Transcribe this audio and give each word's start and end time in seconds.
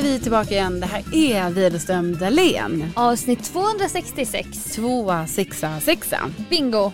Är 0.00 0.12
vi 0.12 0.18
tillbaka 0.18 0.50
igen. 0.54 0.80
Det 0.80 0.86
här 0.86 1.04
är 1.14 1.50
Widerström 1.50 2.16
Dahlén. 2.18 2.92
Avsnitt 2.96 3.44
266. 3.52 4.48
Tvåa, 4.74 5.26
sexa, 5.26 5.80
sexa. 5.80 6.18
Bingo! 6.50 6.92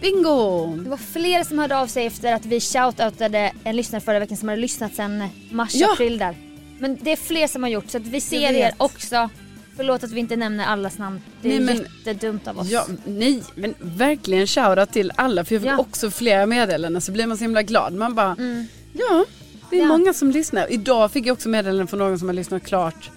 Bingo! 0.00 0.66
Det 0.76 0.90
var 0.90 0.96
flera 0.96 1.44
som 1.44 1.58
hörde 1.58 1.76
av 1.78 1.86
sig 1.86 2.06
efter 2.06 2.32
att 2.34 2.46
vi 2.46 2.60
shoutoutade 2.60 3.52
en 3.64 3.76
lyssnare 3.76 4.00
förra 4.02 4.18
veckan 4.18 4.36
som 4.36 4.48
hade 4.48 4.60
lyssnat 4.60 4.94
sedan 4.94 5.28
mars, 5.50 5.74
Ja. 5.74 5.92
april 5.92 6.18
där. 6.18 6.36
Men 6.78 6.98
det 7.02 7.12
är 7.12 7.16
fler 7.16 7.46
som 7.46 7.62
har 7.62 7.70
gjort 7.70 7.90
så 7.90 7.96
att 7.98 8.06
vi 8.06 8.20
ser 8.20 8.52
er 8.52 8.72
också. 8.76 9.30
Förlåt 9.76 10.04
att 10.04 10.10
vi 10.12 10.20
inte 10.20 10.36
nämner 10.36 10.66
allas 10.66 10.98
namn. 10.98 11.20
Det 11.42 11.48
är 11.56 11.60
Nej, 11.60 11.74
men- 11.74 11.86
jättedumt 12.06 12.48
av 12.48 12.58
oss. 12.58 12.68
Ja, 12.70 12.86
nej, 13.04 13.42
men 13.54 13.74
verkligen 13.80 14.46
shoutout 14.46 14.92
till 14.92 15.12
alla 15.16 15.44
för 15.44 15.54
jag 15.54 15.62
fick 15.62 15.70
Ja. 15.70 15.78
också 15.78 16.10
flera 16.10 16.46
meddelanden 16.46 17.02
så 17.02 17.12
blir 17.12 17.26
man 17.26 17.36
så 17.36 17.44
himla 17.44 17.62
glad. 17.62 17.92
Man 17.92 18.14
bara, 18.14 18.36
Mm. 18.38 18.66
ja, 18.92 19.24
det 19.70 19.76
är 19.76 19.80
Ja. 19.80 19.86
många 19.88 20.12
som 20.14 20.30
lyssnar. 20.30 20.72
Idag 20.72 21.10
fick 21.12 21.26
jag 21.26 21.32
också 21.32 21.48
meddelanden 21.48 21.86
från 21.86 21.98
någon 21.98 22.18
som 22.18 22.28
har 22.28 22.34
lyssnat 22.34 22.64
klart, 22.64 23.10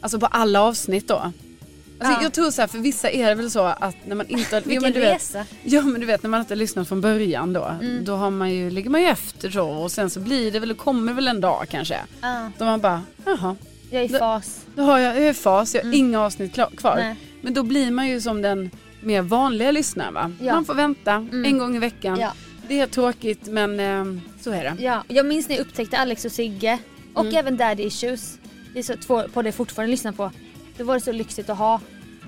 alltså 0.00 0.18
på 0.20 0.26
alla 0.26 0.62
avsnitt 0.62 1.08
då. 1.08 1.14
Alltså, 1.14 1.32
Ja. 2.16 2.22
Jag 2.22 2.32
tror 2.32 2.50
så 2.50 2.60
här, 2.62 2.68
för 2.68 2.78
vissa 2.78 3.10
är 3.10 3.28
det 3.28 3.34
väl 3.34 3.50
så 3.50 3.64
att 3.64 3.96
när 4.06 4.14
man 4.16 4.26
inte... 4.28 4.56
jo, 4.66 4.80
Vilken 4.82 5.02
vet, 5.02 5.14
resa. 5.14 5.44
Ja 5.62 5.82
men 5.82 6.00
du 6.00 6.06
vet 6.06 6.22
när 6.22 6.30
man 6.30 6.40
inte 6.40 6.52
har 6.54 6.56
lyssnat 6.56 6.88
från 6.88 7.00
början 7.00 7.52
då, 7.52 7.64
Mm. 7.82 8.04
då 8.04 8.14
har 8.16 8.30
man 8.30 8.50
ju, 8.54 8.70
ligger 8.70 8.90
man 8.90 9.00
ju 9.02 9.06
efter 9.06 9.50
så 9.50 9.68
och 9.68 9.92
sen 9.92 10.10
så 10.10 10.20
blir 10.20 10.52
det 10.52 10.58
väl, 10.60 10.74
kommer 10.74 11.12
väl 11.12 11.28
en 11.28 11.40
dag 11.40 11.66
kanske. 11.70 11.96
Ja, 12.20 12.50
Då 12.58 12.64
man 12.64 12.80
bara, 12.80 13.02
jaha, 13.24 13.56
jag 13.90 14.02
är 14.02 14.04
i 14.04 14.08
fas. 14.18 14.60
då 14.74 14.82
har 14.82 14.98
jag, 14.98 15.16
jag 15.16 15.24
är 15.26 15.30
i 15.30 15.34
fas, 15.34 15.74
jag 15.74 15.80
har 15.80 15.84
Mm. 15.86 15.98
inga 15.98 16.20
avsnitt 16.20 16.52
kvar. 16.76 16.96
Nej. 16.96 17.16
Men 17.42 17.54
då 17.54 17.62
blir 17.62 17.90
man 17.90 18.08
ju 18.08 18.20
som 18.20 18.42
den 18.42 18.70
mer 19.00 19.22
vanliga 19.22 19.70
lyssnaren 19.70 20.14
va. 20.14 20.32
Ja. 20.40 20.54
Man 20.54 20.64
får 20.64 20.74
vänta 20.74 21.12
Mm. 21.12 21.44
en 21.44 21.58
gång 21.58 21.76
i 21.76 21.78
veckan. 21.78 22.18
Ja. 22.20 22.32
Det 22.68 22.80
är 22.80 22.86
tråkigt 22.86 23.46
men 23.46 23.80
eh, 23.80 24.04
så 24.40 24.50
är 24.50 24.64
det. 24.64 24.82
Ja, 24.82 25.04
jag 25.08 25.26
minns 25.26 25.48
när 25.48 25.56
jag 25.56 25.66
upptäckte 25.66 25.98
Alex 25.98 26.24
och 26.24 26.32
Sigge 26.32 26.78
och 27.14 27.24
Mm. 27.24 27.36
även 27.36 27.56
Daddy 27.56 27.82
Issues. 27.82 28.38
Det 28.72 28.78
är 28.78 28.82
så 28.82 28.96
två 28.96 29.22
på 29.28 29.42
det 29.42 29.52
fortfarande 29.52 29.90
lyssnar 29.90 30.12
på. 30.12 30.30
Då 30.78 30.84
var 30.84 30.94
det 30.94 31.00
så 31.00 31.12
lyxigt 31.12 31.50
att 31.50 31.58
ha 31.58 31.80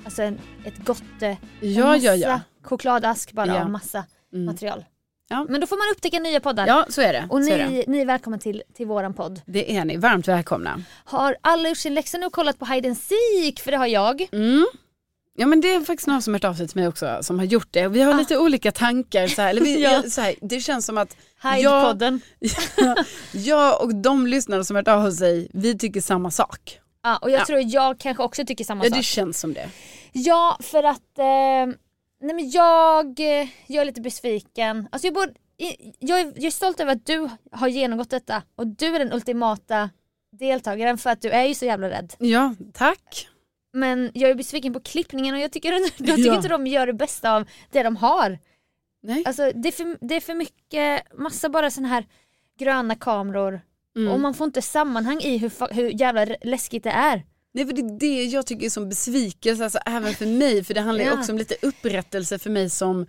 alltså 0.05 0.23
en, 0.23 0.39
ett 0.65 0.79
gott 0.85 1.03
eh, 1.21 1.29
en 1.29 1.37
Ja, 1.61 1.97
ja, 1.97 2.13
massa 2.13 2.15
ja. 2.17 2.41
chokladask 2.63 3.33
bara 3.33 3.47
Ja. 3.47 3.65
och 3.65 3.71
massa 3.71 4.05
Mm. 4.33 4.45
material. 4.47 4.85
Ja. 5.29 5.47
Men 5.49 5.61
då 5.61 5.67
får 5.67 5.77
man 5.77 5.95
upptäcka 5.97 6.19
nya 6.19 6.41
poddar. 6.41 6.67
Ja 6.67 6.87
så 6.89 7.01
är 7.03 7.13
det. 7.13 7.27
och 7.31 7.45
så 7.45 7.51
är 7.51 7.59
det. 7.59 7.69
ni, 7.69 7.85
ni 7.89 7.99
är 8.01 8.07
välkomna 8.07 8.39
till, 8.39 8.63
till 8.75 8.87
våran 8.87 9.15
podd. 9.15 9.41
det 9.47 9.77
är 9.77 9.85
ni, 9.85 9.97
varmt 9.97 10.29
välkomna. 10.29 10.83
Har 11.05 11.37
alla 11.41 11.69
gjort 11.69 11.79
sin 11.79 11.95
läxa 11.95 12.19
nu 12.19 12.27
och 12.27 12.33
kollat 12.33 12.59
på 12.59 12.65
Hide 12.67 12.89
and 12.89 12.99
Seek? 12.99 13.61
För 13.61 13.71
det 13.71 13.77
har 13.77 13.87
jag. 13.87 14.29
Mm. 14.33 14.67
Ja 15.35 15.47
men 15.47 15.61
det 15.61 15.75
är 15.75 15.81
faktiskt 15.81 16.07
några 16.07 16.21
som 16.21 16.35
har 16.35 16.39
hört 16.41 16.45
av 16.45 16.55
sig 16.55 16.69
till 16.69 16.79
mig 16.81 16.89
också 16.89 17.19
som 17.23 17.39
har 17.39 17.47
gjort 17.47 17.69
det. 17.71 17.89
Vi 17.89 18.01
har 18.03 18.15
Ah. 18.15 18.17
lite 18.17 18.39
olika 18.39 18.73
tankar. 18.73 19.27
Så 19.27 19.43
här, 19.43 19.51
eller 19.51 19.61
vi, 19.61 19.83
Ja. 19.83 19.91
ja. 20.05 20.11
så 20.11 20.21
här, 20.21 20.35
det 20.41 20.61
känns 20.61 20.87
som 20.87 20.99
att 20.99 21.17
jag, 21.63 22.21
jag 23.33 23.83
och 23.83 23.95
de 23.95 24.27
lyssnare 24.27 24.65
som 24.65 24.77
har 24.77 24.83
hört 24.83 24.89
av 25.07 25.11
sig, 25.11 25.49
vi 25.53 25.79
tycker 25.79 26.01
samma 26.01 26.31
sak. 26.31 26.79
Ja, 27.03 27.17
och 27.23 27.31
jag 27.31 27.41
Ja. 27.41 27.47
tror 27.47 27.61
jag 27.67 27.99
kanske 27.99 28.23
också 28.23 28.45
tycker 28.45 28.65
samma 28.65 28.85
Ja 28.85 28.91
sak. 28.91 28.99
det 28.99 29.03
känns 29.03 29.41
som 29.41 29.55
det. 29.55 29.69
Ja, 30.13 30.59
för 30.63 30.83
att 30.83 31.19
eh, 31.19 31.75
nej 32.23 32.35
men 32.35 32.51
jag, 32.51 33.21
jag 33.67 33.81
är 33.81 33.85
lite 33.85 34.01
besviken. 34.01 34.89
Alltså 34.93 35.07
jag, 35.07 35.15
borde, 35.15 35.33
jag, 35.99 36.21
är, 36.21 36.25
jag 36.35 36.45
är 36.45 36.51
stolt 36.51 36.81
över 36.81 36.93
att 36.93 37.07
du 37.07 37.29
har 37.53 37.69
genomgått 37.69 38.11
detta 38.11 38.43
och 38.57 38.67
du 38.67 38.87
är 38.87 38.99
den 38.99 39.13
ultimata 39.13 39.91
deltagaren 40.39 40.99
för 40.99 41.11
att 41.11 41.21
du 41.23 41.31
är 41.31 41.45
ju 41.45 41.55
så 41.55 41.65
jävla 41.65 41.91
rädd. 41.91 42.13
Ja, 42.19 42.55
tack. 42.73 43.29
Men 43.73 44.11
jag 44.15 44.31
är 44.31 44.35
besviken 44.35 44.73
på 44.73 44.81
klippningen 44.81 45.35
och 45.35 45.41
jag 45.41 45.53
tycker, 45.53 45.73
jag 45.73 45.97
tycker 45.97 46.27
Ja. 46.27 46.37
inte 46.37 46.49
de 46.49 46.67
gör 46.67 46.87
det 46.87 46.93
bästa 46.93 47.33
av 47.37 47.49
det 47.71 47.83
de 47.83 47.97
har. 47.97 48.39
Nej. 49.03 49.23
Alltså 49.27 49.53
det 49.55 49.69
är 49.69 49.73
för, 49.73 49.99
det 50.07 50.15
är 50.15 50.21
för 50.21 50.35
mycket, 50.35 51.03
massa 51.19 51.49
bara 51.49 51.71
sån 51.71 51.85
här 51.85 52.07
gröna 52.59 52.95
kameror 52.97 53.61
Mm. 53.97 54.13
och 54.13 54.21
man 54.21 54.35
får 54.35 54.45
inte 54.45 54.63
sammanhang 54.63 55.21
i 55.21 55.39
hur, 55.39 55.75
hur 55.75 56.01
jävla 56.01 56.37
läskigt 56.43 56.85
det 56.85 56.91
är. 56.91 57.23
Nej 57.55 57.67
för 57.67 57.73
det 57.73 57.81
är 57.83 57.99
det 57.99 58.25
jag 58.25 58.47
tycker 58.47 58.67
är 58.67 58.71
som 58.71 58.89
besvikelse, 58.89 59.65
alltså, 59.65 59.79
även 59.87 60.15
för 60.15 60.27
mig, 60.27 60.65
för 60.65 60.75
det 60.75 60.81
handlar 60.81 61.05
ju 61.05 61.11
Ja. 61.11 61.19
också 61.19 61.33
om 61.33 61.39
lite 61.39 61.55
upprättelse 61.63 62.39
för 62.39 62.51
mig 62.51 62.71
som 62.71 63.07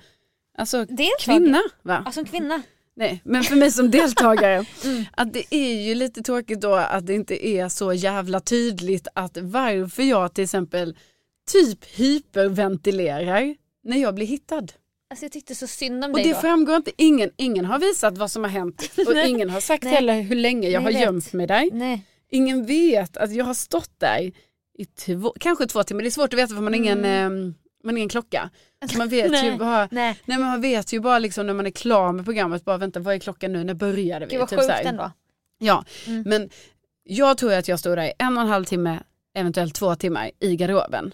alltså, 0.57 0.85
kvinna. 1.19 1.59
Va? 1.81 2.03
Alltså 2.05 2.19
en 2.19 2.25
kvinna. 2.25 2.61
Nej, 2.95 3.21
men 3.25 3.43
för 3.43 3.55
mig 3.55 3.71
som 3.71 3.91
deltagare, 3.91 4.65
Mm. 4.85 5.03
att 5.11 5.33
det 5.33 5.55
är 5.55 5.81
ju 5.81 5.95
lite 5.95 6.21
tråkigt 6.21 6.61
då 6.61 6.73
att 6.75 7.05
det 7.07 7.13
inte 7.13 7.47
är 7.47 7.69
så 7.69 7.93
jävla 7.93 8.39
tydligt 8.39 9.07
att 9.15 9.37
varför 9.41 10.03
jag 10.03 10.33
till 10.33 10.43
exempel 10.43 10.97
typ 11.51 11.85
hyperventilerar 11.85 13.55
när 13.83 13.97
jag 13.97 14.15
blir 14.15 14.25
hittad. 14.25 14.67
Alltså 15.09 15.25
jag 15.25 15.31
tyckte 15.31 15.55
så 15.55 15.67
synd 15.67 16.03
om 16.05 16.11
Och 16.11 16.17
dig 16.17 16.25
det 16.27 16.33
då. 16.33 16.39
framgår 16.39 16.75
inte, 16.75 16.91
ingen, 16.97 17.31
ingen 17.37 17.65
har 17.65 17.79
visat 17.79 18.17
vad 18.17 18.31
som 18.31 18.43
har 18.43 18.51
hänt 18.51 18.91
och 19.07 19.15
ingen 19.15 19.49
har 19.49 19.59
sagt 19.59 19.83
Nej. 19.83 19.93
heller 19.93 20.21
hur 20.21 20.35
länge 20.35 20.69
jag 20.69 20.83
Nej, 20.83 20.93
har 20.93 20.99
vet. 20.99 21.07
gömt 21.07 21.33
mig 21.33 21.47
där. 21.47 21.69
Nej. 21.71 22.01
Ingen 22.31 22.65
vet 22.65 23.17
att 23.17 23.33
jag 23.33 23.45
har 23.45 23.53
stått 23.53 23.91
där 23.99 24.31
i 24.77 24.85
två, 24.85 25.33
kanske 25.39 25.65
två 25.67 25.83
timmar, 25.83 26.01
det 26.01 26.07
är 26.07 26.11
svårt 26.11 26.33
att 26.33 26.39
veta 26.39 26.55
för 26.55 26.61
man 26.61 26.73
har 26.73 26.79
ingen, 26.79 27.05
eh, 27.05 27.29
man 27.83 27.93
har 27.93 27.97
ingen 27.97 28.09
klocka. 28.09 28.49
Så 28.91 28.97
man 28.97 29.07
vet 29.09 29.31
Nej. 29.31 29.45
ju 29.51 29.57
bara, 29.57 29.87
Nej. 29.91 30.19
nej 30.25 30.37
men 30.37 30.41
man 30.47 30.61
vet 30.61 30.93
ju 30.93 30.99
bara 30.99 31.19
liksom 31.19 31.47
när 31.47 31.53
man 31.53 31.65
är 31.65 31.71
klar 31.71 32.11
med 32.11 32.25
programmet, 32.25 32.65
bara 32.65 32.77
vänta 32.77 32.99
vad 32.99 33.15
är 33.15 33.19
klockan 33.19 33.53
nu, 33.53 33.63
när 33.63 33.73
började 33.73 34.25
vi? 34.25 34.31
Gud 34.31 34.39
vad 34.39 34.49
Typ 34.49 34.59
sjukt 34.59 34.71
ändå. 34.85 35.11
Ja, 35.57 35.85
Mm. 36.07 36.23
men 36.25 36.49
jag 37.03 37.37
tror 37.37 37.53
att 37.53 37.67
jag 37.67 37.79
stod 37.79 37.97
där 37.97 38.03
i 38.05 38.13
en 38.19 38.37
och 38.37 38.43
en 38.43 38.49
halv 38.49 38.65
timme, 38.65 38.99
eventuellt 39.37 39.75
två 39.75 39.95
timmar 39.95 40.31
i 40.39 40.55
garderoben. 40.55 41.13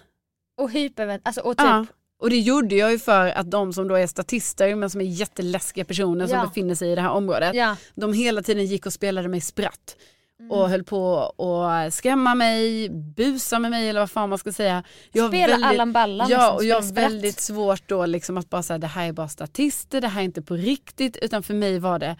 Och 0.60 0.70
hyper, 0.70 1.20
alltså 1.22 1.40
och 1.40 1.56
typ, 1.56 1.66
Ja. 1.66 1.86
Och 2.22 2.30
det 2.30 2.38
gjorde 2.38 2.74
jag 2.74 2.92
ju 2.92 2.98
för 2.98 3.26
att 3.28 3.50
de 3.50 3.72
som 3.72 3.88
då 3.88 3.94
är 3.94 4.06
statister 4.06 4.74
men 4.74 4.90
som 4.90 5.00
är 5.00 5.04
jätteläskiga 5.04 5.84
personer 5.84 6.26
som 6.26 6.38
Ja. 6.38 6.46
befinner 6.46 6.74
sig 6.74 6.92
i 6.92 6.94
det 6.94 7.00
här 7.00 7.10
området. 7.10 7.54
ja. 7.54 7.76
De 7.94 8.12
hela 8.12 8.42
tiden 8.42 8.66
gick 8.66 8.86
och 8.86 8.92
spelade 8.92 9.28
mig 9.28 9.40
spratt. 9.40 9.96
Mm. 10.40 10.50
Och 10.50 10.68
höll 10.70 10.84
på 10.84 11.18
att 11.66 11.94
skrämma 11.94 12.34
mig, 12.34 12.88
busa 12.90 13.58
med 13.58 13.70
mig 13.70 13.88
eller 13.88 14.00
vad 14.00 14.10
fan 14.10 14.28
man 14.28 14.38
ska 14.38 14.52
säga. 14.52 14.84
Jag 15.12 15.30
Spela 15.30 15.66
Allan 15.66 15.92
Ballan 15.92 16.28
Ja 16.30 16.36
liksom, 16.38 16.56
och 16.56 16.64
jag 16.64 16.76
har 16.76 16.92
väldigt 16.92 17.40
svårt 17.40 17.88
då 17.88 18.06
liksom 18.06 18.38
att 18.38 18.50
bara 18.50 18.62
säga 18.62 18.78
det 18.78 18.86
här 18.86 19.08
är 19.08 19.12
bara 19.12 19.28
statister, 19.28 20.00
det 20.00 20.08
här 20.08 20.20
är 20.20 20.24
inte 20.24 20.42
på 20.42 20.54
riktigt. 20.54 21.16
Utan 21.16 21.42
för 21.42 21.54
mig 21.54 21.78
var 21.78 21.98
det, 21.98 22.16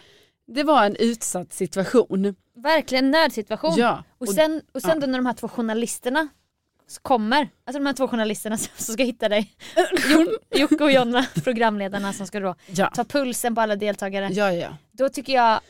det 0.47 0.63
var 0.63 0.85
en 0.85 0.97
utsatt 0.97 1.53
situation. 1.53 2.35
Verkligen 2.57 3.11
nödsituation. 3.11 3.75
Ja. 3.77 4.05
Och 4.19 4.29
sen, 4.29 4.63
och 4.75 4.83
sen 4.83 5.01
då 5.01 5.07
när 5.07 5.19
de 5.19 5.27
här 5.27 5.33
två 5.35 5.49
journalisterna 5.49 6.29
kommer, 7.03 7.49
alltså 7.65 7.79
de 7.79 7.87
här 7.87 7.93
två 7.93 8.09
journalisterna 8.09 8.57
som 8.77 8.93
ska 8.95 9.03
hitta 9.05 9.29
dig, 9.29 9.55
Jo- 10.11 10.37
Jocke 10.61 10.85
och 10.85 10.93
Jonna, 10.93 11.27
programledarna 11.45 12.13
som 12.13 12.27
ska 12.27 12.41
då 12.41 12.55
Ja. 12.67 12.91
ta 12.95 13.05
pulsen 13.05 13.55
på 13.55 13.61
alla 13.61 13.77
deltagare. 13.77 14.29
Ja, 14.33 14.53
ja. 14.53 14.69
Då 14.93 15.09
tycker 15.09 15.33
jag, 15.33 15.61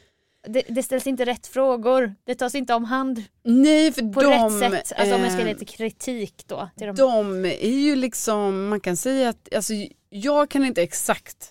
det, 0.48 0.62
det 0.68 0.82
ställs 0.82 1.06
inte 1.06 1.24
rätt 1.24 1.46
frågor, 1.46 2.14
det 2.24 2.34
tas 2.34 2.54
inte 2.54 2.74
om 2.74 2.84
hand 2.84 3.24
Nej 3.44 3.92
för 3.92 4.12
på 4.12 4.22
de, 4.22 4.30
rätt 4.30 4.86
sätt. 4.86 4.98
Alltså 4.98 5.14
om 5.14 5.22
jag 5.22 5.32
ska 5.32 5.42
ge 5.42 5.52
lite 5.52 5.64
kritik 5.64 6.44
då. 6.46 6.68
Till 6.76 6.86
dem. 6.86 6.96
De 6.96 7.44
är 7.44 7.78
ju 7.78 7.96
liksom, 7.96 8.68
man 8.68 8.80
kan 8.80 8.96
säga 8.96 9.28
att, 9.28 9.54
alltså, 9.54 9.72
jag 10.08 10.50
kan 10.50 10.64
inte 10.64 10.82
exakt 10.82 11.50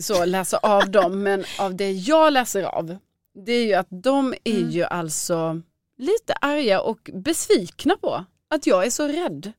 så 0.00 0.24
läsa 0.24 0.58
av 0.58 0.90
dem, 0.90 1.22
men 1.22 1.44
av 1.58 1.74
det 1.76 1.90
jag 1.92 2.32
läser 2.32 2.62
av, 2.62 2.96
det 3.44 3.52
är 3.52 3.64
ju 3.66 3.74
att 3.74 3.88
de 3.90 4.34
är 4.44 4.56
Mm. 4.58 4.70
ju 4.70 4.84
alltså 4.84 5.62
lite 5.98 6.32
arga 6.40 6.80
och 6.80 7.10
besvikna 7.14 7.96
på 7.96 8.24
att 8.50 8.66
jag 8.66 8.86
är 8.86 8.90
så 8.90 9.08
rädd. 9.08 9.52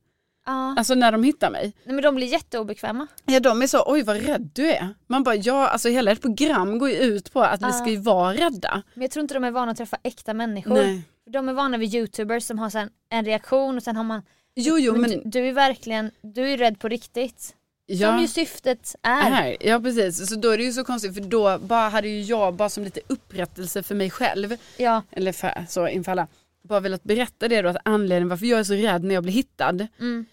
Ja. 0.46 0.74
Alltså 0.78 0.94
när 0.94 1.12
de 1.12 1.22
hittar 1.22 1.50
mig. 1.50 1.72
Nej, 1.84 1.94
men 1.94 2.02
de 2.02 2.14
blir 2.14 2.26
jätteobekväma. 2.26 3.06
Ja 3.24 3.40
de 3.40 3.62
är 3.62 3.66
så, 3.66 3.82
oj 3.86 4.02
vad 4.02 4.16
rädd 4.26 4.50
du 4.54 4.70
är. 4.70 4.94
Man 5.06 5.22
bara, 5.22 5.34
ja 5.34 5.68
alltså 5.68 5.88
hela 5.88 6.10
ett 6.12 6.22
program 6.22 6.78
går 6.78 6.88
ju 6.90 6.96
ut 6.96 7.32
på 7.32 7.42
att 7.42 7.60
vi 7.60 7.64
Ja. 7.66 7.72
ska 7.72 7.90
ju 7.90 7.96
vara 7.96 8.34
rädda. 8.34 8.82
Men 8.94 9.02
jag 9.02 9.10
tror 9.10 9.22
inte 9.22 9.34
de 9.34 9.44
är 9.44 9.50
vana 9.50 9.70
att 9.70 9.76
träffa 9.78 9.96
äkta 10.02 10.34
människor. 10.34 10.74
Nej. 10.74 11.02
De 11.30 11.48
är 11.48 11.52
vana 11.52 11.78
vid 11.78 11.94
youtubers 11.94 12.44
som 12.44 12.58
har 12.58 12.70
sen 12.70 12.90
en 13.10 13.24
reaktion 13.24 13.76
och 13.76 13.82
sen 13.82 13.96
har 13.96 14.04
man 14.04 14.22
Jo 14.54 14.78
jo 14.78 14.96
men, 14.96 15.10
du, 15.10 15.22
du 15.24 15.48
är 15.48 15.52
verkligen, 15.52 16.10
du 16.22 16.50
är 16.52 16.56
rädd 16.56 16.78
på 16.78 16.88
riktigt. 16.88 17.54
ja. 17.86 18.08
Som 18.12 18.20
ju 18.20 18.28
syftet 18.28 18.94
är. 19.02 19.30
Här, 19.30 19.56
ja 19.60 19.80
precis, 19.80 20.28
så 20.28 20.34
då 20.36 20.50
är 20.50 20.58
det 20.58 20.64
ju 20.64 20.72
så 20.72 20.84
konstigt 20.84 21.14
för 21.14 21.20
då 21.20 21.58
bara 21.58 21.88
hade 21.88 22.08
ju 22.08 22.20
jag 22.22 22.54
bara 22.54 22.68
som 22.68 22.84
lite 22.84 23.00
upprättelse 23.06 23.82
för 23.82 23.94
mig 23.94 24.10
själv, 24.10 24.56
Ja, 24.76 25.02
eller 25.10 25.32
för, 25.32 25.64
så 25.68 25.88
inför 25.88 26.12
alla, 26.12 26.26
bara 26.62 26.80
velat 26.80 27.02
berätta 27.02 27.48
det 27.48 27.62
då 27.62 27.68
att 27.68 27.76
anledningen 27.84 28.28
varför 28.28 28.46
jag 28.46 28.60
är 28.60 28.64
så 28.64 28.74
rädd 28.74 29.04
när 29.04 29.14
jag 29.14 29.22
blir 29.22 29.32
hittad. 29.32 29.86
mm. 30.00 30.26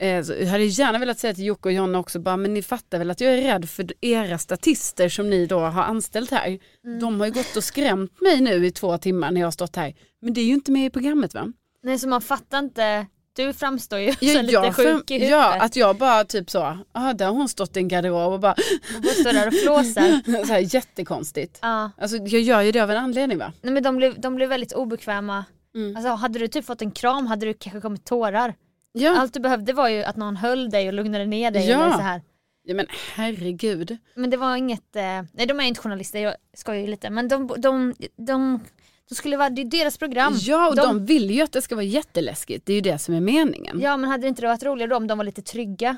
Eh, 0.00 0.08
jag 0.08 0.46
hade 0.46 0.64
gärna 0.64 0.98
velat 0.98 1.18
säga 1.18 1.34
till 1.34 1.44
Jocke 1.44 1.68
och 1.68 1.72
Jonna 1.72 1.98
också, 1.98 2.18
bara, 2.18 2.36
men 2.36 2.54
ni 2.54 2.62
fattar 2.62 2.98
väl 2.98 3.10
att 3.10 3.20
jag 3.20 3.32
är 3.32 3.36
rädd 3.42 3.68
för 3.68 3.86
era 4.00 4.38
statister 4.38 5.08
som 5.08 5.30
ni 5.30 5.46
då 5.46 5.58
har 5.58 5.82
anställt 5.82 6.30
här. 6.30 6.58
Mm. 6.84 7.00
De 7.00 7.20
har 7.20 7.26
ju 7.26 7.32
gått 7.32 7.56
och 7.56 7.64
skrämt 7.64 8.20
mig 8.20 8.40
nu 8.40 8.66
i 8.66 8.70
två 8.70 8.98
timmar 8.98 9.30
när 9.30 9.40
jag 9.40 9.46
har 9.46 9.52
stått 9.52 9.76
här. 9.76 9.94
Men 10.22 10.34
det 10.34 10.40
är 10.40 10.44
ju 10.44 10.54
inte 10.54 10.72
med 10.72 10.86
i 10.86 10.90
programmet 10.90 11.34
va? 11.34 11.52
Nej 11.82 11.98
så 11.98 12.08
man 12.08 12.20
fattar 12.20 12.58
inte, 12.58 13.06
du 13.36 13.52
framstår 13.52 13.98
ju 13.98 14.14
Ja, 14.20 14.34
som 14.34 14.44
lite 14.44 14.72
sjuk 14.72 15.10
i 15.10 15.14
huvudet. 15.14 15.30
Ja, 15.30 15.60
att 15.60 15.76
jag 15.76 15.96
bara 15.96 16.24
typ 16.24 16.50
så, 16.50 16.78
ah, 16.92 17.12
där 17.12 17.26
har 17.26 17.32
hon 17.32 17.48
stått 17.48 17.76
i 17.76 17.80
en 17.80 17.88
garderob 17.88 18.32
och 18.32 18.40
bara, 18.40 18.54
Och 18.98 19.04
står 19.04 19.32
där 19.32 19.46
och 19.46 19.54
flåsar. 19.54 20.42
så 20.46 20.52
här 20.52 20.74
jättekonstigt. 20.74 21.58
ja. 21.62 21.90
Alltså 21.98 22.16
jag 22.16 22.40
gör 22.42 22.60
ju 22.62 22.72
det 22.72 22.80
av 22.80 22.90
en 22.90 22.96
anledning 22.96 23.38
va? 23.38 23.52
Nej 23.62 23.72
men 23.72 23.82
de 23.82 23.96
blev, 23.96 24.20
de 24.20 24.34
blev 24.34 24.48
väldigt 24.48 24.72
obekväma. 24.72 25.44
Mm. 25.74 25.96
Alltså 25.96 26.10
hade 26.10 26.38
du 26.38 26.48
typ 26.48 26.64
fått 26.64 26.82
en 26.82 26.90
kram 26.90 27.26
hade 27.26 27.46
du 27.46 27.54
kanske 27.54 27.80
kommit 27.80 28.04
tårar. 28.04 28.54
Ja. 28.92 29.20
Allt 29.20 29.34
du 29.34 29.40
behövde 29.40 29.72
var 29.72 29.88
ju 29.88 30.02
att 30.02 30.16
någon 30.16 30.36
höll 30.36 30.70
dig 30.70 30.88
och 30.88 30.94
lugnade 30.94 31.26
ner 31.26 31.50
dig. 31.50 31.68
Ja. 31.68 31.84
Eller 31.84 31.96
så 31.96 32.02
här. 32.02 32.22
ja 32.62 32.74
men 32.74 32.86
herregud. 33.14 33.96
Men 34.14 34.30
det 34.30 34.36
var 34.36 34.56
inget, 34.56 34.96
eh, 34.96 35.22
nej 35.32 35.46
de 35.46 35.60
är 35.60 35.64
inte 35.64 35.80
journalister, 35.80 36.18
jag 36.18 36.34
skojar 36.54 36.80
ju 36.80 36.86
lite. 36.86 37.10
Men 37.10 37.28
de, 37.28 37.46
de, 37.56 37.94
de, 38.16 38.60
de 39.08 39.14
skulle 39.14 39.36
vara, 39.36 39.50
det 39.50 39.62
är 39.62 39.64
deras 39.64 39.98
program. 39.98 40.34
Ja 40.40 40.68
och 40.68 40.76
de, 40.76 40.82
de, 40.82 41.06
vill 41.06 41.30
ju 41.30 41.42
att 41.42 41.52
det 41.52 41.62
ska 41.62 41.74
vara 41.74 41.84
jätteläskigt, 41.84 42.66
det 42.66 42.72
är 42.72 42.74
ju 42.74 42.80
det 42.80 42.98
som 42.98 43.14
är 43.14 43.20
meningen. 43.20 43.80
ja 43.80 43.96
men 43.96 44.10
hade 44.10 44.22
det 44.22 44.28
inte 44.28 44.46
varit 44.46 44.62
roligare 44.62 44.90
då 44.90 44.96
om 44.96 45.06
de 45.06 45.18
var 45.18 45.24
lite 45.24 45.42
trygga? 45.42 45.96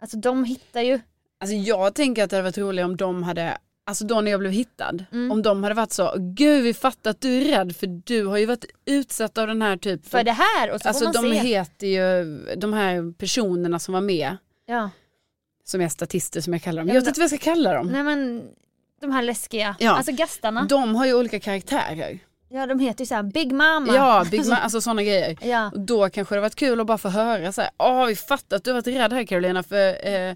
Alltså 0.00 0.16
de 0.16 0.44
hittar 0.44 0.80
ju, 0.80 1.00
Alltså 1.42 1.56
jag 1.56 1.94
tänker 1.94 2.24
att 2.24 2.30
det 2.30 2.36
hade 2.36 2.48
varit 2.48 2.58
roligt 2.58 2.84
om 2.84 2.96
de 2.96 3.22
hade, 3.22 3.58
alltså 3.86 4.04
då 4.04 4.20
när 4.20 4.30
jag 4.30 4.40
blev 4.40 4.52
hittad, 4.52 5.04
Mm. 5.12 5.32
om 5.32 5.42
de 5.42 5.62
hade 5.62 5.74
varit 5.74 5.92
så, 5.92 6.14
gud 6.18 6.62
vi 6.64 6.74
fattar 6.74 7.10
att 7.10 7.20
du 7.20 7.34
är 7.40 7.44
rädd 7.44 7.76
för 7.76 7.86
du 7.86 8.24
har 8.26 8.38
ju 8.38 8.46
varit 8.46 8.64
utsatt 8.84 9.38
av 9.38 9.46
den 9.46 9.62
här 9.62 9.76
typ 9.76 10.08
för 10.08 10.24
det 10.24 10.32
här 10.32 10.70
och 10.70 10.80
så 10.80 10.88
Alltså 10.88 11.04
får 11.12 11.12
man 11.22 11.30
de 11.30 11.36
se. 11.40 11.46
heter 11.46 11.86
ju, 11.86 12.24
de 12.56 12.72
här 12.72 13.12
personerna 13.18 13.78
som 13.78 13.94
var 13.94 14.00
med, 14.00 14.36
Ja. 14.66 14.90
som 15.64 15.80
är 15.80 15.88
statister 15.88 16.40
som 16.40 16.52
jag 16.52 16.62
kallar 16.62 16.82
dem. 16.82 16.88
Ja, 16.88 16.94
jag 16.94 17.00
vet 17.00 17.08
inte 17.08 17.20
vad 17.20 17.32
jag 17.32 17.40
ska 17.40 17.50
kalla 17.50 17.72
dem. 17.74 17.86
Nej 17.86 18.02
men 18.02 18.42
de 19.00 19.10
här 19.12 19.22
läskiga, 19.22 19.76
Ja. 19.78 19.90
alltså 19.90 20.12
gastarna. 20.12 20.64
De 20.68 20.94
har 20.94 21.06
ju 21.06 21.14
olika 21.14 21.40
karaktärer. 21.40 22.18
Ja 22.48 22.66
de 22.66 22.78
heter 22.78 23.00
ju 23.00 23.06
såhär 23.06 23.22
Big 23.22 23.52
Mama. 23.52 23.94
Ja, 23.94 24.24
Big 24.30 24.40
Ma- 24.40 24.54
alltså 24.56 24.80
sådana 24.80 25.02
grejer. 25.02 25.36
Ja. 25.42 25.70
Då 25.74 26.08
kanske 26.10 26.34
det 26.34 26.40
varit 26.40 26.54
kul 26.54 26.80
att 26.80 26.86
bara 26.86 26.98
få 26.98 27.08
höra 27.08 27.52
så 27.52 27.60
här, 27.60 27.70
åh 27.78 28.06
vi 28.06 28.16
fattar 28.16 28.56
att 28.56 28.64
du 28.64 28.70
har 28.70 28.74
varit 28.74 28.86
rädd 28.86 29.12
här 29.12 29.24
Carolina 29.24 29.62
för 29.62 30.06
eh, 30.08 30.34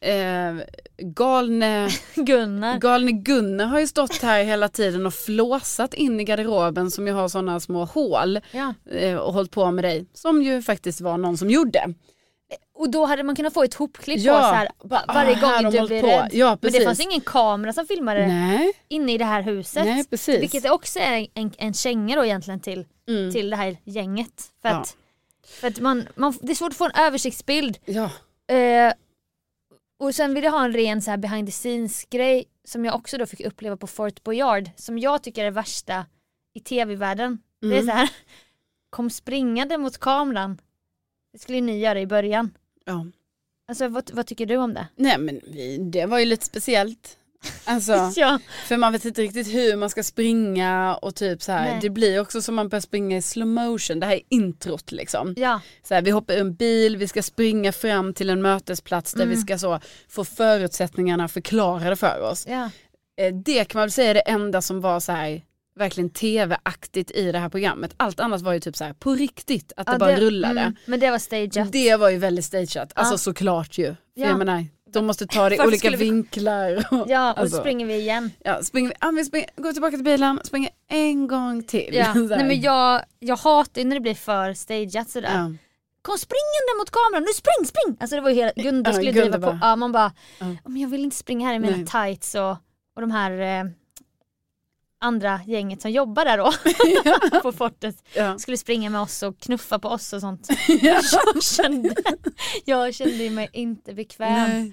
eh, 0.00 0.54
galne, 0.98 1.88
Gunnar. 2.14 2.78
galne 2.78 3.12
Gunnar 3.12 3.64
har 3.66 3.80
ju 3.80 3.86
stått 3.86 4.22
här 4.22 4.44
hela 4.44 4.68
tiden 4.68 5.06
och 5.06 5.14
flåsat 5.14 5.94
in 5.94 6.20
i 6.20 6.24
garderoben 6.24 6.90
som 6.90 7.06
ju 7.06 7.12
har 7.12 7.28
sådana 7.28 7.60
små 7.60 7.84
hål 7.84 8.40
Ja. 8.50 8.74
eh, 8.90 9.16
och 9.16 9.32
hållit 9.32 9.50
på 9.50 9.70
med 9.70 9.84
dig. 9.84 10.06
Som 10.14 10.42
ju 10.42 10.62
faktiskt 10.62 11.00
var 11.00 11.18
någon 11.18 11.36
som 11.36 11.50
gjorde. 11.50 11.94
Och 12.78 12.90
då 12.90 13.04
hade 13.06 13.22
man 13.22 13.36
kunnat 13.36 13.54
få 13.54 13.62
ett 13.62 13.74
hopklipp 13.74 14.18
Ja. 14.20 14.32
på 14.34 14.38
så 14.40 14.44
här, 14.46 14.68
va- 14.84 15.04
varje 15.08 15.36
Ah, 15.42 15.62
gång 15.62 15.72
du 15.72 15.86
blir 15.86 16.00
på. 16.00 16.06
rädd. 16.06 16.28
Ja, 16.32 16.58
Men 16.60 16.72
det 16.72 16.84
fanns 16.84 17.00
ingen 17.00 17.20
kamera 17.20 17.72
som 17.72 17.86
filmade 17.86 18.26
Nej, 18.26 18.72
inne 18.88 19.12
i 19.12 19.18
det 19.18 19.24
här 19.24 19.42
huset. 19.42 19.84
nej 19.84 20.04
precis. 20.10 20.42
Vilket 20.42 20.70
också 20.70 20.98
är 20.98 21.26
en, 21.34 21.52
en 21.58 21.74
känga 21.74 22.16
då 22.16 22.24
egentligen 22.24 22.60
till, 22.60 22.84
Mm. 23.08 23.32
till 23.32 23.50
det 23.50 23.56
här 23.56 23.76
gänget. 23.84 24.42
För 24.62 24.68
Ja. 24.68 24.74
att, 24.74 24.96
för 25.60 25.68
att 25.68 25.80
man, 25.80 26.08
man, 26.14 26.34
det 26.42 26.52
är 26.52 26.54
svårt 26.54 26.70
att 26.70 26.76
få 26.76 26.84
en 26.84 26.90
översiktsbild. 27.06 27.78
Ja, 27.84 28.10
Eh, 28.48 28.92
och 29.98 30.14
sen 30.14 30.34
vill 30.34 30.44
jag 30.44 30.50
ha 30.52 30.64
en 30.64 30.72
ren 30.72 31.02
så 31.02 31.10
här 31.10 31.18
behind 31.18 31.48
the 31.48 31.52
scenes 31.52 32.04
grej 32.04 32.44
som 32.64 32.84
jag 32.84 32.94
också 32.94 33.18
då 33.18 33.26
fick 33.26 33.40
uppleva 33.40 33.76
på 33.76 33.86
Fort 33.86 34.22
Boyard 34.22 34.70
som 34.76 34.98
jag 34.98 35.22
tycker 35.22 35.40
är 35.40 35.44
det 35.44 35.50
värsta 35.50 36.06
i 36.54 36.60
tv-världen. 36.60 37.38
Det 37.60 37.66
är 37.66 37.72
Mm. 37.72 37.86
så 37.86 37.92
här, 37.92 38.10
kom 38.90 39.10
springande 39.10 39.78
mot 39.78 39.98
kameran. 39.98 40.60
Det 41.32 41.38
skulle 41.38 41.60
ni 41.60 41.78
göra 41.78 42.00
i 42.00 42.06
början. 42.06 42.50
ja. 42.84 43.06
Alltså 43.68 43.88
vad, 43.88 44.10
vad 44.14 44.26
tycker 44.26 44.46
du 44.46 44.56
om 44.56 44.74
det? 44.74 44.88
Nej 44.96 45.18
men 45.18 45.40
det 45.90 46.06
var 46.06 46.18
ju 46.18 46.24
lite 46.24 46.44
speciellt. 46.44 47.18
Alltså, 47.64 48.12
Ja. 48.16 48.38
för 48.66 48.76
man 48.76 48.92
vet 48.92 49.04
inte 49.04 49.22
riktigt 49.22 49.46
hur 49.54 49.76
man 49.76 49.90
ska 49.90 50.02
springa 50.02 50.94
och 51.02 51.14
typ 51.14 51.42
så 51.42 51.52
här. 51.52 51.64
Nej. 51.70 51.78
Det 51.82 51.90
blir 51.90 52.20
också 52.20 52.42
som 52.42 52.54
man 52.54 52.68
börjar 52.68 52.80
springa 52.80 53.16
i 53.16 53.22
slow 53.22 53.48
motion. 53.48 54.00
Det 54.00 54.06
här 54.06 54.14
är 54.14 54.20
introt 54.30 54.92
liksom. 54.92 55.34
ja. 55.36 55.60
Så 55.88 55.94
här, 55.94 56.02
vi 56.02 56.10
hoppar 56.10 56.34
ur 56.34 56.40
en 56.40 56.54
bil, 56.54 56.96
vi 56.96 57.08
ska 57.08 57.22
springa 57.22 57.72
fram 57.72 58.14
till 58.14 58.30
en 58.30 58.42
mötesplats 58.42 59.12
där 59.12 59.22
Mm. 59.24 59.34
vi 59.34 59.40
ska 59.42 59.58
så 59.58 59.80
få 60.08 60.24
förutsättningarna 60.24 61.28
förklarade 61.28 61.96
för 61.96 62.20
oss. 62.20 62.46
ja. 62.48 62.70
Eh, 63.20 63.34
Det 63.34 63.64
kan 63.64 63.78
man 63.78 63.82
väl 63.82 63.90
säga 63.90 64.10
är 64.10 64.14
det 64.14 64.20
enda 64.20 64.62
som 64.62 64.80
var 64.80 65.00
så 65.00 65.12
här 65.12 65.42
verkligen 65.78 66.10
tv-aktigt 66.10 67.10
i 67.10 67.32
det 67.32 67.38
här 67.38 67.48
programmet. 67.48 67.94
Allt 67.96 68.20
annat 68.20 68.40
var 68.42 68.52
ju 68.52 68.60
typ 68.60 68.76
så 68.76 68.84
här 68.84 68.92
på 68.92 69.14
riktigt, 69.14 69.72
att 69.76 69.86
det 69.86 69.92
Ja, 69.92 69.98
bara 69.98 70.16
rullade. 70.16 70.60
mm, 70.60 70.76
men 70.86 71.00
det 71.00 71.10
var 71.10 71.18
stageat. 71.18 71.72
Det 71.72 71.96
var 71.96 72.10
ju 72.10 72.18
väldigt 72.18 72.44
stageat, 72.44 72.92
alltså 72.94 73.14
Ja. 73.14 73.18
såklart 73.18 73.78
ju. 73.78 73.86
För 73.86 73.94
Ja. 74.14 74.26
jag 74.26 74.38
menar, 74.38 74.66
de 74.92 75.06
måste 75.06 75.26
ta 75.26 75.48
det 75.48 75.56
i 75.56 75.60
olika 75.60 75.90
vi- 75.90 75.96
vinklar. 75.96 76.86
Och, 76.90 77.04
Ja, 77.08 77.32
och 77.32 77.38
alltså, 77.38 77.56
så 77.56 77.62
springer 77.62 77.86
vi 77.86 77.94
igen. 77.94 78.30
ja, 78.44 78.62
springer 78.62 78.88
vi, 78.88 78.94
ja, 79.00 79.10
vi 79.10 79.24
springer, 79.24 79.50
går 79.56 79.72
tillbaka 79.72 79.96
till 79.96 80.04
bilen, 80.04 80.40
springer 80.44 80.70
en 80.90 81.26
gång 81.28 81.62
till. 81.62 81.88
Ja. 81.94 82.14
Nej, 82.14 82.44
men 82.44 82.60
jag, 82.60 83.02
jag 83.18 83.36
hatar 83.36 83.80
ju 83.82 83.88
när 83.88 83.96
det 83.96 84.00
blir 84.00 84.14
för 84.14 84.54
stageat 84.54 85.10
sådär. 85.10 85.34
ja. 85.34 85.50
Kom 86.02 86.18
springande 86.18 86.72
mot 86.78 86.90
kameran, 86.90 87.22
nu 87.22 87.32
spring, 87.32 87.66
spring! 87.66 87.96
Alltså 88.00 88.16
det 88.16 88.22
var 88.22 88.30
ju 88.30 88.36
hela, 88.36 88.52
Gunda 88.56 88.90
Ja, 88.90 88.94
skulle 88.94 89.12
Gunda 89.12 89.38
driva 89.38 89.46
på, 89.52 89.58
bara- 89.58 89.68
ja, 89.70 89.76
man 89.76 89.92
bara. 89.92 90.12
"Ja, 90.38 90.46
men 90.64 90.76
jag 90.82 90.88
vill 90.88 91.04
inte 91.04 91.16
springa 91.16 91.46
här 91.48 91.54
i 91.54 91.58
mina 91.58 91.76
Nej. 91.76 91.86
tights 91.86 92.34
och, 92.34 92.50
och 92.94 93.00
de 93.00 93.10
här 93.10 93.30
eh, 93.30 93.64
andra 94.98 95.40
gänget 95.46 95.82
som 95.82 95.90
jobbar 95.90 96.24
där 96.24 96.38
då 96.38 96.52
på 97.42 97.52
fortet 97.52 97.96
Ja. 98.14 98.38
skulle 98.38 98.56
springa 98.56 98.90
med 98.90 99.00
oss 99.00 99.22
och 99.22 99.38
knuffa 99.38 99.78
på 99.78 99.88
oss 99.88 100.12
och 100.12 100.20
sånt. 100.20 100.48
jag, 100.82 101.04
kände, 101.42 101.94
jag 102.64 102.94
kände 102.94 103.30
mig 103.30 103.48
inte 103.52 103.94
bekväm. 103.94 104.48
Nej. 104.48 104.72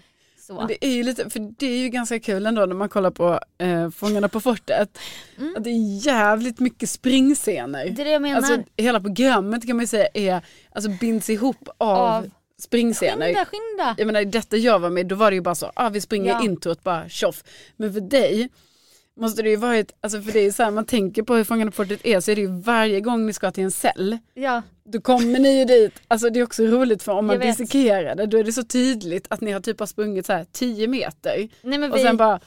Det 0.67 0.85
är 0.85 0.89
ju 0.89 1.03
lite, 1.03 1.29
för 1.29 1.39
det 1.39 1.65
är 1.65 1.77
ju 1.77 1.89
ganska 1.89 2.19
kul 2.19 2.45
ändå 2.45 2.65
när 2.65 2.75
man 2.75 2.89
kollar 2.89 3.11
på 3.11 3.39
eh, 3.57 3.89
Fångarna 3.89 4.29
på 4.29 4.39
fortet. 4.41 4.97
Mm. 5.37 5.55
Att 5.57 5.63
det 5.63 5.69
är 5.69 6.05
jävligt 6.05 6.59
mycket 6.59 6.89
springscener. 6.89 7.89
Det 7.89 8.01
är 8.01 8.05
det 8.05 8.11
jag 8.11 8.21
menar. 8.21 8.37
Alltså 8.37 8.57
hela 8.77 8.99
programmet 9.01 9.67
kan 9.67 9.75
man 9.75 9.83
ju 9.83 9.87
säga 9.87 10.07
är, 10.13 10.41
alltså 10.71 10.89
binds 10.89 11.29
ihop 11.29 11.69
av, 11.77 11.97
Av- 11.99 12.29
springscener. 12.61 13.25
skynda, 13.25 13.45
skynda! 13.45 13.95
Jag 13.97 14.05
menar 14.05 14.25
detta 14.25 14.57
jag 14.57 14.79
var 14.79 14.89
med 14.89 15.05
då 15.07 15.15
var 15.15 15.31
det 15.31 15.35
ju 15.35 15.41
bara 15.41 15.55
så, 15.55 15.71
ah, 15.75 15.89
vi 15.89 16.01
springer 16.01 16.29
Ja. 16.31 16.43
introt 16.43 16.83
bara 16.83 17.09
tjoff. 17.09 17.43
Men 17.75 17.93
för 17.93 18.01
dig, 18.01 18.49
måste 19.15 19.41
det 19.41 19.49
ju 19.49 19.55
varit, 19.55 19.91
alltså 20.01 20.21
för 20.21 20.31
det 20.31 20.39
är 20.39 20.51
så 20.51 20.63
här, 20.63 20.71
man 20.71 20.85
tänker 20.85 21.23
på 21.23 21.35
hur 21.35 21.43
Fångarna 21.43 21.71
på 21.71 21.75
fortet 21.75 22.05
är 22.05 22.19
så 22.19 22.31
är 22.31 22.35
det 22.35 22.41
ju 22.41 22.61
varje 22.61 23.01
gång 23.01 23.25
ni 23.25 23.33
ska 23.33 23.51
till 23.51 23.63
en 23.63 23.71
cell, 23.71 24.17
Ja, 24.33 24.61
då 24.85 25.01
kommer 25.01 25.39
ni 25.39 25.59
ju 25.59 25.65
dit, 25.65 25.93
alltså 26.07 26.29
det 26.29 26.39
är 26.39 26.43
också 26.43 26.63
roligt 26.63 27.03
för 27.03 27.11
om 27.11 27.25
man 27.25 27.39
dissekerar 27.39 28.15
det 28.15 28.25
då 28.25 28.37
är 28.37 28.43
det 28.43 28.53
så 28.53 28.63
tydligt 28.63 29.27
att 29.29 29.41
ni 29.41 29.51
har 29.51 29.59
typ 29.59 29.79
har 29.79 29.87
sprungit 29.87 30.25
så 30.25 30.33
här 30.33 30.45
10 30.51 30.87
meter. 30.87 31.49
Nej 31.61 31.89
och 31.89 31.97
vi, 31.97 32.01
sen 32.03 32.17
bara, 32.17 32.39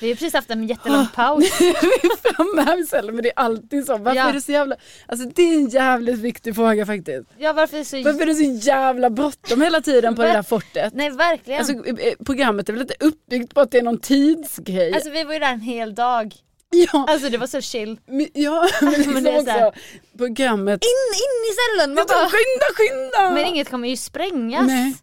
vi 0.00 0.08
har 0.08 0.14
precis 0.14 0.34
haft 0.34 0.50
en 0.50 0.66
jättelång 0.66 1.06
paus. 1.14 1.44
vi 1.60 1.66
är 1.68 2.32
framme 2.32 2.62
här 2.62 2.84
cellen 2.84 3.14
men 3.14 3.22
det 3.22 3.28
är 3.28 3.38
alltid 3.38 3.86
så, 3.86 3.96
varför 3.96 4.16
Ja. 4.20 4.28
är 4.28 4.32
det 4.32 4.40
så 4.40 4.52
jävla, 4.52 4.76
alltså 5.06 5.28
det 5.34 5.42
är 5.42 5.54
en 5.54 5.68
jävligt 5.68 6.18
viktig 6.18 6.54
fråga 6.54 6.86
faktiskt. 6.86 7.28
Ja 7.38 7.52
varför 7.52 7.76
är 7.76 7.78
det 7.78 7.84
så... 7.84 8.02
Varför 8.02 8.20
är 8.22 8.26
det 8.26 8.34
så 8.34 8.66
jävla 8.68 9.10
bråttom 9.10 9.62
hela 9.62 9.80
tiden 9.80 10.14
på 10.16 10.22
det 10.22 10.28
där 10.32 10.42
fortet? 10.54 10.94
Nej 10.94 11.10
verkligen. 11.10 11.58
Alltså 11.60 11.72
eh, 11.72 12.14
programmet 12.26 12.68
är 12.68 12.72
väl 12.72 12.82
inte 12.82 12.94
uppbyggt 13.00 13.54
på 13.54 13.60
att 13.60 13.70
det 13.70 13.78
är 13.78 13.82
någon 13.82 14.00
tidsgrej? 14.00 14.94
Alltså 14.94 15.10
vi 15.10 15.24
var 15.24 15.32
ju 15.32 15.38
där 15.38 15.52
en 15.52 15.60
hel 15.60 15.94
dag. 15.94 16.34
ja, 16.70 17.04
Alltså 17.08 17.28
det 17.28 17.38
var 17.38 17.46
så 17.46 17.60
chill. 17.60 17.98
men, 18.06 18.26
ja, 18.34 18.68
men 18.80 18.90
liksom 18.96 19.12
Men 19.14 19.24
det 19.24 19.30
är 19.30 19.42
så 19.44 19.50
här- 19.50 19.72
programmet. 20.18 20.84
In, 20.84 21.14
in 21.14 21.50
i 21.50 21.52
cellen! 21.78 21.94
Man 21.94 22.04
bara, 22.08 22.28
skynda, 22.30 22.66
skynda! 22.76 23.30
men 23.34 23.46
inget 23.46 23.70
kommer 23.70 23.88
ju 23.88 23.96
sprängas. 23.96 24.66
Nej. 24.66 24.94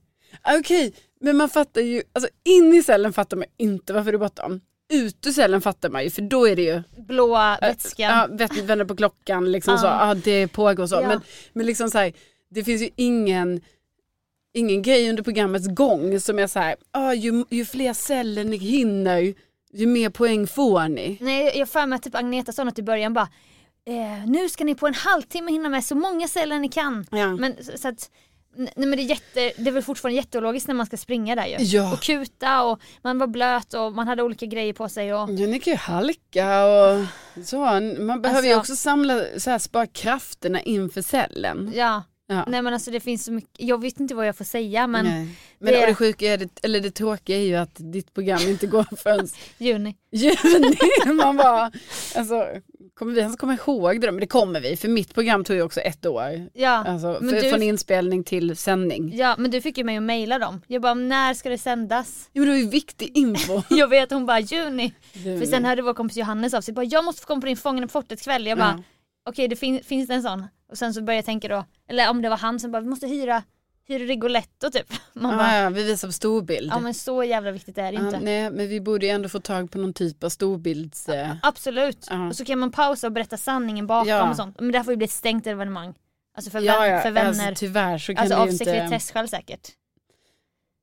Okej, 0.60 0.94
men 1.20 1.38
man 1.38 1.50
fattar 1.50 1.82
ju, 1.82 2.04
alltså 2.14 2.30
in 2.44 2.74
i 2.74 2.84
cellen 2.84 3.14
fattar 3.14 3.38
man 3.38 3.46
inte 3.58 3.94
varför 3.94 4.12
det 4.12 4.16
är 4.16 4.20
bråttom. 4.20 4.62
Ut 4.94 5.28
ur 5.28 5.32
cellen 5.32 5.62
fattar 5.62 5.90
man 5.90 6.04
ju 6.04 6.10
för 6.10 6.22
då 6.22 6.48
är 6.48 6.56
det 6.56 6.62
ju 6.62 6.84
Blåa 6.98 7.58
vätskan. 7.62 8.10
Ja, 8.10 8.28
vet, 8.32 8.58
vänder 8.58 8.86
på 8.86 8.96
klockan 8.96 9.52
liksom 9.52 9.74
Ja. 9.74 9.80
så, 9.80 9.86
ja 9.86 10.16
det 10.24 10.48
pågår 10.48 10.88
så. 10.88 10.96
Ja. 10.96 11.08
Men, 11.08 11.22
men 11.54 11.66
liksom 11.66 11.90
så 11.90 11.98
här, 11.98 12.14
det 12.50 12.64
finns 12.64 12.82
ju 12.82 12.90
ingen, 12.96 13.62
ingen 14.54 14.82
grej 14.82 15.10
under 15.10 15.24
programmets 15.24 15.68
gång 15.68 16.20
som 16.20 16.40
är 16.40 16.48
så 16.48 16.60
här, 16.60 16.76
ah, 16.92 17.14
ju, 17.14 17.46
ju 17.50 17.66
fler 17.66 17.94
celler 17.94 18.44
ni 18.44 18.58
hinner, 18.58 19.34
ju 19.74 19.88
mer 19.88 20.10
poäng 20.10 20.48
får 20.48 20.88
ni. 20.88 21.18
Nej 21.22 21.58
jag 21.58 21.70
för 21.70 21.86
mig 21.86 21.96
att 21.96 22.04
typ 22.04 22.16
Agneta 22.16 22.52
sa 22.52 22.64
något 22.64 22.80
i 22.80 22.84
början 22.84 23.14
bara 23.14 23.30
eh, 23.86 24.26
nu 24.30 24.50
ska 24.50 24.64
ni 24.64 24.76
på 24.76 24.88
en 24.88 24.94
halvtimme 24.94 25.52
hinna 25.52 25.70
med 25.70 25.84
så 25.86 25.96
många 25.96 26.28
celler 26.28 26.60
ni 26.60 26.70
kan. 26.70 27.06
Ja. 27.12 27.36
Men, 27.36 27.64
så, 27.64 27.78
så 27.78 27.88
att, 27.88 28.12
nej, 28.60 28.88
men 28.88 28.92
det, 28.92 29.01
är 29.01 29.06
jätte, 29.06 29.51
det 29.58 29.68
är 29.70 29.72
väl 29.72 29.84
fortfarande 29.84 30.16
jätteologiskt 30.16 30.68
när 30.68 30.75
man 30.75 30.86
ska 30.86 30.98
springa 30.98 31.36
där 31.36 31.46
ju. 31.46 31.56
Ja. 31.60 31.94
Och 31.94 32.00
kuta 32.01 32.63
och 32.63 32.80
man 33.01 33.18
var 33.20 33.28
blöt 33.28 33.74
och 33.74 33.94
man 33.94 34.08
hade 34.08 34.24
olika 34.24 34.46
grejer 34.46 34.74
på 34.74 34.89
sig. 34.89 35.13
Och, 35.13 35.20
Ja, 35.20 35.48
ni 35.48 35.60
kan 35.60 35.74
ju 35.74 35.78
halka 35.78 36.66
och 36.66 37.06
så. 37.46 37.58
Man 38.00 38.22
behöver 38.22 38.48
ju 38.48 38.54
Alltså- 38.54 38.74
också 38.74 38.75
samla, 38.75 39.22
så 39.38 39.50
här, 39.50 39.60
spara 39.60 39.88
krafterna 39.88 40.62
inför 40.62 41.01
cellen. 41.01 41.72
ja. 41.75 42.04
Ja. 42.32 42.44
Nej 42.48 42.62
men 42.62 42.74
alltså 42.74 42.92
det 42.92 43.00
finns 43.00 43.25
så 43.25 43.32
mycket, 43.32 43.50
jag 43.58 43.82
vet 43.82 44.00
inte 44.00 44.16
vad 44.16 44.28
jag 44.28 44.36
får 44.36 44.46
säga 44.46 44.88
men 44.88 45.06
Nej. 45.06 45.28
Men 45.60 45.74
det, 45.74 45.86
det 45.86 45.96
sjuka 45.96 46.34
är, 46.34 46.38
det, 46.38 46.50
eller 46.63 46.80
det 46.80 46.92
tråkiga 46.92 47.38
är 47.38 47.42
ju 47.42 47.56
att 47.56 47.75
ditt 47.78 48.13
program 48.13 48.39
inte 48.42 48.68
går 48.68 48.86
förrän 49.04 49.28
juni. 49.58 49.96
juni. 50.12 50.78
Man 51.13 51.38
bara, 51.38 51.72
alltså, 52.16 52.48
kommer 53.00 53.13
vi 53.13 53.20
ens 53.20 53.36
komma 53.36 53.53
ihåg 53.53 54.01
det? 54.01 54.12
Men 54.12 54.20
det 54.22 54.27
kommer 54.27 54.60
vi, 54.62 54.77
för 54.77 54.88
mitt 54.88 55.13
program 55.13 55.44
tog 55.44 55.56
ju 55.56 55.62
också 55.62 55.79
ett 55.79 56.06
år. 56.06 56.50
Ja. 56.53 56.70
Alltså, 56.88 57.18
Men 57.22 57.29
för, 57.29 57.41
du- 57.41 57.50
Från 57.50 57.63
inspelning 57.63 58.24
till 58.24 58.56
sändning. 58.58 59.12
ja 59.18 59.36
men 59.38 59.51
du 59.51 59.62
fick 59.62 59.77
ju 59.77 59.84
mig 59.84 59.98
att 59.98 60.03
mejla 60.03 60.39
dem. 60.39 60.62
Jag 60.68 60.82
bara 60.82 60.94
när 60.94 61.34
ska 61.34 61.50
det 61.50 61.58
sändas? 61.58 62.29
Jo, 62.34 62.44
det 62.46 62.50
var 62.50 62.58
ju 62.58 62.70
viktig 62.70 63.18
info. 63.18 63.62
Jag 63.70 63.88
vet 63.88 64.12
hon 64.12 64.25
bara 64.25 64.39
juni. 64.39 64.94
Juni. 65.13 65.39
För 65.39 65.46
sen 65.46 65.65
hörde 65.65 65.82
vår 65.82 65.94
kompis 65.94 66.18
Johannes 66.18 66.53
av 66.53 66.62
sig 66.62 66.74
bara 66.74 66.86
jag 66.86 67.06
måste 67.06 67.22
få 67.22 67.27
komma 67.27 67.41
på 67.41 67.48
din 67.48 67.58
Fångarna 67.58 67.88
på 67.88 67.91
fortet 67.91 68.22
kväll. 68.22 68.48
Jag 68.48 68.58
bara 68.58 68.74
Ja. 68.77 68.84
okej 69.29 69.48
det 69.48 69.56
fin- 69.56 69.84
finns 69.84 70.08
det 70.08 70.13
en 70.13 70.24
sån? 70.24 70.46
Och 70.72 70.77
sen 70.77 70.94
så 70.94 71.01
började 71.01 71.18
jag 71.18 71.25
tänka 71.25 71.48
då, 71.48 71.65
eller 71.89 72.10
om 72.10 72.22
det 72.22 72.29
var 72.29 72.38
han 72.38 72.60
som 72.60 72.72
bara 72.72 72.82
vi 72.82 72.89
måste 72.89 73.08
hyra, 73.08 73.44
hyra 73.89 74.03
Rigoletto 74.05 74.72
typ. 74.72 74.93
Man 75.13 75.38
bara, 75.38 75.55
Ja, 75.58 75.63
ja, 75.63 75.69
vi 75.69 75.84
visar 75.84 76.08
på 76.08 76.12
storbild. 76.12 76.72
ja 76.74 76.79
men 76.79 76.93
så 76.93 77.24
jävla 77.24 77.51
viktigt 77.51 77.77
är 77.77 77.91
det 77.91 77.98
Ja, 77.98 78.05
inte. 78.05 78.19
nej, 78.19 78.51
men 78.51 78.67
vi 78.69 78.81
borde 78.81 79.05
ju 79.05 79.12
ändå 79.12 79.29
få 79.29 79.39
tag 79.39 79.72
på 79.72 79.77
någon 79.77 79.93
typ 79.93 80.24
av 80.24 80.29
storbilds... 80.29 81.10
Eh, 81.10 81.36
Absolut. 81.41 82.08
Ja. 82.10 82.27
Och 82.27 82.36
så 82.36 82.46
kan 82.46 82.60
man 82.60 82.72
pausa 82.72 83.08
och 83.08 83.13
berätta 83.13 83.38
sanningen 83.38 83.88
bakom 83.88 84.08
Ja. 84.10 84.29
och 84.29 84.36
sånt. 84.36 84.60
Men 84.60 84.72
det 84.72 84.77
här 84.77 84.84
får 84.84 84.93
ju 84.93 84.98
bli 84.98 85.05
ett 85.05 85.12
stängt 85.12 85.48
evenemang. 85.48 85.93
Alltså 86.36 86.51
för, 86.51 86.60
ja, 86.62 86.88
ja, 86.88 87.01
för 87.01 87.12
vänner. 87.12 87.27
Alltså, 87.29 87.43
Alltså, 87.48 87.65
tyvärr 87.65 87.98
så 87.98 88.15
kan 88.15 88.24
av 88.24 88.29
det 88.29 88.46
ju 88.46 88.51
inte... 88.51 88.65
sekretesskäl 88.65 89.27
säkert. 89.29 89.67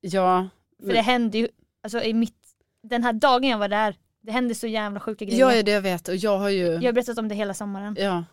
Ja, 0.01 0.49
För 0.87 0.93
det 0.93 1.01
hände 1.01 1.39
ju, 1.39 1.49
alltså 1.83 2.03
i 2.03 2.15
mitt, 2.15 2.35
den 2.83 3.03
här 3.05 3.13
dagen 3.13 3.45
jag 3.51 3.59
var 3.59 3.69
där, 3.69 3.95
det 4.23 4.33
hände 4.33 4.55
så 4.55 4.67
jävla 4.67 5.01
sjuka 5.01 5.25
grejer. 5.25 5.41
ja, 5.57 5.63
det 5.63 5.71
jag 5.71 5.81
vet 5.81 6.09
och 6.09 6.17
jag 6.17 6.39
har 6.39 6.49
ju... 6.49 6.67
Jag 6.67 6.83
har 6.83 6.93
berättat 6.93 7.19
om 7.19 7.29
det 7.29 7.35
hela 7.35 7.55
sommaren. 7.55 7.97
Ja, 7.99 8.25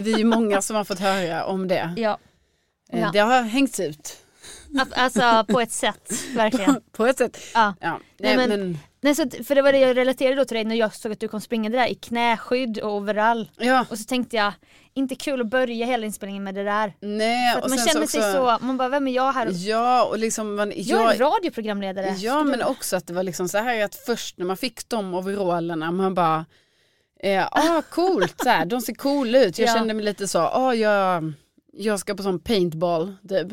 vi 0.00 0.12
är 0.12 0.18
ju 0.18 0.24
många 0.24 0.62
som 0.62 0.76
har 0.76 0.84
fått 0.84 0.98
höra 1.00 1.44
om 1.44 1.68
det. 1.68 1.94
Ja. 1.96 2.18
Eh, 2.92 3.00
Ja. 3.00 3.10
Det 3.12 3.18
har 3.18 3.42
hängts 3.42 3.80
ut 3.80 4.16
Alltså 4.94 5.44
på 5.48 5.60
ett 5.60 5.72
sätt, 5.72 6.12
verkligen. 6.36 6.80
på 6.92 7.06
ett 7.06 7.18
sätt. 7.18 7.38
Ja. 7.54 7.74
Ja, 7.80 8.00
Nej, 8.18 8.36
nej, 8.36 8.48
men- 8.48 8.60
men, 8.60 8.78
Nej, 9.00 9.14
så, 9.14 9.30
för 9.44 9.54
det 9.54 9.62
var 9.62 9.72
det 9.72 9.78
jag 9.78 9.96
relaterade 9.96 10.36
då 10.36 10.44
till 10.44 10.54
dig 10.54 10.64
när 10.64 10.76
jag 10.76 10.94
såg 10.94 11.12
att 11.12 11.20
du 11.20 11.28
kom 11.28 11.40
springande 11.40 11.78
där 11.78 11.86
i 11.86 11.94
knäskydd 11.94 12.78
och 12.78 12.94
overall. 12.94 13.50
ja, 13.56 13.86
Och 13.90 13.98
så 13.98 14.04
tänkte 14.04 14.36
jag, 14.36 14.52
inte 14.94 15.14
kul 15.14 15.40
att 15.40 15.46
börja 15.46 15.86
hela 15.86 16.06
inspelningen 16.06 16.44
med 16.44 16.54
det 16.54 16.64
där. 16.64 16.92
nej. 17.00 17.54
För 17.54 17.62
och 17.64 17.70
man 17.70 17.78
känner 17.78 18.02
också, 18.02 18.20
sig 18.20 18.32
så, 18.32 18.58
man 18.60 18.76
bara 18.76 18.88
vem 18.88 19.08
är 19.08 19.12
jag 19.12 19.32
här? 19.32 19.48
Ja, 19.52 20.04
och 20.04 20.18
liksom 20.18 20.54
man, 20.54 20.72
Jag 20.76 21.00
är 21.00 21.04
jag, 21.04 21.12
en 21.12 21.18
radioprogramledare. 21.18 22.14
ja, 22.18 22.42
men 22.44 22.58
du- 22.58 22.64
också 22.64 22.96
att 22.96 23.06
det 23.06 23.12
var 23.12 23.22
liksom 23.22 23.48
så 23.48 23.58
här 23.58 23.84
att 23.84 23.94
först 23.94 24.38
när 24.38 24.46
man 24.46 24.56
fick 24.56 24.88
de 24.88 25.14
overallerna, 25.14 25.90
man 25.92 26.14
bara, 26.14 26.44
eh, 27.22 27.46
ah 27.50 27.82
coolt, 27.90 28.34
så 28.42 28.48
här, 28.48 28.64
de 28.64 28.80
ser 28.80 28.94
coola 28.94 29.38
ut. 29.42 29.58
Jag 29.58 29.68
Ja. 29.68 29.74
kände 29.74 29.94
mig 29.94 30.04
lite 30.04 30.28
så, 30.28 30.38
ah 30.40 30.74
jag, 30.74 31.32
jag 31.78 32.00
ska 32.00 32.14
på 32.14 32.22
sån 32.22 32.40
paintball 32.40 33.16
typ. 33.28 33.48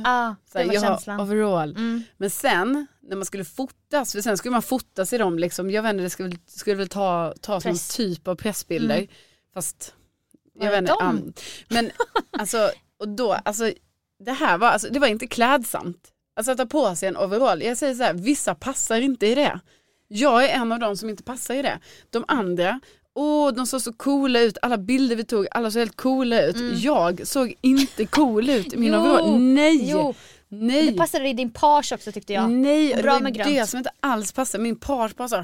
Så 0.51 0.57
det 0.57 0.65
var 0.65 0.73
jag 0.73 0.81
har 0.81 0.87
känslan. 0.89 1.19
overall. 1.19 1.71
Mm. 1.71 2.03
Men 2.17 2.29
sen 2.29 2.87
när 3.01 3.15
man 3.15 3.25
skulle 3.25 3.45
fotas, 3.45 4.13
för 4.13 4.21
sen 4.21 4.37
skulle 4.37 4.51
man 4.51 4.61
fotas 4.61 5.13
i 5.13 5.17
dem, 5.17 5.39
liksom, 5.39 5.71
jag 5.71 5.83
vet 5.83 5.89
inte, 5.89 6.03
det 6.03 6.09
skulle, 6.09 6.35
skulle 6.47 6.75
väl 6.75 6.87
ta, 6.87 7.33
ta 7.41 7.61
som 7.61 7.77
typ 7.89 8.27
av 8.27 8.35
pressbilder. 8.35 8.97
Mm. 8.97 9.07
Fast, 9.53 9.95
jag 10.59 10.71
vet 10.71 10.79
inte. 10.79 10.95
ja. 10.99 11.13
Men 11.67 11.91
alltså, 12.31 12.71
och 12.99 13.09
då, 13.09 13.33
alltså, 13.33 13.71
det 14.19 14.31
här 14.31 14.57
var, 14.57 14.67
alltså, 14.67 14.87
det 14.91 14.99
var 14.99 15.07
inte 15.07 15.27
klädsamt. 15.27 16.09
Alltså 16.35 16.51
att 16.51 16.57
ta 16.57 16.65
på 16.65 16.95
sig 16.95 17.09
en 17.09 17.17
overall, 17.17 17.61
jag 17.61 17.77
säger 17.77 17.95
så 17.95 18.03
här, 18.03 18.13
vissa 18.13 18.55
passar 18.55 19.01
inte 19.01 19.27
i 19.27 19.35
det. 19.35 19.59
Jag 20.07 20.43
är 20.43 20.49
en 20.49 20.71
av 20.71 20.79
dem 20.79 20.97
som 20.97 21.09
inte 21.09 21.23
passar 21.23 21.55
i 21.55 21.61
det. 21.61 21.79
De 22.09 22.25
andra, 22.27 22.79
åh 23.15 23.51
de 23.53 23.67
såg 23.67 23.81
så 23.81 23.93
coola 23.93 24.39
ut, 24.39 24.57
alla 24.61 24.77
bilder 24.77 25.15
vi 25.15 25.23
tog, 25.23 25.47
alla 25.51 25.71
såg 25.71 25.79
helt 25.79 25.95
coola 25.97 26.41
ut. 26.41 26.55
Jag 26.83 27.27
såg 27.27 27.53
inte 27.61 28.05
cool 28.05 28.49
ut 28.49 28.73
i 28.73 28.77
min 28.77 28.93
Mm. 28.93 29.05
Jo, 29.05 29.11
overall. 29.13 29.39
Nej, 29.39 29.89
Jo, 29.91 30.13
nej. 30.49 30.91
det 30.91 30.97
passade 30.97 31.29
i 31.29 31.33
din 31.33 31.51
page 31.51 31.91
också 31.93 32.11
tyckte 32.11 32.33
jag. 32.33 32.49
Nej, 32.51 32.95
Bra 32.95 33.19
det 33.19 33.23
var 33.23 33.31
det 33.51 33.67
som 33.69 33.77
inte 33.77 33.91
alls 33.99 34.31
passade. 34.31 34.63
Min 34.63 34.75
page 34.79 35.15
bara 35.15 35.27
så 35.27 35.43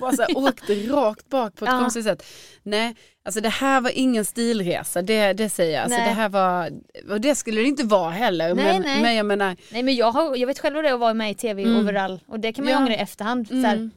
bara 0.00 0.12
så 0.12 0.24
åkte 0.34 0.74
rakt 0.74 1.28
bak 1.28 1.56
på 1.56 1.64
ett 1.64 1.70
Ja. 1.70 1.78
konstigt 1.80 2.04
sätt. 2.04 2.26
Nej, 2.62 2.96
alltså 3.24 3.40
det 3.40 3.48
här 3.48 3.80
var 3.80 3.90
ingen 3.94 4.24
stilresa, 4.24 5.02
det, 5.02 5.32
det 5.32 5.48
säger 5.48 5.72
jag. 5.74 5.82
Alltså 5.82 5.98
det 5.98 6.04
här 6.10 6.28
var, 6.28 6.70
och 7.10 7.20
det 7.20 7.34
skulle 7.34 7.60
det 7.60 7.66
inte 7.66 7.84
vara 7.84 8.10
heller. 8.10 8.54
Nej, 8.54 8.64
men, 8.64 8.82
nej. 8.82 9.02
men 9.02 9.14
jag 9.14 9.26
menar, 9.26 9.56
Nej 9.72 9.82
men 9.82 9.94
jag, 9.96 10.12
har, 10.12 10.36
jag 10.36 10.46
vet 10.46 10.58
själv 10.58 10.74
vad 10.74 10.84
det 10.84 10.88
är 10.90 10.94
att 10.94 11.00
vara 11.00 11.14
med 11.14 11.30
i 11.30 11.34
tv 11.34 11.62
Mm. 11.62 11.76
overall 11.76 12.20
och 12.28 12.40
det 12.40 12.52
kan 12.52 12.64
man 12.64 12.72
ju 12.72 12.78
Ja. 12.78 12.82
ångra 12.82 12.94
i 12.94 12.96
efterhand. 12.96 13.48
Så 13.48 13.54
här, 13.54 13.74
mm, 13.76 13.90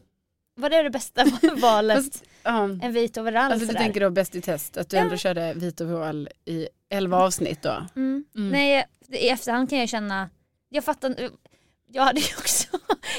vad 0.56 0.74
är 0.74 0.84
det 0.84 0.90
bästa 0.90 1.26
valet? 1.62 1.98
fast, 1.98 2.24
ja. 2.44 2.64
en 2.82 2.92
vit 2.94 3.18
overall 3.18 3.52
Alltså 3.52 3.68
du 3.68 3.74
tänker 3.74 4.00
då 4.00 4.10
Bäst 4.10 4.36
i 4.36 4.42
test, 4.42 4.78
att 4.78 4.90
du 4.90 4.98
Ja. 4.98 5.04
ändå 5.04 5.18
körde 5.18 5.54
vit 5.54 5.82
overall 5.82 6.30
i 6.46 6.68
elva 6.90 7.18
avsnitt 7.18 7.62
då? 7.62 7.86
Mm. 7.96 8.26
Mm. 8.36 8.50
Nej, 8.52 8.86
i 9.10 9.30
efterhand 9.30 9.70
kan 9.70 9.80
jag 9.80 9.90
känna, 9.90 10.30
jag 10.70 10.84
fattar 10.84 11.16
jag 11.88 12.04
hade 12.04 12.20
ju 12.20 12.36
också, 12.38 12.68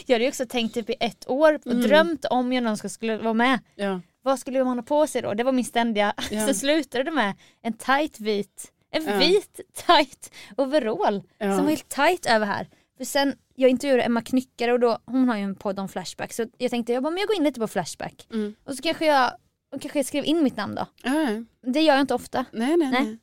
jag 0.07 0.15
hade 0.15 0.29
också 0.29 0.47
tänkt 0.47 0.75
typ 0.75 0.91
i 0.91 0.95
ett 1.01 1.29
år 1.31 1.55
och 1.55 1.67
Mm. 1.67 1.83
drömt 1.83 2.25
om 2.25 2.53
jag 2.53 2.65
någon 2.65 2.77
skulle 2.77 3.17
vara 3.19 3.35
med. 3.35 3.59
Ja. 3.75 4.01
Vad 4.23 4.39
skulle 4.39 4.65
man 4.65 4.79
ha 4.79 4.83
på 4.83 5.07
sig 5.07 5.23
då? 5.23 5.35
Det 5.35 5.45
var 5.45 5.53
min 5.53 5.65
ständiga, 5.65 6.15
Ja. 6.31 6.47
så 6.47 6.55
slutade 6.55 7.05
det 7.05 7.11
med 7.11 7.35
en 7.63 7.73
tight 7.73 8.21
vit, 8.21 8.73
en 8.91 9.05
Ja. 9.05 9.17
vit 9.19 9.61
tight 9.87 10.33
overall 10.57 11.23
som 11.41 11.57
var 11.57 11.69
helt 11.69 11.89
tight 11.89 12.27
över 12.27 12.47
här. 12.47 12.69
För 12.99 13.05
sen, 13.05 13.35
jag 13.55 13.71
intervjuade 13.71 14.03
Emma 14.03 14.23
Knyckare 14.23 14.73
och 14.73 14.81
då, 14.81 14.99
hon 15.07 15.29
har 15.29 15.37
ju 15.37 15.43
en 15.43 15.55
podd 15.55 15.79
om 15.79 15.89
Flashback 15.89 16.33
så 16.33 16.47
jag 16.59 16.71
tänkte 16.71 16.93
jag 16.93 17.03
bara, 17.03 17.11
men 17.11 17.19
jag 17.19 17.29
går 17.29 17.37
in 17.37 17.45
lite 17.45 17.61
på 17.61 17.69
Flashback. 17.69 18.27
Mm. 18.33 18.55
Och 18.65 18.75
så 18.75 18.83
kanske 18.83 19.07
jag, 19.07 19.33
och 19.75 19.81
kanske 19.81 19.99
jag 19.99 20.07
skrev 20.07 20.25
in 20.25 20.43
mitt 20.43 20.57
namn 20.57 20.75
då. 20.75 20.87
Nej, 21.05 21.45
Det 21.67 21.81
gör 21.81 21.95
jag 21.95 22.01
inte 22.01 22.15
ofta. 22.15 22.45
nej, 22.53 22.77
nej. 22.77 22.91
Nej. 22.93 23.19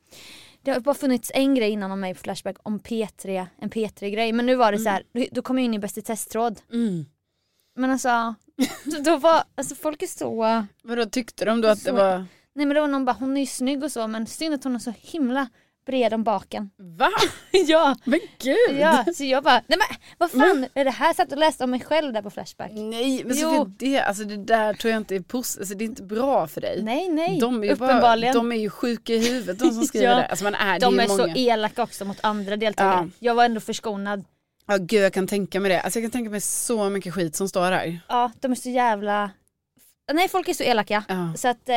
Det 0.62 0.71
har 0.71 0.79
bara 0.79 0.95
funnits 0.95 1.31
en 1.36 1.55
grej 1.55 1.69
innan 1.71 1.91
om 1.91 2.00
mig 2.00 2.13
på 2.13 2.19
Flashback 2.19 2.55
om 2.63 2.79
P3, 2.79 3.45
en 3.59 3.69
P3-grej. 3.69 4.33
Men 4.33 4.45
nu 4.45 4.55
var 4.55 4.71
det 4.71 4.79
så 4.79 4.89
här, 4.89 5.03
då 5.31 5.41
kom 5.41 5.57
jag 5.57 5.65
in 5.65 5.74
i 5.74 5.79
Bäst 5.79 5.98
i 5.98 6.01
testtråd. 6.01 6.59
Mm. 6.74 7.05
Men 7.75 7.91
alltså, 7.91 8.36
då- 9.05 9.17
var, 9.17 9.43
alltså 9.55 9.75
folk 9.75 10.01
är 10.01 10.07
så, 10.07 10.65
Vadå, 10.83 11.05
tyckte 11.05 11.45
de 11.45 11.62
då 11.62 11.67
att 11.67 11.83
det 11.83 11.89
Så- 11.89 11.95
var, 11.95 12.17
nej 12.55 12.65
men 12.65 12.75
då 12.75 12.81
var 12.81 12.88
någon 12.88 13.05
bara, 13.05 13.15
hon 13.19 13.38
är 13.38 13.41
ju 13.41 13.48
snygg 13.48 13.83
och 13.83 13.91
så 13.91 14.07
men 14.07 14.27
synd 14.27 14.53
att 14.55 14.63
hon 14.63 14.75
är 14.75 14.79
så 14.79 14.93
himla 14.98 15.50
bred 15.89 16.13
om 16.13 16.24
baken. 16.24 16.69
va? 16.77 17.10
ja, 17.51 17.96
Men 18.03 18.19
gud! 18.39 18.79
ja, 18.79 19.05
så 19.15 19.24
jag 19.24 19.43
bara, 19.43 19.62
nej 19.67 19.77
men 19.79 19.98
vad 20.17 20.31
fan 20.31 20.67
är 20.74 20.86
det 20.86 20.91
här? 20.91 21.13
Satt 21.13 21.31
och 21.31 21.38
läste 21.38 21.63
om 21.63 21.72
mig 21.72 21.79
själv 21.79 22.13
där 22.13 22.22
på 22.22 22.29
Flashback. 22.29 22.72
Nej 22.72 23.24
men 23.25 23.38
Jo. 23.38 23.50
Sofia, 23.50 23.65
det, 23.79 24.00
alltså 24.00 24.24
det 24.24 24.38
där 24.38 24.74
tror 24.74 24.91
jag 24.91 25.00
inte 25.00 25.15
är, 25.15 25.19
pos- 25.19 25.60
alltså 25.60 25.75
det 25.75 25.84
är 25.84 25.86
inte 25.86 26.03
bra 26.03 26.48
för 26.48 26.62
dig. 26.62 26.84
Nej 26.84 27.10
nej, 27.10 27.39
De 27.39 27.63
är 27.63 27.67
ju 27.67 27.75
bara, 27.75 27.86
uppenbarligen. 27.89 28.34
de 28.36 28.51
är 28.51 28.55
ju 28.55 28.69
sjuka 28.69 29.13
i 29.13 29.29
huvudet 29.29 29.60
de 29.60 29.72
som 29.72 29.84
skriver 29.88 30.08
Ja. 30.08 30.15
det. 30.15 30.25
Alltså 30.25 30.43
man 30.43 30.55
är, 30.55 30.74
det 30.79 30.86
de 30.86 31.00
är 31.00 31.03
är 31.03 31.03
ju 31.03 31.10
så 31.10 31.17
många. 31.17 31.36
elaka 31.36 31.84
också 31.84 32.05
mot 32.05 32.17
andra 32.22 32.58
deltagare. 32.58 33.10
Jag 33.19 33.36
var 33.36 33.46
ändå 33.46 33.60
förskonad. 33.60 34.25
Ja 34.67 34.77
gud 34.77 35.03
jag 35.03 35.13
kan 35.13 35.27
tänka 35.27 35.60
mig 35.60 35.72
det. 35.72 35.81
Alltså 35.81 36.00
jag 36.00 36.03
kan 36.03 36.12
tänka 36.12 36.29
mig 36.31 36.41
så 36.41 36.89
mycket 36.89 37.13
skit 37.13 37.36
som 37.36 37.50
står 37.50 37.72
där. 37.72 38.00
Ja, 38.08 38.31
de 38.39 38.51
är 38.51 38.55
så 38.55 38.69
jävla... 38.69 39.31
nej 40.13 40.27
folk 40.29 40.48
är 40.50 40.53
så 40.53 40.63
elaka. 40.63 41.03
Ja. 41.08 41.34
Så 41.38 41.48
att 41.48 41.69
eh, 41.69 41.75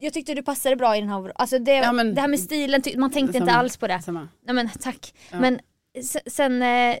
jag 0.00 0.12
tyckte 0.12 0.34
du 0.34 0.42
passade 0.42 0.76
bra 0.76 0.96
i 0.96 1.00
den 1.00 1.08
här 1.08 1.32
Alltså 1.34 1.58
det, 1.58 1.72
Ja, 1.72 1.92
men- 1.92 2.14
det 2.14 2.20
här 2.20 2.28
med 2.28 2.40
stilen, 2.40 2.82
man 2.96 3.10
tänkte 3.10 3.36
inte 3.38 3.50
Samma. 3.50 3.58
alls 3.60 3.76
på 3.76 3.86
det. 3.86 4.02
Samma. 4.02 4.28
Nej 4.46 4.54
men 4.54 4.68
tack. 4.80 5.14
Ja. 5.30 5.40
Men 5.40 5.60
se- 6.04 6.30
sen, 6.30 6.62
eh, 6.62 6.96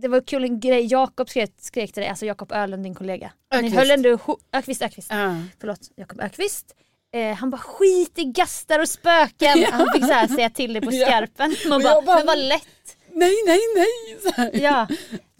det 0.00 0.08
var 0.08 0.20
kul 0.20 0.44
en 0.44 0.60
grej, 0.60 0.86
Jakob 0.92 1.28
skrek, 1.30 1.50
skrek 1.58 1.92
till 1.92 2.00
dig, 2.00 2.10
alltså 2.10 2.26
Jakob 2.26 2.52
Öhlund 2.52 2.82
din 2.82 2.94
kollega. 2.94 3.32
Ni 3.62 3.68
höll 3.70 3.90
ändå 3.90 4.18
Ökvist, 4.52 4.82
Ökvist. 4.82 5.08
Ja. 5.10 5.34
Förlåt, 5.60 5.80
Jakob 5.96 6.20
Ökvist. 6.20 6.74
Eh, 7.14 7.34
han 7.34 7.50
bara 7.50 7.58
skit 7.60 8.18
i 8.18 8.24
gastar 8.24 8.78
och 8.78 8.88
spöken. 8.88 9.64
Han 9.72 9.88
fick 9.94 10.04
så 10.04 10.12
här 10.12 10.26
säga 10.28 10.50
till 10.50 10.72
dig 10.72 10.82
på 10.82 10.92
Ja. 10.92 11.06
skarpen. 11.06 11.56
Man 11.68 11.82
bara, 11.82 12.02
bara- 12.02 12.16
men 12.16 12.26
vad 12.26 12.38
lätt. 12.38 12.96
Nej, 13.12 13.32
nej, 13.46 13.58
nej! 13.76 14.50
Ja, 14.62 14.86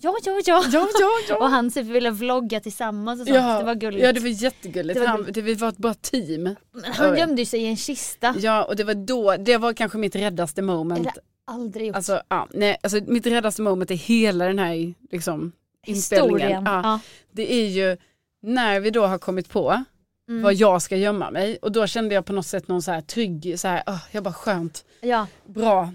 ja, 0.04 0.14
ja. 0.24 0.40
ja. 0.46 0.64
ja, 0.72 0.88
ja. 1.00 1.10
ja. 1.28 1.36
Och 1.36 1.50
han 1.50 1.70
typ 1.70 1.86
ville 1.86 2.10
vlogga 2.10 2.60
tillsammans 2.60 3.20
och 3.20 3.26
sånt. 3.26 3.38
Ja, 3.38 3.58
det 3.58 3.64
var 3.64 3.74
gulligt. 3.74 4.04
Ja, 4.04 4.12
det 4.12 4.20
var 4.20 4.28
jättegulligt. 4.28 4.94
Det 4.94 5.00
var 5.00 5.06
Han, 5.06 5.26
det, 5.32 5.42
vi 5.42 5.54
var 5.54 5.68
ett 5.68 5.76
bra 5.78 5.94
team. 5.94 6.42
Men 6.42 6.84
han 6.84 7.18
gömde 7.18 7.42
ju 7.42 7.46
sig 7.46 7.60
i 7.62 7.66
en 7.66 7.76
kista. 7.76 8.34
Ja, 8.38 8.64
och 8.64 8.76
det 8.76 8.84
var 8.84 8.94
då, 8.94 9.36
det 9.36 9.56
var 9.56 9.72
kanske 9.72 9.98
mitt 9.98 10.16
räddaste 10.16 10.60
Det 10.60 10.64
moment. 10.66 11.06
har 11.06 11.12
jag 11.14 11.54
aldrig 11.54 11.86
gjort. 11.86 11.96
Alltså, 11.96 12.22
ja, 12.28 12.48
nej, 12.50 12.76
alltså 12.82 13.00
mitt 13.06 13.26
räddaste 13.26 13.62
moment 13.62 13.90
i 13.90 13.94
hela 13.94 14.44
den 14.46 14.58
här 14.58 14.94
liksom, 15.10 15.52
inspelningen. 15.86 16.64
Ja, 16.64 16.80
Ja. 16.82 17.00
Det 17.32 17.52
är 17.52 17.66
ju 17.68 17.96
när 18.42 18.80
vi 18.80 18.90
då 18.90 19.06
har 19.06 19.18
kommit 19.18 19.48
på 19.48 19.84
Mm. 20.28 20.42
var 20.42 20.52
jag 20.52 20.82
ska 20.82 20.96
gömma 20.96 21.30
mig 21.30 21.58
och 21.62 21.72
då 21.72 21.86
kände 21.86 22.14
jag 22.14 22.24
på 22.24 22.32
något 22.32 22.46
sätt 22.46 22.68
någon 22.68 22.82
så 22.82 22.90
här 22.90 23.00
trygg, 23.00 23.60
så 23.60 23.68
här, 23.68 23.82
oh, 23.86 23.98
jag 24.10 24.22
bara 24.22 24.34
skönt, 24.34 24.84
ja. 25.00 25.26
bra. 25.46 25.92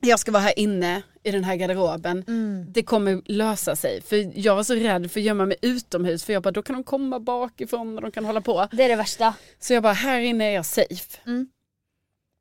Jag 0.00 0.18
ska 0.18 0.32
vara 0.32 0.42
här 0.42 0.58
inne 0.58 1.02
i 1.22 1.30
den 1.30 1.44
här 1.44 1.56
garderoben. 1.56 2.24
Mm. 2.28 2.66
Det 2.72 2.82
kommer 2.82 3.22
lösa 3.24 3.76
sig. 3.76 4.02
För 4.02 4.38
jag 4.38 4.56
var 4.56 4.62
så 4.62 4.74
rädd 4.74 5.10
för 5.10 5.20
att 5.20 5.24
gömma 5.26 5.46
mig 5.46 5.56
utomhus 5.62 6.24
för 6.24 6.32
jag 6.32 6.42
bara 6.42 6.50
då 6.50 6.62
kan 6.62 6.76
de 6.76 6.84
komma 6.84 7.20
bakifrån 7.20 7.96
och 7.96 8.02
de 8.02 8.10
kan 8.10 8.24
hålla 8.24 8.40
på. 8.40 8.68
Det 8.72 8.82
är 8.82 8.88
det 8.88 8.96
värsta. 8.96 9.34
Så 9.58 9.72
jag 9.72 9.82
bara 9.82 9.92
här 9.92 10.20
inne 10.20 10.44
är 10.44 10.54
jag 10.54 10.66
safe. 10.66 11.18
Mm. 11.26 11.48